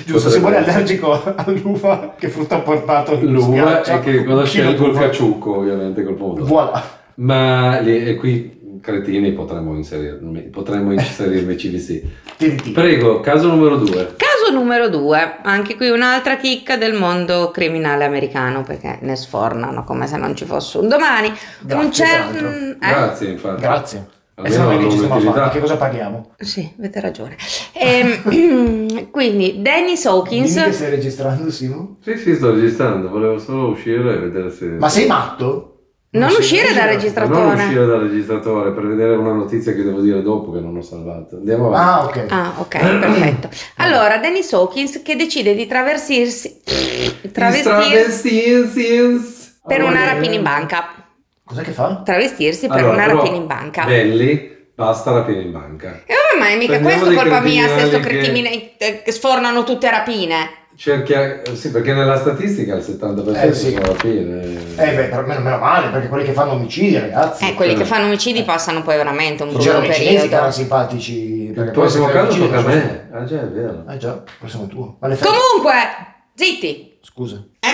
Giusto, 0.07 0.29
Simone 0.31 0.55
è 0.55 0.67
allergico 0.67 1.21
all'uva, 1.35 2.15
che 2.17 2.29
frutta 2.29 2.55
ha 2.55 2.59
portato? 2.61 3.15
L'uva 3.21 3.83
è 3.83 3.99
che 3.99 4.23
cosa 4.23 4.43
scelgo 4.43 4.87
il 4.87 4.97
caciucco, 4.97 5.57
ovviamente, 5.57 6.03
col 6.03 6.15
pomodoro. 6.15 6.45
Voilà. 6.45 6.83
Ma 7.15 7.77
lì, 7.79 8.07
e 8.07 8.15
qui, 8.15 8.79
cretini, 8.81 9.33
potremmo 9.33 9.75
inserirmi, 9.75 10.41
potremmo 10.49 10.91
inserirmi 10.91 11.53
CVC. 11.55 12.71
Prego, 12.73 13.19
caso 13.19 13.49
numero 13.49 13.75
due. 13.75 14.15
Caso 14.17 14.28
numero 14.51 14.89
due, 14.89 15.37
anche 15.41 15.75
qui 15.75 15.89
un'altra 15.89 16.37
chicca 16.37 16.77
del 16.77 16.93
mondo 16.93 17.51
criminale 17.51 18.05
americano 18.05 18.63
perché 18.63 18.99
ne 19.01 19.15
sfornano 19.15 19.83
come 19.83 20.07
se 20.07 20.17
non 20.17 20.35
ci 20.35 20.45
fosse 20.45 20.77
un 20.77 20.87
domani. 20.87 21.31
Grazie, 21.59 21.85
un 21.85 21.91
tra 21.91 22.05
certo... 22.05 22.41
l'altro. 22.41 22.77
Grazie, 22.79 23.29
infatti. 23.29 23.61
Grazie. 23.61 24.07
E 24.35 24.41
Almeno 24.41 24.55
se 24.55 24.61
non 24.61 24.71
è 24.71 24.77
che 24.77 24.83
ci 24.83 24.95
stiamo 24.95 25.13
a 25.13 25.17
un'utilità. 25.17 25.41
fare, 25.41 25.53
che 25.53 25.59
cosa 25.59 25.75
paghiamo? 25.75 26.31
Sì, 26.37 26.73
avete 26.77 26.99
ragione. 27.01 27.35
Ehm, 27.73 29.09
quindi 29.11 29.61
Dennis 29.61 30.05
Hawkins... 30.05 30.53
Dimmi 30.53 30.65
che 30.65 30.71
stai 30.71 30.89
registrando, 30.91 31.51
Simo? 31.51 31.97
Sì, 32.01 32.15
sì, 32.17 32.35
sto 32.35 32.53
registrando, 32.53 33.09
volevo 33.09 33.37
solo 33.37 33.69
uscire 33.69 34.13
e 34.13 34.17
vedere 34.17 34.49
se... 34.49 34.65
Ma 34.65 34.87
sei 34.87 35.07
matto? 35.07 35.68
Non 36.11 36.29
sei 36.31 36.39
uscire 36.39 36.73
dal 36.73 36.87
registrato? 36.87 37.33
registratore. 37.33 37.55
Non 37.55 37.65
uscire 37.65 37.85
dal 37.85 37.99
registratore 37.99 38.71
per 38.71 38.87
vedere 38.87 39.15
una 39.15 39.33
notizia 39.33 39.73
che 39.73 39.83
devo 39.83 40.01
dire 40.01 40.23
dopo 40.23 40.51
che 40.51 40.59
non 40.59 40.75
ho 40.75 40.81
salvato. 40.81 41.35
Andiamo 41.35 41.67
avanti. 41.67 42.19
Ah, 42.19 42.23
ok. 42.25 42.31
Ah, 42.31 42.53
ok, 42.57 42.99
perfetto. 42.99 43.49
Allora, 43.77 44.17
Dennis 44.17 44.51
Hawkins 44.51 45.01
che 45.03 45.15
decide 45.15 45.53
di 45.53 45.67
travestirsi, 45.67 46.61
travestirsi 47.31 48.87
per 49.67 49.83
una 49.83 50.05
rapina 50.05 50.33
in 50.33 50.41
banca. 50.41 50.87
Cos'è 51.43 51.61
che 51.61 51.71
fa? 51.71 52.01
Travestirsi 52.03 52.67
per 52.67 52.77
Allora, 52.77 52.93
una 52.93 53.05
rapina 53.05 53.35
in 53.35 53.45
banca. 53.45 53.85
Belli, 53.85 54.71
basta 54.73 55.11
rapina 55.11 55.41
in 55.41 55.51
banca. 55.51 56.01
E 56.07 56.13
vabbè, 56.13 56.39
ma 56.39 56.49
è 56.49 56.57
mica 56.57 56.77
Prendiamo 56.77 57.03
questo 57.03 57.19
colpa 57.21 57.39
mia 57.41 57.67
se 57.67 57.85
sto 57.85 57.99
cretini 57.99 58.75
eh, 58.77 59.01
che 59.03 59.11
sfornano 59.11 59.63
tutte 59.63 59.87
rapine. 59.91 60.58
Cerchia... 60.79 61.41
Sì, 61.55 61.71
perché 61.71 61.93
nella 61.93 62.15
statistica 62.15 62.73
il 62.75 62.81
70% 62.81 63.35
Eh, 63.35 63.53
sì. 63.53 63.71
sono 63.73 63.85
rapine. 63.85 64.41
Eh 64.77 64.95
beh, 64.95 65.03
per 65.09 65.25
meno, 65.25 65.41
meno 65.41 65.57
male, 65.57 65.89
perché 65.89 66.07
quelli 66.07 66.23
che 66.23 66.31
fanno 66.31 66.53
omicidi, 66.53 66.97
ragazzi. 66.97 67.49
Eh, 67.49 67.53
quelli 67.53 67.73
cioè- 67.73 67.81
che 67.81 67.85
fanno 67.85 68.05
omicidi 68.05 68.43
passano 68.43 68.81
poi 68.81 68.95
veramente 68.95 69.43
un 69.43 69.49
brutto 69.49 69.63
cinesi 69.65 69.89
che 69.89 69.95
erano 69.97 70.21
periodo. 70.29 70.51
simpatici. 70.51 71.43
Il 71.49 71.71
prossimo 71.73 72.05
caso 72.07 72.39
tocca 72.39 72.59
a 72.59 72.61
me. 72.61 73.09
Ah 73.11 73.23
già, 73.25 73.41
è 73.41 73.47
vero. 73.49 73.83
Eh 73.89 73.97
già, 73.97 74.13
il 74.25 74.31
prossimo 74.39 74.63
è 74.63 74.67
tuo. 74.67 74.95
Comunque, 74.99 75.73
zitti, 76.35 76.97
Scusa. 77.01 77.43
eh? 77.59 77.67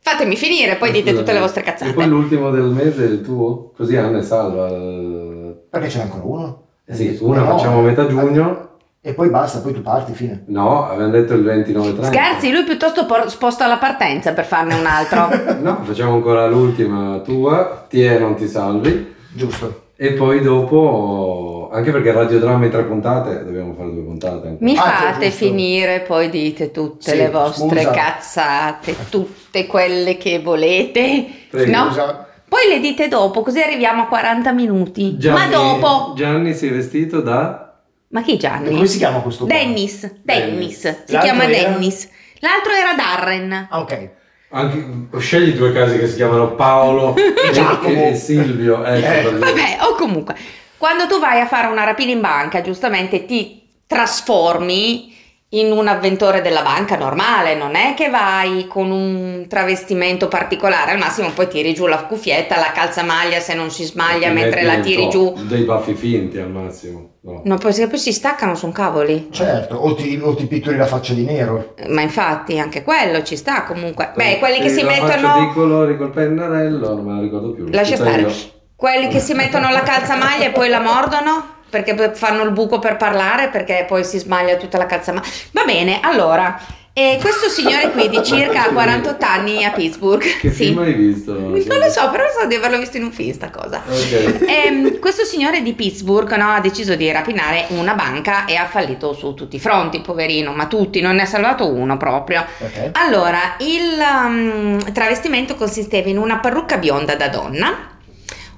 Fatemi 0.00 0.34
finire, 0.34 0.74
poi 0.74 0.90
dite 0.90 1.14
tutte 1.14 1.32
le 1.32 1.38
vostre 1.38 1.60
E 1.60 1.64
poi 1.64 1.72
cazzate. 1.72 2.06
l'ultimo 2.06 2.50
del 2.50 2.62
mese 2.64 3.04
è 3.04 3.06
il 3.08 3.20
tuo? 3.22 3.70
Così 3.76 3.96
Anna 3.96 4.18
è 4.18 4.22
salva. 4.22 4.66
Eh 4.70 5.54
Perché 5.70 5.88
ce 5.88 5.98
n'è 5.98 6.02
ancora 6.04 6.24
uno? 6.24 6.62
Sì, 6.90 7.16
una 7.20 7.42
No. 7.42 7.56
facciamo 7.56 7.78
a 7.78 7.82
metà 7.82 8.08
giugno. 8.08 8.69
E 9.02 9.14
poi 9.14 9.30
basta, 9.30 9.60
poi 9.60 9.72
tu 9.72 9.80
parti, 9.80 10.12
fine. 10.12 10.42
No, 10.48 10.84
avevamo 10.86 11.12
detto 11.12 11.32
il 11.32 11.42
29-30. 11.42 12.04
Scherzi, 12.04 12.50
lui 12.52 12.64
piuttosto 12.64 13.06
por- 13.06 13.30
sposta 13.30 13.66
la 13.66 13.78
partenza 13.78 14.32
per 14.34 14.44
farne 14.44 14.74
un 14.74 14.84
altro. 14.84 15.28
No, 15.60 15.80
facciamo 15.84 16.12
ancora 16.14 16.46
l'ultima 16.46 17.18
tua. 17.24 17.86
Ti 17.88 18.02
è, 18.02 18.18
non 18.18 18.34
ti 18.34 18.46
salvi. 18.46 19.14
Giusto. 19.32 19.84
E 19.96 20.12
poi 20.12 20.40
dopo, 20.42 21.68
anche 21.72 21.90
perché 21.92 22.12
radiodramma 22.12 22.64
in 22.66 22.70
tre 22.70 22.82
puntate, 22.84 23.44
dobbiamo 23.44 23.72
fare 23.74 23.90
due 23.90 24.02
puntate. 24.02 24.48
anche. 24.48 24.64
Mi 24.64 24.76
Ah, 24.76 24.82
fate 24.82 25.26
giusto. 25.28 25.44
finire, 25.46 26.00
poi 26.00 26.28
dite 26.30 26.70
tutte 26.70 27.10
Sì, 27.12 27.16
le 27.16 27.30
vostre 27.30 27.82
scusa. 27.82 27.90
cazzate, 27.90 28.96
tutte 29.08 29.66
quelle 29.66 30.16
che 30.18 30.40
volete. 30.40 31.26
Prego. 31.50 31.70
No? 31.70 31.86
Scusa. 31.88 32.26
Poi 32.48 32.68
le 32.68 32.80
dite 32.80 33.08
dopo, 33.08 33.42
così 33.42 33.60
arriviamo 33.62 34.02
a 34.02 34.06
40 34.06 34.52
minuti. 34.52 35.16
Gianni- 35.16 35.38
Ma 35.38 35.46
dopo. 35.46 36.12
Gianni 36.16 36.52
si 36.54 36.66
è 36.68 36.72
vestito 36.72 37.20
da... 37.20 37.69
Ma 38.12 38.22
chi 38.22 38.36
Gianni? 38.38 38.70
come 38.70 38.86
si 38.86 38.98
chiama 38.98 39.20
questo 39.20 39.46
qua? 39.46 39.54
Dennis. 39.54 40.12
Dennis. 40.22 40.78
Si 40.80 41.12
L'altro 41.12 41.20
chiama 41.20 41.44
era? 41.44 41.68
Dennis. 41.70 42.08
L'altro 42.40 42.72
era 42.72 42.94
Darren. 42.94 43.68
Ah, 43.70 43.80
ok. 43.80 44.10
Anche, 44.52 45.18
scegli 45.20 45.52
due 45.52 45.72
casi 45.72 45.96
che 45.98 46.08
si 46.08 46.16
chiamano 46.16 46.54
Paolo 46.54 47.14
e, 47.16 47.50
Giacomo. 47.52 48.06
e 48.08 48.14
Silvio. 48.16 48.84
Ecco, 48.84 49.06
Eh, 49.06 49.20
dire. 49.22 49.38
Vabbè, 49.38 49.78
o 49.82 49.94
comunque, 49.94 50.34
quando 50.76 51.06
tu 51.06 51.20
vai 51.20 51.40
a 51.40 51.46
fare 51.46 51.68
una 51.68 51.84
rapina 51.84 52.10
in 52.10 52.20
banca, 52.20 52.60
giustamente 52.62 53.26
ti 53.26 53.62
trasformi 53.86 55.09
in 55.52 55.72
un 55.72 55.88
avventore 55.88 56.42
della 56.42 56.62
banca 56.62 56.96
normale, 56.96 57.56
non 57.56 57.74
è 57.74 57.94
che 57.94 58.08
vai 58.08 58.68
con 58.68 58.92
un 58.92 59.46
travestimento 59.48 60.28
particolare, 60.28 60.92
al 60.92 60.98
massimo 60.98 61.30
poi 61.30 61.48
tiri 61.48 61.74
giù 61.74 61.86
la 61.86 62.04
cuffietta, 62.04 62.56
la 62.56 62.70
calzamaglia 62.72 63.40
se 63.40 63.54
non 63.54 63.70
si 63.70 63.84
smaglia 63.84 64.30
mentre 64.30 64.62
la 64.62 64.78
tiri 64.78 65.08
giù. 65.08 65.34
Dei 65.48 65.64
baffi 65.64 65.94
finti 65.94 66.38
al 66.38 66.50
massimo. 66.50 67.18
No. 67.22 67.42
No, 67.44 67.58
poi, 67.58 67.74
poi 67.74 67.98
si 67.98 68.12
staccano, 68.12 68.54
sono 68.54 68.70
cavoli. 68.70 69.28
Certo, 69.30 69.74
o 69.74 69.94
ti, 69.94 70.18
o 70.22 70.34
ti 70.34 70.46
pitturi 70.46 70.76
la 70.76 70.86
faccia 70.86 71.14
di 71.14 71.24
nero. 71.24 71.74
Ma 71.88 72.02
infatti 72.02 72.58
anche 72.58 72.84
quello 72.84 73.22
ci 73.24 73.36
sta 73.36 73.64
comunque. 73.64 74.12
Beh, 74.14 74.38
quelli 74.38 74.60
che 74.60 74.68
si 74.68 74.84
mettono... 74.84 75.40
di 75.40 75.52
colori 75.52 75.96
col 75.96 76.12
pennarello, 76.12 76.94
non 76.94 77.04
me 77.04 77.14
la 77.14 77.20
ricordo 77.20 77.52
più. 77.52 77.66
Lascia 77.68 77.96
stare. 77.96 78.20
io. 78.22 78.32
Quelli 78.76 79.08
che 79.08 79.18
si 79.18 79.34
mettono 79.34 79.70
la 79.70 79.82
calzamaglia 79.82 80.46
e 80.46 80.50
poi 80.52 80.68
la 80.70 80.80
mordono 80.80 81.58
perché 81.70 82.12
fanno 82.14 82.42
il 82.42 82.50
buco 82.50 82.78
per 82.78 82.96
parlare 82.96 83.48
perché 83.48 83.84
poi 83.86 84.04
si 84.04 84.18
smaglia 84.18 84.56
tutta 84.56 84.76
la 84.76 84.86
calzamaglia. 84.86 85.28
Va 85.52 85.64
bene, 85.64 86.00
allora, 86.02 86.60
eh, 86.92 87.18
questo 87.20 87.48
signore 87.48 87.92
qui 87.92 88.08
di 88.08 88.20
circa 88.24 88.68
48 88.70 89.24
anni 89.24 89.64
a 89.64 89.70
Pittsburgh. 89.70 90.20
Che 90.22 90.50
sì. 90.50 90.64
film 90.64 90.78
hai 90.78 90.92
visto? 90.92 91.32
Non 91.32 91.52
lo 91.52 91.88
so, 91.88 92.10
però 92.10 92.24
so 92.36 92.46
di 92.46 92.56
averlo 92.56 92.78
visto 92.78 92.96
in 92.96 93.04
un 93.04 93.12
film 93.12 93.32
sta 93.32 93.48
cosa. 93.50 93.82
Ok. 93.88 94.44
Ehm, 94.46 94.98
questo 94.98 95.24
signore 95.24 95.62
di 95.62 95.72
Pittsburgh 95.72 96.30
no, 96.34 96.50
ha 96.50 96.60
deciso 96.60 96.96
di 96.96 97.10
rapinare 97.10 97.66
una 97.68 97.94
banca 97.94 98.44
e 98.44 98.56
ha 98.56 98.66
fallito 98.66 99.12
su 99.12 99.34
tutti 99.34 99.56
i 99.56 99.60
fronti, 99.60 100.00
poverino, 100.00 100.52
ma 100.52 100.66
tutti, 100.66 101.00
non 101.00 101.14
ne 101.14 101.22
ha 101.22 101.26
salvato 101.26 101.72
uno 101.72 101.96
proprio. 101.96 102.44
Ok. 102.58 102.90
Allora, 102.92 103.56
il 103.60 103.98
um, 104.26 104.92
travestimento 104.92 105.54
consisteva 105.54 106.08
in 106.08 106.18
una 106.18 106.38
parrucca 106.38 106.76
bionda 106.76 107.14
da 107.14 107.28
donna, 107.28 107.98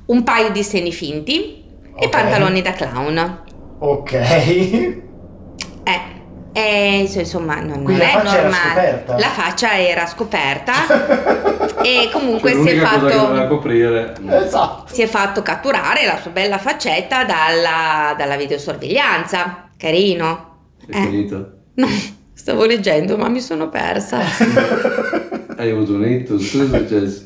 un 0.06 0.22
paio 0.24 0.50
di 0.50 0.62
seni 0.62 0.90
finti 0.90 1.61
e 1.96 2.04
Ok. 2.06 2.08
pantaloni 2.10 2.62
da 2.62 2.72
clown. 2.72 3.40
Ok. 3.78 4.12
Eh, 5.84 6.00
eh, 6.52 6.98
inso- 7.00 7.18
insomma, 7.20 7.60
non, 7.60 7.82
non 7.82 8.00
è 8.00 8.10
faccia 8.10 8.32
era 8.38 8.42
normale. 8.48 8.60
scoperta? 8.68 9.18
La 9.18 9.28
faccia 9.28 9.78
era 9.78 10.06
scoperta 10.06 10.72
e 11.82 12.08
comunque 12.12 12.52
Cioè, 12.52 12.62
si 12.62 12.68
è 12.68 12.76
fatto. 12.78 13.46
coprire. 13.48 14.14
esatto. 14.28 14.84
Si 14.94 15.02
è 15.02 15.06
fatto 15.06 15.42
catturare 15.42 16.04
la 16.06 16.18
sua 16.20 16.30
bella 16.30 16.58
faccetta 16.58 17.24
dalla, 17.24 18.14
dalla 18.16 18.36
videosorveglianza. 18.36 19.68
Carino. 19.76 20.50
È 20.86 20.96
Eh. 20.96 21.00
finito. 21.02 21.50
No, 21.74 21.88
stavo 22.34 22.64
leggendo, 22.66 23.16
ma 23.16 23.28
mi 23.28 23.40
sono 23.40 23.68
persa. 23.68 24.20
Hai 25.56 25.70
avuto 25.70 25.94
un 25.94 26.06
ictus, 26.06 26.50
cosa 26.52 26.76
è 26.76 26.78
successo? 26.80 27.22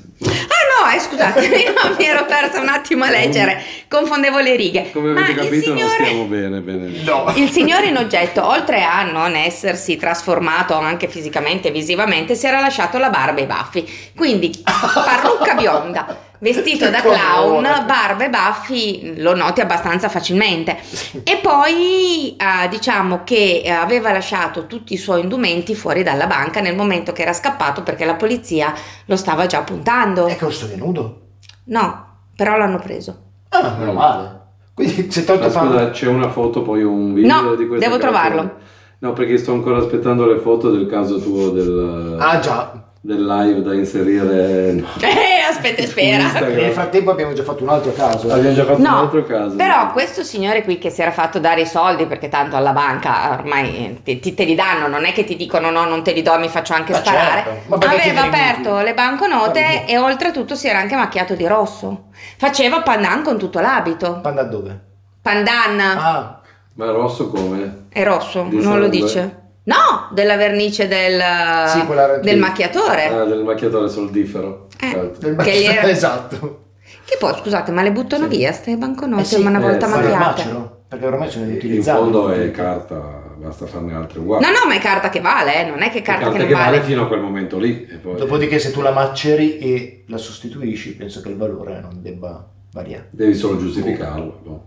Eh, 0.97 1.01
scusatemi, 1.01 1.65
no, 1.73 1.95
mi 1.99 2.05
ero 2.05 2.25
persa 2.25 2.61
un 2.61 2.69
attimo 2.69 3.05
a 3.05 3.11
leggere, 3.11 3.63
confondevo 3.89 4.39
le 4.39 4.57
righe. 4.57 4.91
Come 4.93 5.13
Ma 5.13 5.21
avete 5.21 5.41
il 5.41 5.49
capito 5.49 5.69
non 5.75 5.79
signore- 5.79 6.05
stiamo 6.05 6.25
bene, 6.25 6.61
bene. 6.61 7.03
No. 7.05 7.33
Il 7.37 7.51
signore 7.51 7.87
in 7.87 7.97
oggetto, 7.97 8.45
oltre 8.47 8.83
a 8.83 9.03
non 9.05 9.35
essersi 9.35 9.97
trasformato 9.97 10.75
anche 10.75 11.09
fisicamente 11.09 11.69
e 11.69 11.71
visivamente, 11.71 12.35
si 12.35 12.47
era 12.47 12.61
lasciato 12.61 12.99
la 12.99 13.11
barba 13.11 13.41
e 13.41 13.43
i 13.45 13.47
baffi. 13.47 14.11
Quindi 14.17 14.51
parrucca 14.65 15.55
bionda, 15.55 16.17
vestito 16.39 16.89
da 16.91 17.01
clown, 17.01 17.63
barba 17.87 18.25
e 18.25 18.31
baffi 18.31 19.21
lo 19.21 19.35
noti 19.35 19.61
abbastanza 19.61 20.09
facilmente. 20.09 20.77
E 21.23 21.39
poi 21.43 22.37
eh, 22.37 22.69
diciamo 22.69 23.23
che 23.25 23.63
eh, 23.65 23.71
aveva 23.71 24.13
lasciato 24.13 24.67
tutti 24.67 24.95
i 24.95 24.99
suoi 24.99 25.23
indumenti 25.23 25.75
fuori 25.75 26.03
dalla 26.03 26.27
banca 26.27 26.61
nel 26.61 26.77
momento 26.77 27.13
che 27.13 27.23
era 27.23 27.33
scappato 27.33 27.83
perché 27.83 28.05
la 28.05 28.15
polizia 28.15 28.73
lo 29.07 29.17
stava 29.17 29.47
già 29.47 29.63
puntando. 29.63 30.27
È 30.27 30.37
che 30.37 30.51
sto 30.51 30.69
nudo. 30.77 31.21
No, 31.65 32.07
però 32.37 32.57
l'hanno 32.57 32.79
preso. 32.79 33.23
Ah, 33.49 33.75
meno 33.79 33.93
male. 33.93 34.41
Quindi 34.75 35.09
Ma 35.09 35.23
tanto 35.23 35.51
scusa, 35.51 35.91
c'è 35.91 36.07
una 36.07 36.29
foto, 36.29 36.61
poi 36.61 36.83
un 36.83 37.15
video 37.15 37.41
No, 37.41 37.55
di 37.55 37.67
questa 37.67 37.87
devo 37.87 37.99
trovarlo. 37.99 38.57
No, 38.99 39.13
perché 39.15 39.39
sto 39.39 39.53
ancora 39.53 39.79
aspettando 39.79 40.27
le 40.27 40.39
foto 40.39 40.71
del 40.71 40.87
caso 40.87 41.19
tuo 41.19 41.51
del, 41.51 42.17
Ah 42.21 42.39
già. 42.39 42.86
Del 43.07 43.25
live 43.25 43.63
da 43.63 43.73
inserire. 43.75 44.73
No. 44.73 44.87
Eh, 45.07 45.49
aspetta 45.49 45.83
e 45.83 45.87
spera. 45.87 46.33
Nel 46.41 46.73
frattempo 46.73 47.13
abbiamo 47.13 47.33
già 47.33 47.45
fatto 47.45 47.63
un 47.63 47.69
altro 47.69 47.93
caso. 47.93 48.29
Abbiamo 48.31 48.55
già 48.55 48.65
fatto 48.65 48.79
un 48.79 48.83
No, 48.83 48.99
altro 48.99 49.25
caso. 49.25 49.55
però 49.57 49.93
questo 49.93 50.25
signore 50.25 50.65
qui 50.65 50.77
che 50.79 50.91
si 50.91 51.01
era 51.03 51.13
fatto 51.13 51.39
dare 51.39 51.61
i 51.61 51.67
soldi 51.67 52.05
perché 52.07 52.29
tanto 52.29 52.57
alla 52.57 52.73
banca 52.73 53.31
ormai 53.39 54.01
ti, 54.03 54.19
ti- 54.19 54.35
te 54.35 54.45
li 54.45 54.55
danno, 54.57 54.89
non 54.89 55.05
è 55.05 55.13
che 55.13 55.25
ti 55.25 55.37
dicono 55.37 55.71
no, 55.71 55.85
non 55.85 56.03
te 56.03 56.13
li 56.13 56.23
do, 56.23 56.37
mi 56.39 56.49
faccio 56.49 56.75
anche 56.75 56.93
Ma 56.93 56.99
sparare. 56.99 57.63
certo, 57.69 57.87
Aveva 57.87 58.25
aperto 58.25 58.81
le 58.81 58.93
banconote 58.95 59.61
Guarda. 59.61 59.85
e 59.87 59.99
oltretutto 59.99 60.55
si 60.57 60.67
era 60.67 60.81
anche 60.81 60.97
macchiato 60.97 61.35
di 61.35 61.47
rosso. 61.47 62.07
Faceva 62.37 62.83
pandan 62.83 63.23
con 63.23 63.39
tutto 63.39 63.61
l'abito. 63.61 64.19
Panda 64.21 64.43
dove? 64.43 64.81
Pandan 65.23 65.81
Ah, 65.81 66.41
Ma 66.75 66.91
rosso 66.91 67.29
come? 67.29 67.85
è 67.89 68.03
rosso, 68.05 68.47
Di 68.49 68.57
non 68.61 68.79
lo 68.79 68.83
sangue? 68.83 68.89
dice. 68.89 69.41
No, 69.67 70.09
della 70.13 70.37
vernice 70.37 70.87
del, 70.87 71.21
Sì, 71.69 71.85
del 72.23 72.39
macchiatore. 72.39 73.07
Ah, 73.07 73.25
del 73.25 73.43
macchiatore 73.43 73.89
soldifero. 73.89 74.69
Eh. 74.81 74.91
Certo. 74.91 75.19
del 75.19 75.37
Che 75.37 75.51
gli 75.59 75.65
era- 75.65 75.89
esatto. 75.89 76.65
Che 77.05 77.17
poi, 77.19 77.35
scusate, 77.41 77.73
ma 77.73 77.83
le 77.83 77.91
buttano 77.93 78.27
via 78.29 78.53
ste 78.53 78.77
banconote 78.77 79.23
Eh 79.23 79.25
sì, 79.25 79.41
una 79.41 79.59
eh, 79.59 79.63
volta 79.63 79.87
il 79.87 79.93
macchiate? 79.93 80.17
macero, 80.17 80.81
perché 80.89 81.07
ormai 81.07 81.31
sono 81.31 81.45
In 81.45 81.51
riutilizzabili. 81.53 82.03
fondo 82.13 82.31
è 82.31 82.51
carta, 82.53 82.95
basta 83.37 83.67
farne 83.67 83.95
altre 83.95 84.21
uguali. 84.21 84.45
No, 84.45 84.51
no, 84.51 84.67
ma 84.69 84.75
è 84.75 84.79
carta 84.81 85.09
che 85.09 85.21
vale, 85.21 85.61
eh, 85.67 85.69
non 85.69 85.83
è 85.83 85.91
che 85.91 85.99
è 85.99 86.03
carta, 86.03 86.23
carta 86.25 86.37
che 86.37 86.39
non 86.45 86.49
che 86.49 86.55
vale 86.55 86.77
vale. 86.79 86.89
fino 86.89 87.03
a 87.03 87.07
quel 87.09 87.21
momento 87.21 87.59
lì. 87.59 87.87
E 87.91 87.97
poi 87.97 88.17
Dopodiché 88.17 88.59
se 88.61 88.71
tu 88.71 88.81
la 88.83 88.93
maceri 88.93 89.59
e 89.59 90.05
la 90.07 90.17
sostituisci, 90.17 90.95
penso 90.95 91.21
che 91.21 91.29
il 91.29 91.37
valore 91.37 91.81
non 91.81 91.99
debba 92.01 92.45
variare. 92.73 93.09
devi 93.11 93.35
solo 93.35 93.59
giustificarlo. 93.59 94.41
no? 94.45 94.65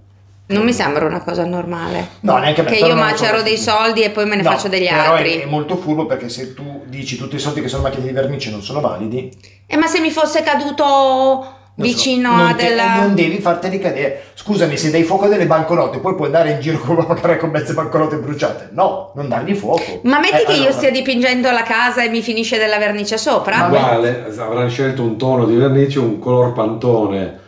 Non 0.49 0.63
mi 0.63 0.73
sembra 0.73 1.05
una 1.05 1.21
cosa 1.21 1.45
normale. 1.45 2.07
No, 2.21 2.37
neanche 2.37 2.63
me, 2.63 2.69
Che 2.69 2.75
però 2.79 2.87
io 2.87 2.95
macero 2.95 3.37
so- 3.37 3.43
dei 3.43 3.57
soldi 3.57 4.01
e 4.01 4.09
poi 4.09 4.25
me 4.25 4.35
ne 4.35 4.41
No, 4.41 4.49
faccio 4.51 4.67
degli 4.67 4.87
però 4.87 5.13
altri. 5.13 5.37
È, 5.39 5.43
è 5.43 5.45
molto 5.45 5.77
furbo 5.77 6.05
perché 6.07 6.27
se 6.29 6.53
tu 6.55 6.83
dici 6.87 7.17
tutti 7.17 7.35
i 7.35 7.39
soldi 7.39 7.61
che 7.61 7.67
sono 7.67 7.83
macchine 7.83 8.07
di 8.07 8.11
vernice 8.13 8.49
non 8.49 8.61
sono 8.63 8.79
validi, 8.81 9.31
Eh, 9.67 9.77
ma 9.77 9.85
se 9.87 9.99
mi 9.99 10.09
fosse 10.09 10.41
caduto 10.41 10.83
non 10.83 11.43
so, 11.43 11.93
vicino 11.93 12.35
non 12.35 12.47
a 12.47 12.53
te- 12.55 12.67
della... 12.69 12.95
non 12.95 13.13
devi 13.13 13.37
farteli 13.39 13.77
cadere. 13.79 14.23
Scusami, 14.33 14.75
se 14.75 14.89
dai 14.89 15.03
fuoco 15.03 15.25
a 15.25 15.27
delle 15.27 15.45
banconote, 15.45 15.99
poi 15.99 16.15
puoi 16.15 16.25
andare 16.27 16.49
in 16.51 16.59
giro 16.61 16.79
con 16.79 16.95
la 16.97 17.03
pagare 17.05 17.37
con 17.37 17.51
mezze 17.51 17.73
banconote 17.73 18.15
bruciate. 18.17 18.69
No, 18.71 19.11
non 19.15 19.27
dargli 19.29 19.53
fuoco. 19.53 19.99
Ma 20.03 20.19
metti 20.19 20.41
Eh, 20.41 20.45
che 20.45 20.51
io 20.53 20.57
allora- 20.57 20.71
stia 20.73 20.89
dipingendo 20.89 21.51
la 21.51 21.61
casa 21.63 22.03
e 22.03 22.09
mi 22.09 22.23
finisce 22.23 22.57
della 22.57 22.79
vernice 22.79 23.19
sopra? 23.19 23.65
Uguale, 23.67 24.25
avranno 24.39 24.67
scelto 24.69 25.03
un 25.03 25.15
tono 25.15 25.45
di 25.45 25.55
vernice, 25.55 25.99
un 25.99 26.17
color 26.17 26.53
pantone. 26.53 27.39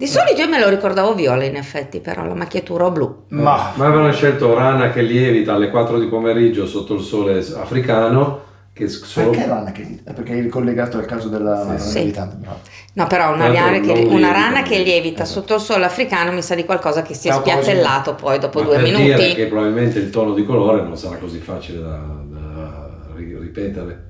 Di 0.00 0.06
solito 0.06 0.40
io 0.40 0.48
me 0.48 0.58
lo 0.58 0.70
ricordavo 0.70 1.12
viola 1.14 1.44
in 1.44 1.56
effetti, 1.56 2.00
però 2.00 2.24
la 2.24 2.32
macchiatura 2.34 2.88
blu. 2.90 3.24
Ma 3.28 3.72
Ma 3.74 3.84
avevano 3.84 4.10
scelto 4.12 4.54
rana 4.54 4.90
che 4.92 5.02
lievita 5.02 5.52
alle 5.52 5.68
4 5.68 5.98
di 5.98 6.06
pomeriggio 6.06 6.66
sotto 6.66 6.94
il 6.94 7.02
sole 7.02 7.36
africano. 7.38 8.48
Che 8.72 8.88
solo... 8.88 9.28
perché 9.28 9.46
rana 9.46 9.72
che 9.72 10.00
è 10.02 10.12
perché 10.14 10.38
è 10.38 10.46
collegato 10.46 10.96
al 10.96 11.04
caso 11.04 11.28
della 11.28 11.76
Sì. 11.76 11.86
Sì. 11.90 11.98
militante, 11.98 12.36
bravo. 12.36 12.60
No, 12.94 13.06
però 13.08 13.34
una, 13.34 13.52
rana 13.52 13.78
che, 13.80 13.90
una 13.90 13.94
lievita, 13.94 14.32
rana 14.32 14.62
che 14.62 14.68
lievita. 14.76 14.90
lievita 14.90 15.24
sotto 15.26 15.56
il 15.56 15.60
sole 15.60 15.84
africano 15.84 16.32
mi 16.32 16.40
sa 16.40 16.54
di 16.54 16.64
qualcosa 16.64 17.02
che 17.02 17.12
si 17.12 17.28
è 17.28 17.32
spiattellato 17.32 18.14
poi 18.14 18.38
dopo 18.38 18.60
Ma 18.60 18.64
due 18.64 18.74
per 18.76 18.84
minuti. 18.84 19.02
dire 19.04 19.34
che 19.34 19.46
probabilmente 19.48 19.98
il 19.98 20.08
tono 20.08 20.32
di 20.32 20.46
colore 20.46 20.80
non 20.80 20.96
sarà 20.96 21.16
così 21.16 21.40
facile 21.40 21.82
da, 21.82 21.98
da 22.26 22.96
ri- 23.16 23.36
ripetere. 23.38 24.09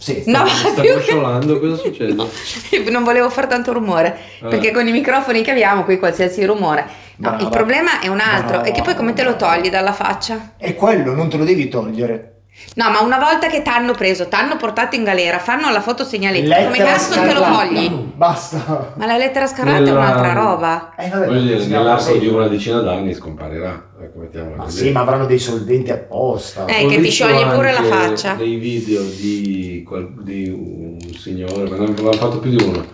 Sì. 0.00 0.22
No, 0.26 0.46
Sta 0.46 0.80
più 0.80 0.96
che- 1.00 1.58
cosa 1.58 1.74
succede? 1.82 2.12
No, 2.14 2.28
non 2.90 3.02
volevo 3.02 3.28
fare 3.30 3.48
tanto 3.48 3.72
rumore 3.72 4.16
Ah. 4.40 4.46
perché 4.48 4.70
con 4.70 4.86
i 4.86 4.92
microfoni 4.92 5.42
che 5.42 5.50
abbiamo 5.50 5.82
qui 5.84 5.98
qualsiasi 5.98 6.44
rumore. 6.44 6.82
No, 7.16 7.30
Brava. 7.30 7.42
il 7.42 7.48
problema 7.48 7.98
è 8.00 8.06
un 8.06 8.20
altro, 8.20 8.58
Brava. 8.58 8.64
è 8.64 8.72
che 8.72 8.82
poi 8.82 8.94
come 8.94 9.12
te 9.12 9.24
lo 9.24 9.34
togli 9.34 9.70
dalla 9.70 9.92
faccia? 9.92 10.52
È 10.56 10.74
quello, 10.76 11.14
non 11.14 11.28
te 11.28 11.36
lo 11.36 11.44
devi 11.44 11.66
togliere. 11.68 12.37
No, 12.74 12.90
ma 12.90 13.00
una 13.00 13.18
volta 13.18 13.48
che 13.48 13.62
t'hanno 13.62 13.92
preso, 13.92 14.28
t'hanno 14.28 14.56
portato 14.56 14.94
in 14.94 15.02
galera, 15.02 15.38
fanno 15.40 15.70
la 15.70 15.80
foto 15.80 16.04
segnaletica, 16.04 16.54
come 16.56 16.68
Lettera 16.70 16.90
cazzo 16.92 17.20
te 17.20 17.32
lo 17.34 17.40
togli? 17.42 17.88
Basta. 18.14 18.92
Ma 18.96 19.06
la 19.06 19.16
lettera 19.16 19.46
scarlatta 19.48 19.78
è 19.78 19.80
Nella- 19.80 19.98
un'altra 19.98 20.32
roba. 20.32 20.92
Eh, 20.96 21.08
vabbè, 21.08 21.26
Voglio 21.26 21.40
dire, 21.40 21.60
si 21.60 21.68
nell'arco 21.70 22.12
di 22.16 22.26
una 22.28 22.46
decina 22.46 22.80
d'anni 22.80 23.14
scomparirà. 23.14 23.86
Ecco, 24.00 24.18
mettiamola 24.20 24.56
Ma 24.56 24.64
così. 24.64 24.78
sì, 24.78 24.90
ma 24.92 25.00
avranno 25.00 25.26
dei 25.26 25.38
solventi 25.40 25.90
apposta. 25.90 26.66
Eh, 26.66 26.84
Ho 26.84 26.88
che 26.88 26.94
ti 26.96 27.00
visto 27.02 27.24
scioglie 27.26 27.46
pure 27.52 27.72
la 27.72 27.78
anche 27.78 27.88
faccia. 27.90 28.34
dei 28.34 28.54
video 28.56 29.02
di, 29.02 29.82
qual- 29.86 30.12
di 30.22 30.48
un 30.48 30.98
signore, 31.18 31.68
ma 31.68 31.76
ne 31.78 31.84
avevano 31.86 32.12
fatto 32.12 32.38
più 32.38 32.50
di 32.50 32.62
uno, 32.62 32.84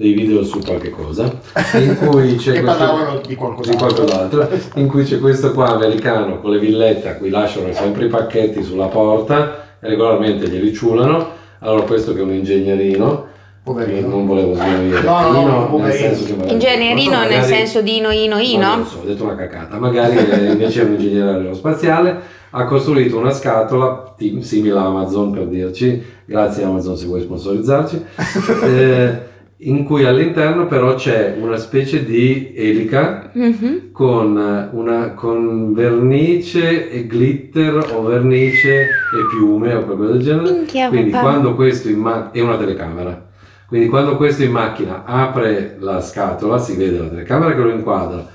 dei 0.00 0.14
video 0.14 0.42
su 0.42 0.60
qualche 0.60 0.88
cosa, 0.88 1.30
in 1.74 1.94
cui 1.98 2.36
c'è 2.40 2.62
questo, 2.62 2.64
parlavano 2.64 3.20
di 3.26 3.34
qualcos'altro. 3.34 3.70
di 3.70 3.76
qualcos'altro, 3.94 4.48
in 4.80 4.86
cui 4.88 5.04
c'è 5.04 5.18
questo 5.18 5.52
qua 5.52 5.74
americano 5.74 6.40
con 6.40 6.52
le 6.52 6.58
villette 6.58 7.08
a 7.10 7.16
cui 7.16 7.28
lasciano 7.28 7.70
sempre 7.74 8.06
i 8.06 8.08
pacchetti 8.08 8.62
sulla 8.62 8.86
porta 8.86 9.76
e 9.78 9.88
regolarmente 9.88 10.46
li 10.46 10.58
riciulano. 10.58 11.28
Allora 11.58 11.82
questo 11.82 12.14
che 12.14 12.20
è 12.20 12.22
un 12.22 12.32
ingegnerino, 12.32 13.26
Poverino. 13.62 14.08
non 14.08 14.26
volevo 14.26 14.54
sminuire, 14.54 15.02
No, 15.02 15.20
no, 15.32 15.46
no, 15.46 15.58
nel 15.58 15.68
poverino. 15.68 15.92
senso 16.14 16.24
che 16.24 16.32
magari- 16.32 16.52
Ingegnerino 16.54 17.12
so, 17.12 17.18
nel 17.20 17.28
magari- 17.28 17.52
senso 17.54 17.80
di 17.82 17.96
ino 17.98 18.10
ino 18.10 18.34
No, 18.36 18.40
ino? 18.40 18.76
non 18.76 18.86
so, 18.86 19.00
ho 19.02 19.06
detto 19.06 19.24
una 19.24 19.36
cacata. 19.36 19.78
Magari 19.78 20.16
eh, 20.16 20.50
invece 20.52 20.80
è 20.80 20.84
un 20.84 20.92
ingegnere 20.92 21.30
aerospaziale, 21.32 22.16
ha 22.52 22.64
costruito 22.64 23.18
una 23.18 23.32
scatola 23.32 24.14
simile 24.40 24.78
a 24.78 24.86
Amazon 24.86 25.30
per 25.32 25.44
dirci, 25.46 26.02
grazie 26.24 26.64
Amazon 26.64 26.96
se 26.96 27.04
vuoi 27.04 27.20
sponsorizzarci, 27.20 28.02
eh, 28.64 29.28
in 29.62 29.84
cui 29.84 30.04
all'interno 30.04 30.66
però 30.66 30.94
c'è 30.94 31.36
una 31.38 31.56
specie 31.58 32.04
di 32.04 32.52
elica 32.56 33.30
Mhm. 33.34 33.90
con, 33.92 34.38
eh, 34.38 34.74
una, 34.74 35.10
con 35.12 35.74
vernice 35.74 36.90
e 36.90 37.00
glitter 37.02 37.76
o 37.94 38.02
vernice 38.02 38.80
e 38.80 38.88
piume 39.30 39.74
o 39.74 39.84
qualcosa 39.84 40.12
del 40.12 40.22
genere. 40.22 40.50
Minchia, 40.52 40.88
Quindi 40.88 41.10
papà. 41.10 41.22
quando 41.22 41.54
questo 41.54 41.88
in 41.90 41.98
ma- 41.98 42.30
è 42.30 42.40
una 42.40 42.56
telecamera. 42.56 43.28
Quindi 43.68 43.88
quando 43.88 44.16
questo 44.16 44.42
in 44.44 44.50
macchina 44.50 45.04
apre 45.04 45.76
la 45.78 46.00
scatola, 46.00 46.58
si 46.58 46.74
vede 46.76 46.98
la 46.98 47.08
telecamera 47.08 47.54
che 47.54 47.60
lo 47.60 47.70
inquadra, 47.70 48.26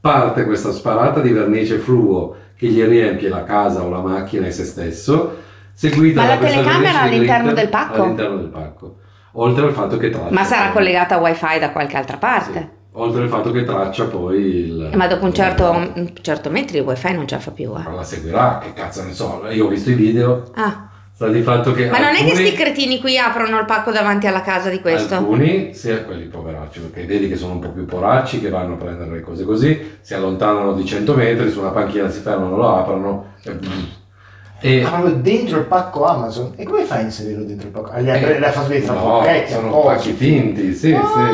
parte 0.00 0.44
questa 0.46 0.72
sparata 0.72 1.20
di 1.20 1.30
vernice 1.30 1.76
fluo 1.76 2.34
che 2.56 2.66
gli 2.68 2.82
riempie 2.82 3.28
la 3.28 3.44
casa 3.44 3.82
o 3.82 3.90
la 3.90 4.00
macchina 4.00 4.46
e 4.46 4.50
se 4.50 4.64
stesso, 4.64 5.36
seguita 5.74 6.22
Ma 6.22 6.26
da 6.28 6.34
la 6.34 6.40
telecamera 6.40 7.00
all'interno 7.02 7.52
del 7.52 7.68
pacco? 7.68 8.02
All'interno 8.02 8.36
del 8.36 8.48
pacco. 8.48 8.96
Oltre 9.32 9.64
al 9.66 9.72
fatto 9.72 9.96
che 9.96 10.10
traccia. 10.10 10.32
Ma 10.32 10.44
sarà 10.44 10.70
collegata 10.70 11.14
a 11.16 11.18
wifi 11.18 11.58
da 11.58 11.70
qualche 11.70 11.96
altra 11.96 12.16
parte. 12.16 12.58
Sì. 12.58 12.78
Oltre 12.94 13.22
al 13.22 13.28
fatto 13.28 13.52
che 13.52 13.62
traccia 13.64 14.04
poi 14.06 14.36
il... 14.40 14.90
Ma 14.94 15.06
dopo 15.06 15.24
un 15.24 15.32
certo, 15.32 15.70
un 15.70 16.12
certo 16.20 16.50
metro 16.50 16.76
il 16.76 16.82
wifi 16.82 17.12
non 17.12 17.26
ce 17.28 17.36
la 17.36 17.40
fa 17.40 17.50
più. 17.52 17.72
eh. 17.76 17.82
Ma 17.84 17.92
la 17.92 18.02
seguirà, 18.02 18.58
che 18.62 18.72
cazzo 18.72 19.04
ne 19.04 19.12
so. 19.12 19.42
Io 19.50 19.66
ho 19.66 19.68
visto 19.68 19.90
i 19.90 19.94
video, 19.94 20.50
Ah, 20.56 20.88
sta 21.12 21.28
di 21.28 21.40
fatto 21.42 21.70
che 21.72 21.88
ma 21.88 21.98
non 21.98 22.08
è 22.14 22.24
che 22.24 22.30
alcuni- 22.30 22.46
sti 22.46 22.56
cretini 22.56 22.98
qui 22.98 23.16
aprono 23.16 23.60
il 23.60 23.64
pacco 23.66 23.92
davanti 23.92 24.26
alla 24.26 24.40
casa 24.42 24.68
di 24.70 24.80
questo? 24.80 25.14
Alcuni, 25.14 25.72
sia 25.72 26.02
quelli 26.02 26.24
poveracci, 26.24 26.80
perché 26.80 27.06
vedi 27.06 27.28
che 27.28 27.36
sono 27.36 27.52
un 27.52 27.60
po' 27.60 27.68
più 27.70 27.84
poracci, 27.84 28.40
che 28.40 28.48
vanno 28.50 28.74
a 28.74 28.76
prendere 28.78 29.10
le 29.12 29.20
cose 29.20 29.44
così, 29.44 29.98
si 30.00 30.14
allontanano 30.14 30.72
di 30.72 30.84
100 30.84 31.14
metri, 31.14 31.48
su 31.50 31.60
una 31.60 31.70
panchina 31.70 32.08
si 32.10 32.18
fermano, 32.20 32.56
lo 32.56 32.74
aprono 32.76 33.34
e... 33.44 33.56
e 34.60 34.82
Ma 34.82 34.88
proprio 34.90 35.14
dentro 35.14 35.58
il 35.58 35.64
pacco 35.64 36.04
Amazon. 36.04 36.52
E 36.56 36.64
come 36.64 36.84
fai 36.84 36.98
a 36.98 37.02
inserirlo 37.02 37.44
dentro 37.44 37.66
il 37.68 37.72
pacco? 37.72 37.90
Ah, 37.90 38.00
Gli 38.00 38.10
ha, 38.10 38.16
Eh, 38.16 38.44
ha 38.44 38.50
fatto 38.50 38.68
dei 38.68 38.80
no, 38.80 38.86
trappocchetti 38.86 39.52
sono 39.52 39.68
apposta. 39.68 39.90
pacchi 39.92 40.12
finti, 40.12 40.74
sì, 40.74 40.88
sì. 40.96 41.24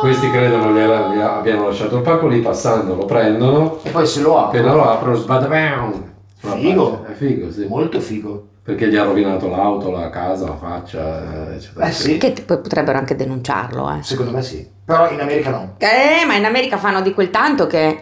Questi 0.00 0.30
credono 0.30 0.72
gli 0.72 1.20
abbiano 1.20 1.66
lasciato 1.68 1.96
il 1.96 2.02
pacco 2.02 2.26
lì, 2.26 2.40
passando 2.40 2.94
lo 2.96 3.04
prendono, 3.04 3.78
E 3.82 3.90
poi 3.90 4.06
se 4.06 4.20
lo 4.20 4.36
appena 4.38 4.70
apro. 4.70 4.82
lo 4.82 4.90
aprono, 4.90 5.14
sbadabam! 5.16 6.10
Figo. 6.38 7.04
È 7.08 7.12
figo, 7.12 7.50
sì. 7.52 7.66
Molto 7.66 8.00
figo. 8.00 8.46
Perché 8.64 8.88
gli 8.88 8.96
ha 8.96 9.04
rovinato 9.04 9.48
l'auto, 9.48 9.90
la 9.90 10.08
casa, 10.10 10.46
la 10.46 10.56
faccia, 10.56 11.50
eh, 11.50 11.54
eccetera. 11.56 11.86
Eh 11.86 11.92
sì, 11.92 12.16
Che 12.18 12.32
poi 12.44 12.58
potrebbero 12.58 12.98
anche 12.98 13.14
denunciarlo, 13.16 13.88
eh. 13.90 14.02
secondo 14.02 14.30
me 14.32 14.42
sì. 14.42 14.68
Però 14.84 15.08
in 15.10 15.20
America 15.20 15.50
no. 15.50 15.74
Eh, 15.78 16.24
ma 16.26 16.34
in 16.34 16.44
America 16.44 16.76
fanno 16.78 17.00
di 17.00 17.12
quel 17.14 17.30
tanto 17.30 17.66
che 17.68 17.98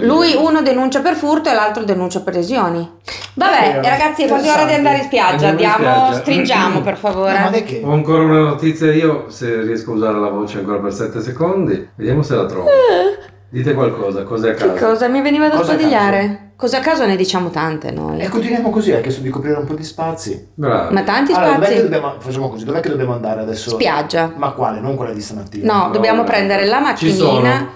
lui 0.00 0.34
uno 0.34 0.62
denuncia 0.62 1.00
per 1.00 1.14
furto 1.14 1.48
e 1.48 1.54
l'altro 1.54 1.84
denuncia 1.84 2.20
per 2.22 2.34
lesioni. 2.34 2.88
Vabbè, 3.34 3.80
Eh, 3.82 3.88
ragazzi, 3.88 4.24
è 4.24 4.28
quasi 4.28 4.48
ora 4.48 4.64
di 4.64 4.72
andare 4.72 4.98
in 4.98 5.04
spiaggia. 5.04 5.48
Andiamo 5.48 5.60
in 5.60 5.66
Andiamo, 5.86 6.04
spiaggia. 6.06 6.20
stringiamo 6.20 6.80
per 6.80 6.92
No, 6.94 6.98
favore. 6.98 7.62
che? 7.64 7.80
Ho 7.84 7.92
ancora 7.92 8.22
una 8.24 8.40
notizia 8.40 8.92
io, 8.92 9.26
se 9.28 9.60
riesco 9.62 9.92
a 9.92 9.94
usare 9.94 10.18
la 10.18 10.28
voce 10.28 10.58
ancora 10.58 10.78
per 10.78 10.92
7 10.92 11.20
secondi. 11.20 11.88
Vediamo 11.94 12.22
se 12.22 12.34
la 12.34 12.46
trovo. 12.46 12.68
Dite 13.48 13.74
qualcosa, 13.74 14.22
cos'è 14.24 14.50
a 14.50 14.54
caso? 14.54 14.70
Eh. 14.70 14.74
Che 14.74 14.84
cosa? 14.84 15.08
Mi 15.08 15.22
veniva 15.22 15.48
da 15.48 15.56
Cosa 15.56 15.72
a 15.72 15.74
spadigliare. 15.74 16.48
Cosa 16.56 16.76
a 16.78 16.80
caso 16.80 17.06
ne 17.06 17.16
diciamo 17.16 17.48
tante 17.50 17.90
noi. 17.90 18.20
E 18.20 18.28
continuiamo 18.28 18.68
così, 18.70 18.92
hai 18.92 19.00
chiesto 19.00 19.22
di 19.22 19.30
coprire 19.30 19.56
un 19.56 19.64
po' 19.64 19.74
di 19.74 19.82
spazi. 19.82 20.48
Bravo. 20.54 20.92
Ma 20.92 21.02
tanti 21.02 21.32
Allora, 21.32 21.54
dov'è 21.54 21.66
che 21.66 21.72
spazi? 21.76 21.82
dobbiamo, 21.88 22.14
facciamo 22.18 22.48
così, 22.50 22.64
dov'è 22.64 22.80
che 22.80 22.90
dobbiamo 22.90 23.14
andare 23.14 23.40
adesso? 23.40 23.70
Spiaggia. 23.70 24.32
Ma 24.36 24.50
quale? 24.50 24.78
Non 24.80 24.94
quella 24.94 25.12
di 25.12 25.20
stamattina. 25.22 25.72
No, 25.72 25.86
No, 25.86 25.90
dobbiamo 25.90 26.18
no. 26.18 26.24
prendere 26.24 26.66
la 26.66 26.76
Ci 26.76 26.82
macchinina. 27.06 27.68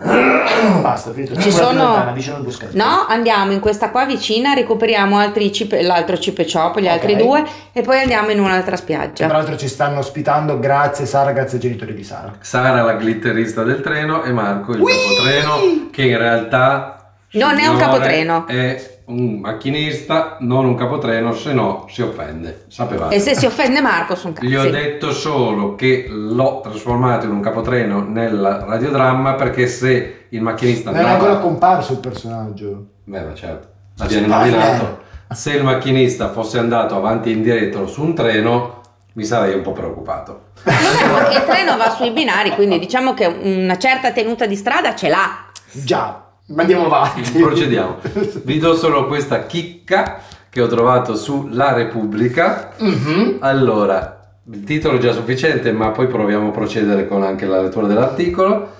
Basta, 0.00 1.12
finito. 1.12 1.36
Ci 1.40 1.50
sono- 1.50 2.10
vicino 2.14 2.36
al 2.36 2.42
boschetto. 2.42 2.76
No, 2.76 3.06
andiamo 3.08 3.52
in 3.52 3.60
questa 3.60 3.90
qua 3.90 4.04
vicina, 4.04 4.54
recuperiamo 4.54 5.18
altri 5.18 5.52
cipe- 5.52 5.82
l'altro 5.82 6.18
cipe 6.18 6.46
shop, 6.46 6.78
gli 6.78 6.86
altri 6.88 7.14
Ok. 7.14 7.18
due 7.18 7.44
e 7.72 7.80
poi 7.82 8.00
andiamo 8.00 8.30
in 8.30 8.40
un'altra 8.40 8.76
spiaggia. 8.76 9.26
peraltro 9.26 9.56
ci 9.56 9.68
stanno 9.68 9.98
ospitando, 9.98 10.58
grazie 10.58 11.04
Sara, 11.06 11.32
grazie 11.32 11.56
ai 11.56 11.62
genitori 11.62 11.94
di 11.94 12.04
Sara. 12.04 12.32
Sara 12.40 12.82
la 12.82 12.94
glitterista 12.94 13.62
del 13.64 13.80
treno 13.80 14.22
e 14.22 14.30
Marco 14.32 14.72
il 14.72 14.82
capotreno 14.84 15.88
che 15.90 16.02
in 16.02 16.18
realtà 16.18 17.10
Non 17.32 17.58
è 17.58 17.66
un 17.66 17.76
capotreno. 17.76 18.46
È 18.46 18.96
un 19.08 19.38
macchinista, 19.40 20.36
non 20.40 20.64
un 20.64 20.74
capotreno, 20.74 21.32
se 21.32 21.52
no 21.52 21.86
si 21.88 22.02
offende. 22.02 22.64
Sapevate. 22.68 23.14
E 23.14 23.20
se 23.20 23.34
si 23.34 23.46
offende 23.46 23.80
Marco 23.80 24.14
sono 24.14 24.34
Gli 24.40 24.54
ho 24.54 24.60
cazzi. 24.60 24.70
detto 24.70 25.12
solo 25.12 25.74
che 25.74 26.06
l'ho 26.08 26.60
trasformato 26.62 27.26
in 27.26 27.32
un 27.32 27.40
capotreno 27.40 28.02
nel 28.02 28.64
radiodramma 28.66 29.34
perché 29.34 29.66
se 29.66 30.26
il 30.28 30.42
macchinista 30.42 30.90
Non 30.90 31.00
è 31.00 31.02
andava- 31.04 31.18
ancora 31.24 31.38
comparso 31.40 31.92
il 31.92 31.98
personaggio. 31.98 32.84
Beh, 33.04 33.20
ma 33.22 33.34
certo, 33.34 33.68
l'abbiamo 33.96 34.26
Spoiler. 34.26 34.54
immaginato. 34.54 34.98
Se 35.30 35.52
il 35.52 35.64
macchinista 35.64 36.30
fosse 36.30 36.58
andato 36.58 36.96
avanti 36.96 37.30
e 37.30 37.32
indietro 37.32 37.86
su 37.86 38.02
un 38.02 38.14
treno, 38.14 38.80
mi 39.14 39.24
sarei 39.24 39.54
un 39.54 39.62
po' 39.62 39.72
preoccupato. 39.72 40.42
Diciamo 40.64 41.18
che 41.28 41.34
il 41.34 41.44
treno 41.44 41.76
va 41.76 41.90
sui 41.90 42.10
binari, 42.12 42.50
quindi 42.50 42.78
diciamo 42.78 43.14
che 43.14 43.26
una 43.26 43.78
certa 43.78 44.12
tenuta 44.12 44.46
di 44.46 44.54
strada 44.56 44.94
ce 44.94 45.08
l'ha. 45.08 45.46
Già, 45.72 46.27
ma 46.48 46.62
andiamo 46.62 46.86
avanti. 46.86 47.22
Procediamo. 47.38 47.96
Vi 48.44 48.58
do 48.58 48.74
solo 48.74 49.06
questa 49.06 49.46
chicca 49.46 50.20
che 50.50 50.60
ho 50.60 50.66
trovato 50.66 51.14
su 51.16 51.48
La 51.50 51.72
Repubblica. 51.72 52.70
Mhm. 52.78 53.36
Allora, 53.40 54.14
il 54.50 54.64
titolo 54.64 54.96
è 54.96 55.00
già 55.00 55.12
sufficiente, 55.12 55.72
ma 55.72 55.90
poi 55.90 56.06
proviamo 56.06 56.48
a 56.48 56.52
procedere 56.52 57.06
con 57.06 57.22
anche 57.22 57.46
la 57.46 57.60
lettura 57.60 57.86
dell'articolo. 57.86 58.76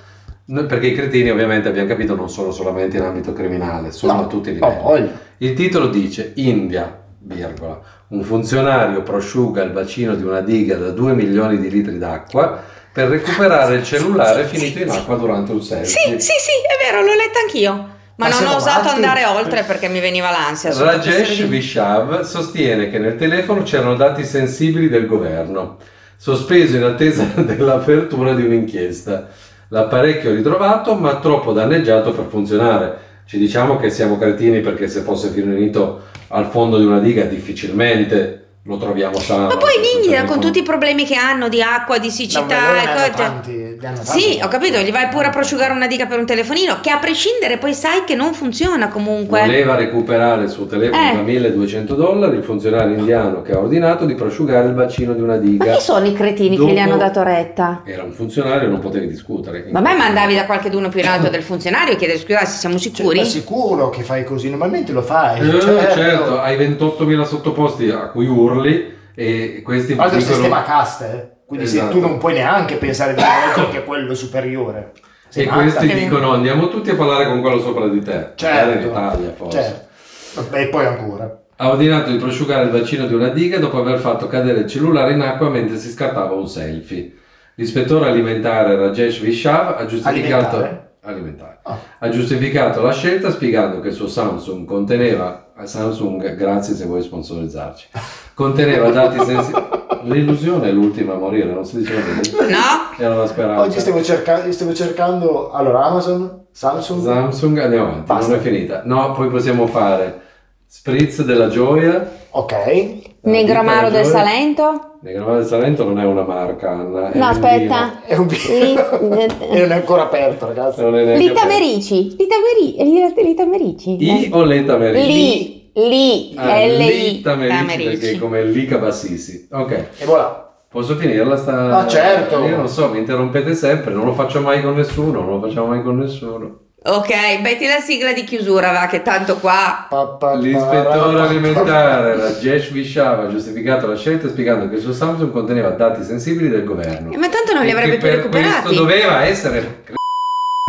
Noi- 0.47 0.65
Perché 0.65 0.87
i 0.87 0.95
cretini 0.95 1.31
ovviamente 1.31 1.69
abbiamo 1.69 1.89
capito 1.89 2.15
non 2.17 2.31
sono 2.31 2.51
solamente 2.53 2.97
in 2.97 3.03
ambito 3.03 3.35
criminale, 3.35 3.93
sono 3.93 4.15
No, 4.15 4.21
a 4.23 4.27
tutti 4.29 4.49
i 4.49 4.55
livelli. 4.55 4.81
voglia. 4.83 5.11
Il 5.37 5.53
titolo 5.53 5.89
dice 5.89 6.33
India, 6.37 6.98
virgola, 7.21 7.81
un 8.09 8.23
funzionario 8.23 9.03
prosciuga 9.03 9.63
il 9.63 9.71
bacino 9.71 10.15
di 10.15 10.23
una 10.23 10.41
diga 10.41 10.77
da 10.77 10.91
2 10.91 11.13
milioni 11.15 11.59
di 11.59 11.71
litri 11.71 11.99
d'acqua 11.99 12.63
per 12.93 13.09
recuperare 13.09 13.77
il 13.77 13.85
cellulare 13.85 14.45
finito 14.45 14.79
in 14.79 14.91
acqua 14.91 15.17
durante 15.17 15.53
un 15.53 15.63
selfie. 15.63 15.87
Sì, 15.87 16.11
sì, 16.21 16.33
sì, 16.39 16.53
è 16.67 16.85
vero, 16.85 17.03
l'ho 17.03 17.15
letta 17.15 17.41
anch'io. 17.41 17.97
Ma, 18.17 18.29
Ma 18.29 18.41
non 18.41 18.49
ho 18.49 18.57
osato 18.57 18.89
andare 18.89 19.25
oltre 19.25 19.63
perché 19.63 19.87
mi 19.87 20.01
veniva 20.01 20.31
l'ansia. 20.31 20.75
Rajesh. 20.75 21.47
Vishav 21.47 22.23
sostiene 22.23 22.91
che 22.91 22.99
nel 22.99 23.17
telefono 23.17 23.63
c'erano 23.63 23.95
dati 23.95 24.25
sensibili 24.25 24.89
del 24.89 25.07
governo, 25.07 25.77
sospeso 26.17 26.77
in 26.77 26.83
attesa 26.83 27.23
dell'apertura 27.41 28.35
di 28.35 28.43
un'inchiesta. 28.43 29.29
L'apparecchio 29.69 30.35
ritrovato 30.35 30.95
ma 30.95 31.21
troppo 31.21 31.53
danneggiato 31.53 32.13
per 32.13 32.27
funzionare. 32.29 33.07
Ci 33.29 33.37
diciamo 33.37 33.77
che 33.77 33.91
siamo 33.91 34.17
cretini 34.17 34.63
perché 34.63 34.89
se 34.89 35.03
fosse 35.03 35.29
finito 35.29 36.05
al 36.29 36.47
fondo 36.47 36.79
di 36.79 36.87
una 36.87 36.99
diga 36.99 37.25
difficilmente 37.25 38.48
lo 38.69 38.77
troviamo 38.77 39.19
sano. 39.19 39.47
Ma 39.47 39.57
poi 39.57 39.75
in 39.77 39.81
questo 39.81 39.97
India, 39.97 40.11
telefono. 40.19 40.33
con 40.33 40.41
tutti 40.41 40.59
i 40.59 40.63
problemi 40.63 41.05
che 41.07 41.15
hanno 41.15 41.49
di 41.49 41.63
acqua, 41.63 41.97
di 41.99 42.09
No, 42.09 42.13
siccità 42.13 42.45
ma 42.45 42.93
loro 42.93 43.05
e 43.07 43.11
tanti, 43.11 43.77
tanti. 43.81 44.07
Sì, 44.07 44.41
ho 44.43 44.49
capito, 44.49 44.79
gli 44.79 44.91
vai 44.93 45.09
pure 45.09 45.27
a 45.27 45.31
prosciugare 45.31 45.73
una 45.73 45.87
diga 45.87 46.05
per 46.07 46.19
un 46.19 46.27
telefonino, 46.27 46.79
che 46.83 46.91
a 46.91 46.99
prescindere 46.99 47.57
poi 47.57 47.73
sai 47.73 48.05
che 48.05 48.15
non 48.15 48.35
funziona 48.35 48.89
comunque. 48.89 49.41
Voleva 49.41 49.75
recuperare 49.75 50.45
il 50.45 50.51
suo 50.51 50.67
telefono 50.67 51.11
Eh. 51.11 51.15
da 51.15 51.23
1200 51.23 51.95
dollari, 51.95 52.37
il 52.37 52.45
funzionario 52.45 52.97
indiano 52.99 53.41
che 53.43 53.53
ha 53.53 53.59
ordinato 53.59 54.05
di 54.05 54.15
prosciugare 54.15 54.67
il 54.69 54.75
bacino 54.75 55.15
di 55.15 55.23
una 55.23 55.35
Ma 55.35 55.39
diga. 55.39 55.73
chi 55.75 55.81
sono 55.81 56.07
i 56.07 56.13
cretini 56.13 56.57
Dopo- 56.57 56.69
che 56.69 56.75
gli 56.75 56.79
hanno 56.79 56.97
dato 56.99 57.23
retta? 57.23 57.81
Era 57.87 58.03
un 58.03 58.13
funzionario, 58.13 58.69
non 58.69 58.81
potevi 58.81 59.07
discutere. 59.07 59.67
Ma 59.71 59.81
andavi 59.81 60.35
da 60.35 60.45
qualcheduno 60.45 60.89
più 60.91 61.01
in 61.01 61.07
alto 61.09 61.29
del 61.31 61.43
funzionario 61.43 61.95
e 61.95 61.97
chiedere 61.97 62.19
scusa, 62.19 62.45
se 62.45 62.59
siamo 62.59 62.79
Cioè, 62.79 62.93
sicuri? 62.95 63.19
ma 63.19 63.25
sicuro 63.25 63.89
che 63.89 64.03
fai 64.03 64.25
così, 64.25 64.51
normalmente 64.51 64.93
lo 64.93 65.01
fai. 65.03 65.41
Eh, 65.41 65.61
certo. 65.61 66.39
hai 66.41 66.57
28.000 66.59 67.25
sottoposti 67.25 67.89
a 67.91 68.09
cui 68.09 68.27
urli 68.59 68.97
e 69.15 69.63
questi 69.65 69.93
il 69.93 69.99
dicono- 69.99 70.21
sistema 70.21 70.63
cast, 70.63 71.01
eh. 71.03 71.29
quindi 71.47 71.67
se 71.67 71.79
Esatto. 71.79 71.93
tu 71.93 72.01
non 72.01 72.19
puoi 72.19 72.35
neanche 72.35 72.77
pensare 72.77 73.15
di 73.15 73.23
altro 73.23 73.69
che 73.71 73.85
quello 73.85 74.15
superiore. 74.15 74.93
Sei 75.29 75.45
e 75.45 75.49
questi 75.49 75.93
dicono 75.93 76.33
andiamo 76.33 76.69
tutti 76.69 76.91
a 76.91 76.95
parlare 76.95 77.27
con 77.27 77.41
quello 77.41 77.61
sopra 77.61 77.87
di 77.89 78.01
te. 78.03 78.33
Magari 78.41 78.83
in 78.83 78.89
Italia 78.89 79.33
forse. 79.35 79.87
certo. 80.33 80.55
E 80.57 80.67
poi 80.69 80.87
ancora. 80.87 81.43
Ha 81.57 81.71
ordinato 81.71 82.11
di 82.11 82.17
prosciugare 82.19 82.65
il 82.65 82.71
bacino 82.71 83.07
di 83.07 83.15
una 83.15 83.29
diga 83.29 83.59
dopo 83.59 83.79
aver 83.79 83.99
fatto 83.99 84.27
cadere 84.29 84.61
il 84.61 84.67
cellulare 84.69 85.13
in 85.13 85.21
acqua 85.21 85.49
mentre 85.51 85.77
si 85.77 85.91
scattava 85.91 86.33
un 86.35 86.47
selfie. 86.49 87.13
L'ispettore 87.57 88.09
alimentare 88.09 88.77
Rajesh 88.77 89.19
Vishav 89.19 89.75
ha 89.79 89.85
giustificato, 89.85 90.57
Alimentare? 90.57 90.91
alimentare. 91.03 91.59
Ah. 91.65 91.77
ha 91.99 92.09
giustificato 92.09 92.81
la 92.81 92.93
scelta 92.93 93.31
spiegando 93.33 93.81
che 93.81 93.89
il 93.89 93.95
suo 93.95 94.07
Samsung 94.07 94.65
conteneva 94.67 95.53
Samsung, 95.65 96.37
grazie 96.37 96.75
se 96.75 96.85
vuoi 96.87 97.03
sponsorizzarci. 97.03 97.89
Conteneva 98.39 98.91
dati 98.95 99.19
sensibili. 99.25 99.67
L'illusione 100.03 100.69
è 100.69 100.71
l'ultima 100.71 101.15
a 101.15 101.17
morire, 101.17 101.53
non 101.53 101.65
si 101.65 101.79
diceva 101.79 101.99
bene. 102.01 102.51
No? 102.53 102.57
Era 102.97 103.15
una 103.17 103.27
speranza. 103.27 103.63
Oggi 103.65 103.81
stiamo, 103.81 104.01
cerca- 104.01 104.49
stiamo 104.53 104.73
cercando 104.73 105.51
allora 105.51 105.87
Amazon, 105.87 106.45
Samsung. 106.53 107.03
Samsung, 107.05 107.59
andiamo 107.59 107.87
avanti, 107.89 108.07
Basta. 108.07 108.31
non 108.31 108.39
è 108.39 108.41
finita. 108.41 108.83
No, 108.85 109.11
poi 109.13 109.29
possiamo 109.29 109.67
fare 109.67 110.21
Spritz 110.67 111.23
della 111.25 111.49
gioia. 111.49 112.09
ok. 112.31 113.07
Negramaro 113.23 113.91
del. 113.91 114.05
Salento? 114.05 114.99
Negramaro 115.01 115.39
del 115.39 115.47
Salento 115.47 115.85
non 115.85 115.99
è 115.99 116.05
una 116.05 116.23
marca, 116.23 116.71
Anna. 116.71 117.11
è 117.11 117.19
No, 117.19 117.25
un 117.25 117.31
aspetta. 117.31 118.05
È 118.05 118.17
un 118.17 118.27
Li- 118.29 118.75
e 119.51 119.59
non 119.59 119.73
è 119.73 119.75
ancora 119.75 120.03
aperto, 120.03 120.47
ragazzi. 120.47 120.77
vino. 120.79 120.91
Non 120.91 121.01
è 121.01 121.05
neanche 121.05 121.27
Lita 121.27 121.45
Merici. 121.45 122.17
Lita 122.17 122.37
Merici. 122.39 123.23
Lita 123.25 123.45
Merici. 123.47 123.97
I 123.99 124.31
o 124.33 124.45
Leta 124.45 124.77
Merici? 124.77 125.58
Lì. 125.87 126.31
Lì. 126.31 126.35
Ah, 126.37 126.65
L-I. 126.67 127.21
Tamerici. 127.23 127.85
perché 127.89 128.11
è 128.13 128.19
come 128.19 128.45
Lica 128.45 128.79
Bassisi. 128.79 129.47
Ok, 129.51 129.73
E 129.99 130.05
voilà. 130.05 130.51
posso 130.71 130.97
finirla 130.97 131.37
sta... 131.37 131.53
Ma 131.53 131.87
certo. 131.87 132.45
Io 132.45 132.57
non 132.57 132.69
so, 132.69 132.89
mi 132.89 132.99
interrompete 132.99 133.55
sempre, 133.55 133.93
non 133.93 134.05
lo 134.05 134.13
faccio 134.15 134.41
mai 134.41 134.61
con 134.63 134.75
nessuno, 134.75 135.21
non 135.21 135.41
lo 135.41 135.47
facciamo 135.47 135.67
mai 135.69 135.83
con 135.83 135.99
nessuno. 135.99 136.59
Ok, 136.81 137.41
metti 137.43 137.67
la 137.67 137.81
sigla 137.81 138.13
di 138.13 138.23
chiusura, 138.25 138.71
va, 138.71 138.87
che 138.87 139.03
tanto 139.03 139.37
qua. 139.39 139.87
Pa, 139.91 140.07
pa, 140.07 140.35
L'ispettore 140.35 141.21
alimentare 141.21 142.17
Rajesh 142.17 142.71
Vishav 142.71 143.25
ha 143.25 143.29
giustificato 143.29 143.87
la 143.89 143.97
scelta 143.97 144.29
spiegando 144.29 144.69
che 144.69 144.77
il 144.77 144.81
suo 144.81 144.93
Samsung 144.93 145.31
conteneva 145.33 145.71
dati 145.71 146.03
sensibili 146.05 146.49
del 146.49 146.65
governo. 146.65 147.13
Eh, 147.13 147.17
ma 147.17 147.29
tanto 147.29 147.53
non 147.53 147.65
li 147.65 147.73
avrebbe 147.73 147.97
più 147.99 148.01
per 148.07 148.15
recuperati. 148.17 148.63
questo 148.63 148.81
doveva 148.81 149.25
essere 149.25 149.83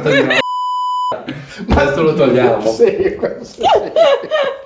una- 0.04 0.38
questo 1.74 2.02
lo 2.02 2.13
togliamo 2.15 2.72
Sì, 2.72 3.15
questo 3.15 3.63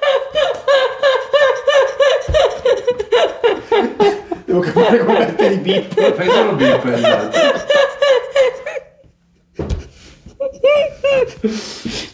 sì. 4.63 4.71
Devo 4.71 4.81
capire 4.83 5.05
come 5.05 5.19
mettere 5.19 5.53
i 5.53 5.57
bip. 5.57 6.13
fai 6.13 6.29
solo 6.29 6.53
bip 6.53 6.85
esatto. 6.85 7.37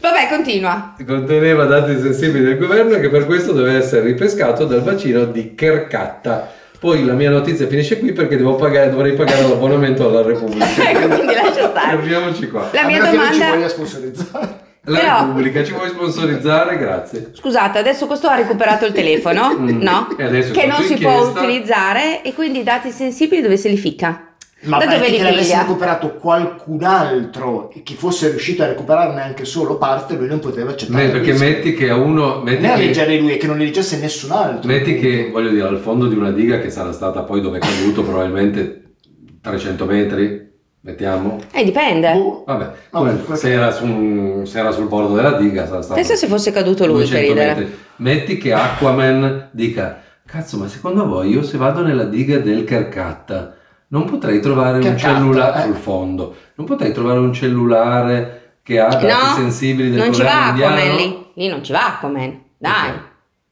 Vabbè, 0.01 0.27
continua. 0.29 0.95
conteneva 1.05 1.65
dati 1.65 1.99
sensibili 1.99 2.43
del 2.43 2.57
governo 2.57 2.95
e 2.95 2.99
che 2.99 3.09
per 3.09 3.25
questo 3.25 3.51
doveva 3.53 3.77
essere 3.77 4.01
ripescato 4.01 4.65
dal 4.65 4.81
bacino 4.81 5.25
di 5.25 5.53
Kerkatta 5.55 6.57
poi 6.79 7.03
la 7.03 7.11
mia 7.13 7.29
notizia 7.29 7.67
finisce 7.67 7.99
qui 7.99 8.13
perché 8.13 8.37
devo 8.37 8.55
pagare, 8.55 8.89
dovrei 8.89 9.11
pagare 9.11 9.41
l'abbonamento 9.41 10.07
alla 10.07 10.21
Repubblica 10.21 10.65
Ecco, 10.89 11.07
quindi 11.09 11.33
lascia 11.33 11.69
stare. 11.69 11.97
fermiamoci 11.97 12.47
qua 12.49 12.69
La 12.71 12.85
mia 12.85 13.01
meno 13.01 13.09
che 13.11 13.17
non 13.17 13.25
ci 13.25 13.31
domanda... 13.31 13.55
voglia 13.55 13.67
sponsorizzare. 13.67 14.58
La 14.83 14.97
Però- 14.99 15.19
Repubblica 15.19 15.63
ci 15.63 15.73
vuoi 15.73 15.89
sponsorizzare? 15.89 16.77
grazie 16.77 17.31
Scusate, 17.33 17.77
adesso 17.79 18.07
questo 18.07 18.27
ha 18.27 18.35
recuperato 18.35 18.85
il 18.85 18.93
telefono, 18.93 19.55
Mm. 19.59 19.81
no? 19.81 20.07
E 20.17 20.49
Che 20.51 20.65
non 20.65 20.81
si 20.83 20.95
può 20.97 21.19
utilizzare 21.27 22.21
e 22.23 22.33
quindi 22.33 22.59
i 22.59 22.63
dati 22.63 22.89
sensibili 22.91 23.41
dove 23.41 23.57
se 23.57 23.69
li 23.69 23.77
ficca? 23.77 24.23
Ma 24.61 24.77
da 24.77 24.87
dove 24.97 25.09
che 25.09 25.23
l'avesse 25.23 25.57
recuperato 25.57 26.15
qualcun 26.15 26.83
altro 26.83 27.71
e 27.73 27.81
che 27.81 27.93
fosse 27.93 28.29
riuscito 28.29 28.61
a 28.61 28.67
recuperarne 28.67 29.21
anche 29.21 29.45
solo 29.45 29.77
parte, 29.77 30.15
lui 30.15 30.27
non 30.27 30.39
poteva 30.39 30.71
accettare. 30.71 31.05
Beh, 31.05 31.11
perché 31.11 31.31
metti 31.33 31.73
che 31.73 31.89
a 31.89 31.95
uno 31.95 32.41
metti 32.41 32.65
a 32.65 32.73
che- 32.73 32.81
leggere 32.85 33.17
lui, 33.19 33.31
è 33.31 33.37
che 33.37 33.47
non 33.47 33.57
le 33.57 33.63
leggesse 33.63 33.97
nessun 33.99 34.31
altro. 34.31 34.69
Metti 34.69 34.97
che, 34.99 35.29
voglio 35.31 35.49
dire, 35.51 35.65
al 35.65 35.77
fondo 35.77 36.07
di 36.07 36.15
una 36.15 36.31
diga 36.31 36.59
che 36.59 36.69
sarà 36.71 36.91
stata 36.91 37.21
poi 37.23 37.39
dove 37.39 37.59
è 37.59 37.61
caduto 37.61 38.03
probabilmente 38.03 38.95
300 39.41 39.85
metri, 39.85 40.38
mettiamo. 40.81 41.39
Eh, 41.51 41.63
dipende. 41.63 42.13
Boh. 42.13 42.43
Vabbè, 42.45 42.63
Vabbè, 42.63 43.09
comunque, 43.09 43.35
se, 43.35 43.51
era 43.51 43.71
su 43.71 43.85
un- 43.85 44.45
se 44.45 44.59
era 44.59 44.71
sul 44.71 44.87
bordo 44.87 45.15
della 45.15 45.33
diga 45.33 45.65
sarà 45.67 45.81
stato 45.81 45.99
Pensa 45.99 46.15
se 46.15 46.27
fosse 46.27 46.51
caduto 46.51 46.85
lui 46.85 46.99
per 47.07 47.07
200 47.09 47.33
ridere. 47.33 47.47
metri. 47.55 47.77
Metti 47.97 48.37
che 48.37 48.53
Aquaman 48.53 49.49
dica, 49.51 50.01
cazzo 50.25 50.57
ma 50.57 50.67
secondo 50.67 51.05
voi 51.07 51.29
io 51.31 51.43
se 51.43 51.57
vado 51.57 51.81
nella 51.81 52.05
diga 52.05 52.37
del 52.39 52.63
Kerkatta 52.63 53.55
non 53.89 54.05
potrei 54.05 54.39
trovare 54.39 54.77
un 54.77 54.83
Kerkatta, 54.83 55.15
cellulare 55.15 55.59
eh. 55.59 55.63
sul 55.63 55.75
fondo, 55.75 56.35
non 56.55 56.65
potrei 56.67 56.93
trovare 56.93 57.19
un 57.19 57.33
cellulare 57.33 58.57
che 58.63 58.79
ha 58.79 58.87
dati 58.87 59.05
No, 59.05 59.33
sensibili 59.35 59.89
del 59.89 59.99
non 59.99 60.13
ci 60.13 60.21
va 60.21 60.49
indiano? 60.49 60.75
Aquaman 60.75 60.95
lì. 60.95 61.25
Lì 61.33 61.47
non 61.47 61.63
ci 61.63 61.71
va 61.71 61.87
Aquaman. 61.95 62.41
Dai. 62.57 62.91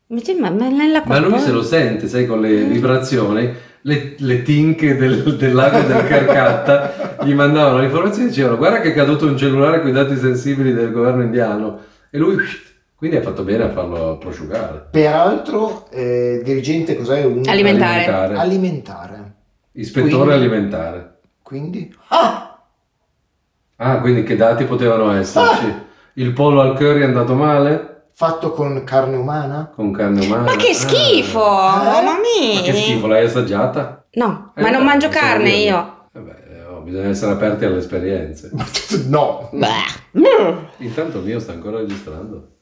Invece, 0.09 0.35
ma, 0.35 0.49
ma 0.51 0.69
nella 0.69 1.01
Ma 1.05 1.19
lui 1.19 1.39
se 1.39 1.51
lo 1.51 1.63
sente, 1.63 2.07
sai, 2.07 2.25
con 2.27 2.39
le 2.39 2.63
vibrazioni, 2.63 3.51
le, 3.87 4.15
le 4.17 4.41
tinche 4.43 4.97
del, 4.97 5.37
del 5.37 5.53
lago 5.53 5.79
del 5.79 6.03
Calcutta 6.05 7.15
gli 7.23 7.33
mandavano 7.33 7.77
le 7.79 7.85
informazioni 7.85 8.25
e 8.27 8.29
dicevano 8.29 8.57
guarda 8.57 8.81
che 8.81 8.89
è 8.89 8.93
caduto 8.93 9.25
un 9.25 9.37
cellulare 9.37 9.79
con 9.79 9.89
i 9.89 9.93
dati 9.93 10.17
sensibili 10.17 10.73
del 10.73 10.91
governo 10.91 11.23
indiano. 11.23 11.79
E 12.09 12.17
lui, 12.17 12.35
quindi 12.95 13.15
ha 13.15 13.21
fatto 13.21 13.43
bene 13.43 13.63
a 13.63 13.69
farlo 13.69 14.17
prosciugare. 14.17 14.87
Peraltro, 14.91 15.87
eh, 15.89 16.41
dirigente 16.43 16.97
cos'è? 16.97 17.23
Un 17.23 17.43
Alimentare. 17.47 18.03
Alimentare. 18.03 18.35
alimentare. 18.35 19.33
Ispettore 19.71 20.11
Quindi- 20.11 20.33
alimentare. 20.33 21.17
Quindi? 21.41 21.95
Ah! 22.09 22.59
Ah, 23.77 23.99
quindi 24.01 24.23
che 24.23 24.35
dati 24.35 24.65
potevano 24.65 25.11
esserci? 25.13 25.73
Il 26.15 26.33
pollo 26.33 26.59
al 26.61 26.75
curry 26.75 27.01
è 27.01 27.05
andato 27.05 27.35
male? 27.35 27.96
Fatto 28.19 28.49
con 28.51 28.83
carne 28.83 29.15
umana? 29.15 29.71
Con 29.75 29.91
carne 29.91 30.25
umana? 30.25 30.41
Ma 30.41 30.55
che 30.55 30.69
Ah. 30.69 30.73
schifo! 30.73 31.37
Mamma 31.39 32.13
mia! 32.17 32.55
Ma 32.55 32.61
che 32.61 32.73
schifo, 32.73 33.05
l'hai 33.05 33.25
assaggiata? 33.25 34.07
No, 34.13 34.53
Eh, 34.55 34.61
ma 34.63 34.69
non 34.71 34.79
vabbè, 34.79 34.83
mangio 34.85 35.09
carne 35.09 35.51
io. 35.51 36.07
Vabbè, 36.13 36.65
oh, 36.67 36.79
bisogna 36.79 37.09
essere 37.09 37.33
aperti 37.33 37.65
alle 37.65 37.77
esperienze. 37.77 38.49
No. 39.07 39.49
Beh. 39.51 40.19
Intanto 40.77 41.19
il 41.19 41.25
mio 41.25 41.37
sta 41.39 41.51
ancora 41.51 41.77
registrando. 41.77 42.56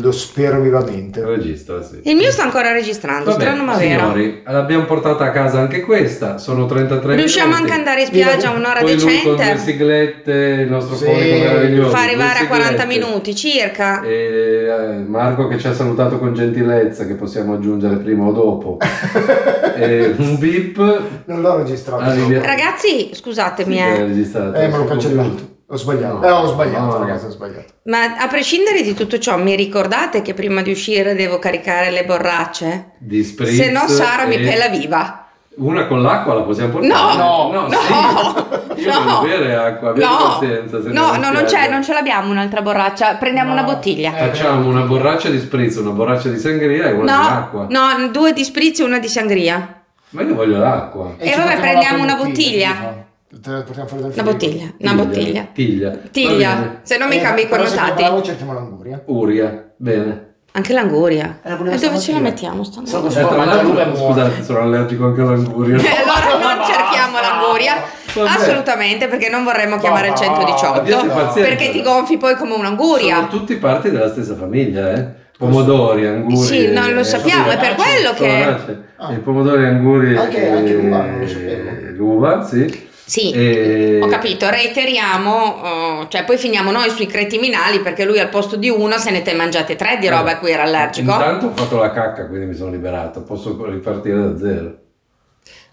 Lo 0.00 0.12
spero 0.12 0.60
vivamente. 0.60 1.24
Registra, 1.24 1.82
sì. 1.82 2.00
Il 2.04 2.14
mio 2.16 2.30
sta 2.30 2.42
ancora 2.42 2.70
registrando, 2.70 3.30
Vabbè, 3.30 3.40
strano 3.42 3.64
ma 3.64 3.76
vero. 3.78 4.00
signori, 4.00 4.42
l'abbiamo 4.44 4.84
portata 4.84 5.24
a 5.24 5.30
casa 5.30 5.58
anche 5.58 5.80
questa, 5.80 6.36
sono 6.36 6.66
33 6.66 7.14
Riusciamo 7.16 7.46
minuti. 7.54 7.62
anche 7.62 7.72
ad 7.72 7.78
andare 7.78 8.00
in 8.02 8.06
spiaggia 8.08 8.50
un'ora 8.50 8.80
Poi 8.80 8.94
lui 9.00 9.22
con 9.22 9.34
due 9.34 9.36
decente? 9.36 9.62
siglette, 9.62 10.32
il 10.32 10.70
nostro 10.70 10.96
Sì. 10.96 11.04
fonico 11.06 11.36
meraviglioso. 11.38 11.88
Fa 11.90 12.02
arrivare 12.02 12.38
a 12.40 12.46
40 12.46 12.82
siglette. 12.82 12.86
minuti 13.06 13.34
circa. 13.34 14.02
E 14.02 14.66
eh, 14.68 14.96
Marco 15.06 15.48
che 15.48 15.58
ci 15.58 15.66
ha 15.66 15.72
salutato 15.72 16.18
con 16.18 16.34
gentilezza, 16.34 17.06
che 17.06 17.14
possiamo 17.14 17.54
aggiungere 17.54 17.96
prima 17.96 18.26
o 18.26 18.32
dopo. 18.32 18.76
e 19.76 20.14
un 20.18 20.38
bip. 20.38 20.76
Non 21.24 21.40
l'ho 21.40 21.56
registrato. 21.56 22.02
Arrivi- 22.02 22.38
Ragazzi, 22.38 23.10
scusatemi, 23.14 23.74
Sì, 23.76 23.80
eh, 23.80 24.04
registrato. 24.04 24.58
Eh, 24.58 24.68
ma 24.68 24.76
l'ho 24.76 24.84
cancellato. 24.84 25.58
Ho 25.72 25.76
sbagliato. 25.76 26.18
No. 26.18 26.26
Eh, 26.26 26.30
ho 26.30 26.46
sbagliato, 26.46 26.84
No, 26.84 26.98
ragazzi, 26.98 27.26
ho 27.26 27.30
sbagliato. 27.30 27.64
ma 27.84 28.16
a 28.16 28.26
prescindere 28.26 28.82
di 28.82 28.92
tutto 28.94 29.18
ciò, 29.18 29.36
mi 29.38 29.54
ricordate 29.54 30.20
che 30.20 30.34
prima 30.34 30.62
di 30.62 30.72
uscire 30.72 31.14
devo 31.14 31.38
caricare 31.38 31.90
le 31.90 32.04
borracce? 32.04 32.92
Di 32.98 33.22
spritz 33.22 33.54
Se 33.56 33.70
no 33.70 33.86
Sara 33.86 34.24
mi 34.26 34.34
e- 34.34 34.40
pela 34.40 34.68
viva. 34.68 35.26
Una 35.56 35.86
con 35.86 36.00
l'acqua 36.00 36.34
la 36.34 36.42
possiamo 36.42 36.70
portare? 36.78 37.16
No, 37.18 37.50
no, 37.52 37.68
no, 37.68 37.70
sì. 37.70 38.80
Io 38.82 38.98
no. 38.98 39.04
voglio 39.20 39.28
bere 39.38 39.54
acqua, 39.56 39.90
abbiate 39.90 40.12
No, 40.12 40.28
pazienza. 40.38 40.82
se 40.82 40.88
no, 40.88 41.16
no, 41.16 41.30
non 41.30 41.44
c'è, 41.44 41.68
non 41.68 41.84
ce 41.84 41.92
l'abbiamo 41.92 42.30
un'altra 42.30 42.62
borraccia. 42.62 43.14
Prendiamo 43.16 43.52
No. 43.54 43.60
una 43.60 43.64
bottiglia. 43.70 44.16
Eh, 44.16 44.26
Facciamo 44.28 44.68
una 44.68 44.82
borraccia 44.82 45.28
di 45.28 45.38
spritz, 45.38 45.76
una 45.76 45.90
borraccia 45.90 46.30
di 46.30 46.38
sangria 46.38 46.88
e 46.88 46.92
una 46.92 47.02
di 47.02 47.10
No, 47.22 47.28
acqua. 47.28 47.66
no, 47.68 48.08
due 48.10 48.32
di 48.32 48.42
spritz 48.42 48.80
e 48.80 48.84
una 48.84 48.98
di 48.98 49.08
sangria. 49.08 49.82
Ma 50.10 50.22
io 50.22 50.34
voglio 50.34 50.58
l'acqua. 50.58 51.14
E 51.18 51.30
ci 51.30 51.36
vabbè, 51.38 51.58
prendiamo 51.60 52.02
una 52.02 52.14
bottiglia. 52.16 52.70
Te 52.72 52.99
la 53.30 53.62
portiamo 53.62 53.88
fuori 53.88 54.02
dal 54.02 54.12
Una 54.12 54.22
frigo. 54.22 54.30
bottiglia, 54.30 54.72
una 54.78 54.92
bottiglia. 54.94 55.46
Tiglia. 55.52 55.90
Tiglia, 56.10 56.80
se 56.82 56.98
no 56.98 57.06
mi 57.06 57.16
Eh, 57.16 57.20
cambi 57.20 57.42
i 57.42 57.48
connotati. 57.48 58.02
bravo 58.02 58.22
cerchiamo 58.22 58.52
l'anguria. 58.52 59.00
Uria, 59.06 59.70
bene. 59.76 60.28
Anche 60.52 60.72
l'anguria. 60.72 61.38
Eh, 61.44 61.52
E 61.52 61.78
dove 61.78 61.98
ce 62.00 62.10
la 62.12 62.18
mettiamo 62.18 62.62
Eh, 62.62 62.64
scusate, 62.64 64.42
sono 64.42 64.60
allergico 64.60 65.04
anche 65.06 65.20
all'anguria. 65.20 65.76
E 65.80 65.86
allora 66.02 66.54
non 66.56 66.64
cerchiamo 66.66 67.20
l'anguria. 67.20 67.74
Vabbè. 68.12 68.28
Assolutamente, 68.28 69.06
perché 69.06 69.28
non 69.28 69.44
vorremmo 69.44 69.78
chiamare 69.78 70.08
il 70.08 70.14
118. 70.16 70.80
abbiate 70.80 71.06
pazienza. 71.06 71.48
Perché 71.48 71.70
ti 71.70 71.82
gonfi 71.82 72.16
poi 72.16 72.34
come 72.34 72.50
Sono 72.50 72.62
un'anguria. 72.62 73.26
tutti 73.30 73.54
parti 73.56 73.90
della 73.90 74.08
stessa 74.08 74.34
famiglia, 74.34 74.92
eh? 74.92 75.06
Pomodori, 75.38 76.04
anguri. 76.06 76.36
Sì, 76.46 76.66
non 76.72 76.92
lo 76.92 77.04
sappiamo, 77.04 77.48
è 77.48 77.56
per 77.56 77.76
sono 77.78 77.82
quello 77.82 78.12
che. 78.14 78.78
Ah. 78.96 79.12
I 79.12 79.18
pomodori, 79.20 79.64
anguri. 79.64 80.16
Anche- 80.16 80.46
e- 80.48 80.50
anche 80.50 80.72
l'uva, 80.74 81.04
non 81.06 81.20
lo 81.20 81.28
sapevo. 81.28 81.70
L'uva, 81.96 82.42
sì. 82.44 82.88
Sì, 83.10 83.32
E- 83.32 83.98
ho 84.00 84.06
capito, 84.06 84.48
reiteriamo, 84.48 85.62
eh, 85.64 86.06
cioè 86.10 86.24
poi 86.24 86.36
finiamo 86.38 86.70
noi 86.70 86.90
sui 86.90 87.06
criminali 87.06 87.80
perché 87.80 88.04
lui 88.04 88.20
al 88.20 88.28
posto 88.28 88.54
di 88.54 88.68
uno 88.68 88.98
se 88.98 89.10
ne 89.10 89.22
te 89.22 89.32
mangiate 89.34 89.74
tre 89.74 89.98
di 89.98 90.08
roba 90.08 90.30
a 90.30 90.38
cui 90.38 90.52
era 90.52 90.62
allergico. 90.62 91.10
Intanto 91.10 91.46
ho 91.46 91.52
fatto 91.52 91.76
la 91.78 91.90
cacca, 91.90 92.28
quindi 92.28 92.46
mi 92.46 92.54
sono 92.54 92.70
liberato. 92.70 93.22
Posso 93.24 93.64
ripartire 93.68 94.16
da 94.16 94.38
zero. 94.38 94.74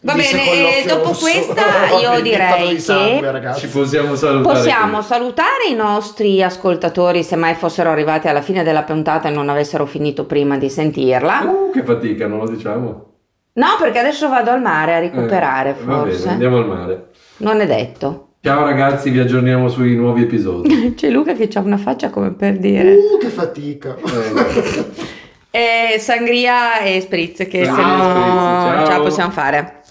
Va 0.02 0.14
Disse 0.14 0.36
bene, 0.36 0.52
e 0.52 0.62
l'occhio 0.64 0.96
dopo 0.96 1.08
rosso. 1.10 1.26
questa 1.30 1.62
io 2.02 2.22
direi 2.22 2.70
di 2.70 2.80
sangue, 2.80 3.40
che. 3.40 3.54
Ci 3.60 3.68
possiamo 3.68 4.16
salutare. 4.16 4.56
possiamo 4.56 5.02
salutare 5.04 5.68
i 5.70 5.76
nostri 5.76 6.42
ascoltatori 6.42 7.22
se 7.24 7.36
mai 7.36 7.54
fossero 7.54 7.92
arrivati 7.92 8.28
alla 8.28 8.42
fine 8.42 8.64
della 8.64 8.82
puntata 8.82 9.28
e 9.28 9.32
non 9.32 9.50
avessero 9.50 9.86
finito 9.86 10.26
prima 10.26 10.58
di 10.58 10.72
sentirla. 10.72 11.42
Uh, 11.44 11.70
che 11.72 11.84
fatica, 11.84 12.26
non 12.26 12.40
lo 12.40 12.48
diciamo. 12.50 13.06
No, 13.54 13.68
perché 13.80 14.00
adesso 14.00 14.28
vado 14.28 14.50
al 14.52 14.62
mare 14.62 14.96
a 14.96 15.00
recuperare, 15.00 15.70
Eh, 15.72 15.84
Va 15.84 15.98
bene, 15.98 16.12
forse. 16.12 16.30
andiamo 16.30 16.58
al 16.58 16.68
mare. 16.68 17.08
Non 17.38 17.60
è 17.62 17.66
detto. 17.68 18.30
Ciao 18.42 18.64
ragazzi, 18.64 19.10
vi 19.10 19.20
aggiorniamo 19.20 19.68
sui 19.68 19.96
nuovi 19.96 20.24
episodi. 20.24 20.94
C'è 20.96 21.10
Luca 21.10 21.34
che 21.34 21.50
ha 21.54 21.60
una 21.60 21.78
faccia 21.78 22.10
come 22.10 22.32
per 22.32 22.58
dire. 22.58 22.96
Uh, 22.96 23.18
che 23.20 23.28
fatica. 23.28 23.96
Eh, 23.96 25.16
E 25.50 25.98
sangria 25.98 26.82
e 26.82 27.02
spritz 27.02 27.38
che 27.48 27.64
se 27.64 27.66
Sangria 27.66 27.84
e 27.84 27.98
no 27.98 28.04
spritz, 28.04 28.76
ciao. 28.78 28.86
ce 28.86 28.92
la 28.92 29.00
possiamo 29.00 29.32
fare. 29.32 29.82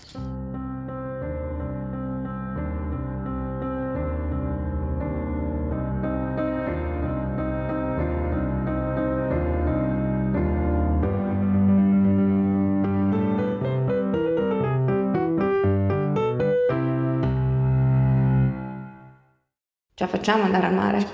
Facciamo 20.17 20.45
andare 20.45 20.67
al 20.67 20.73
mare? 20.75 21.01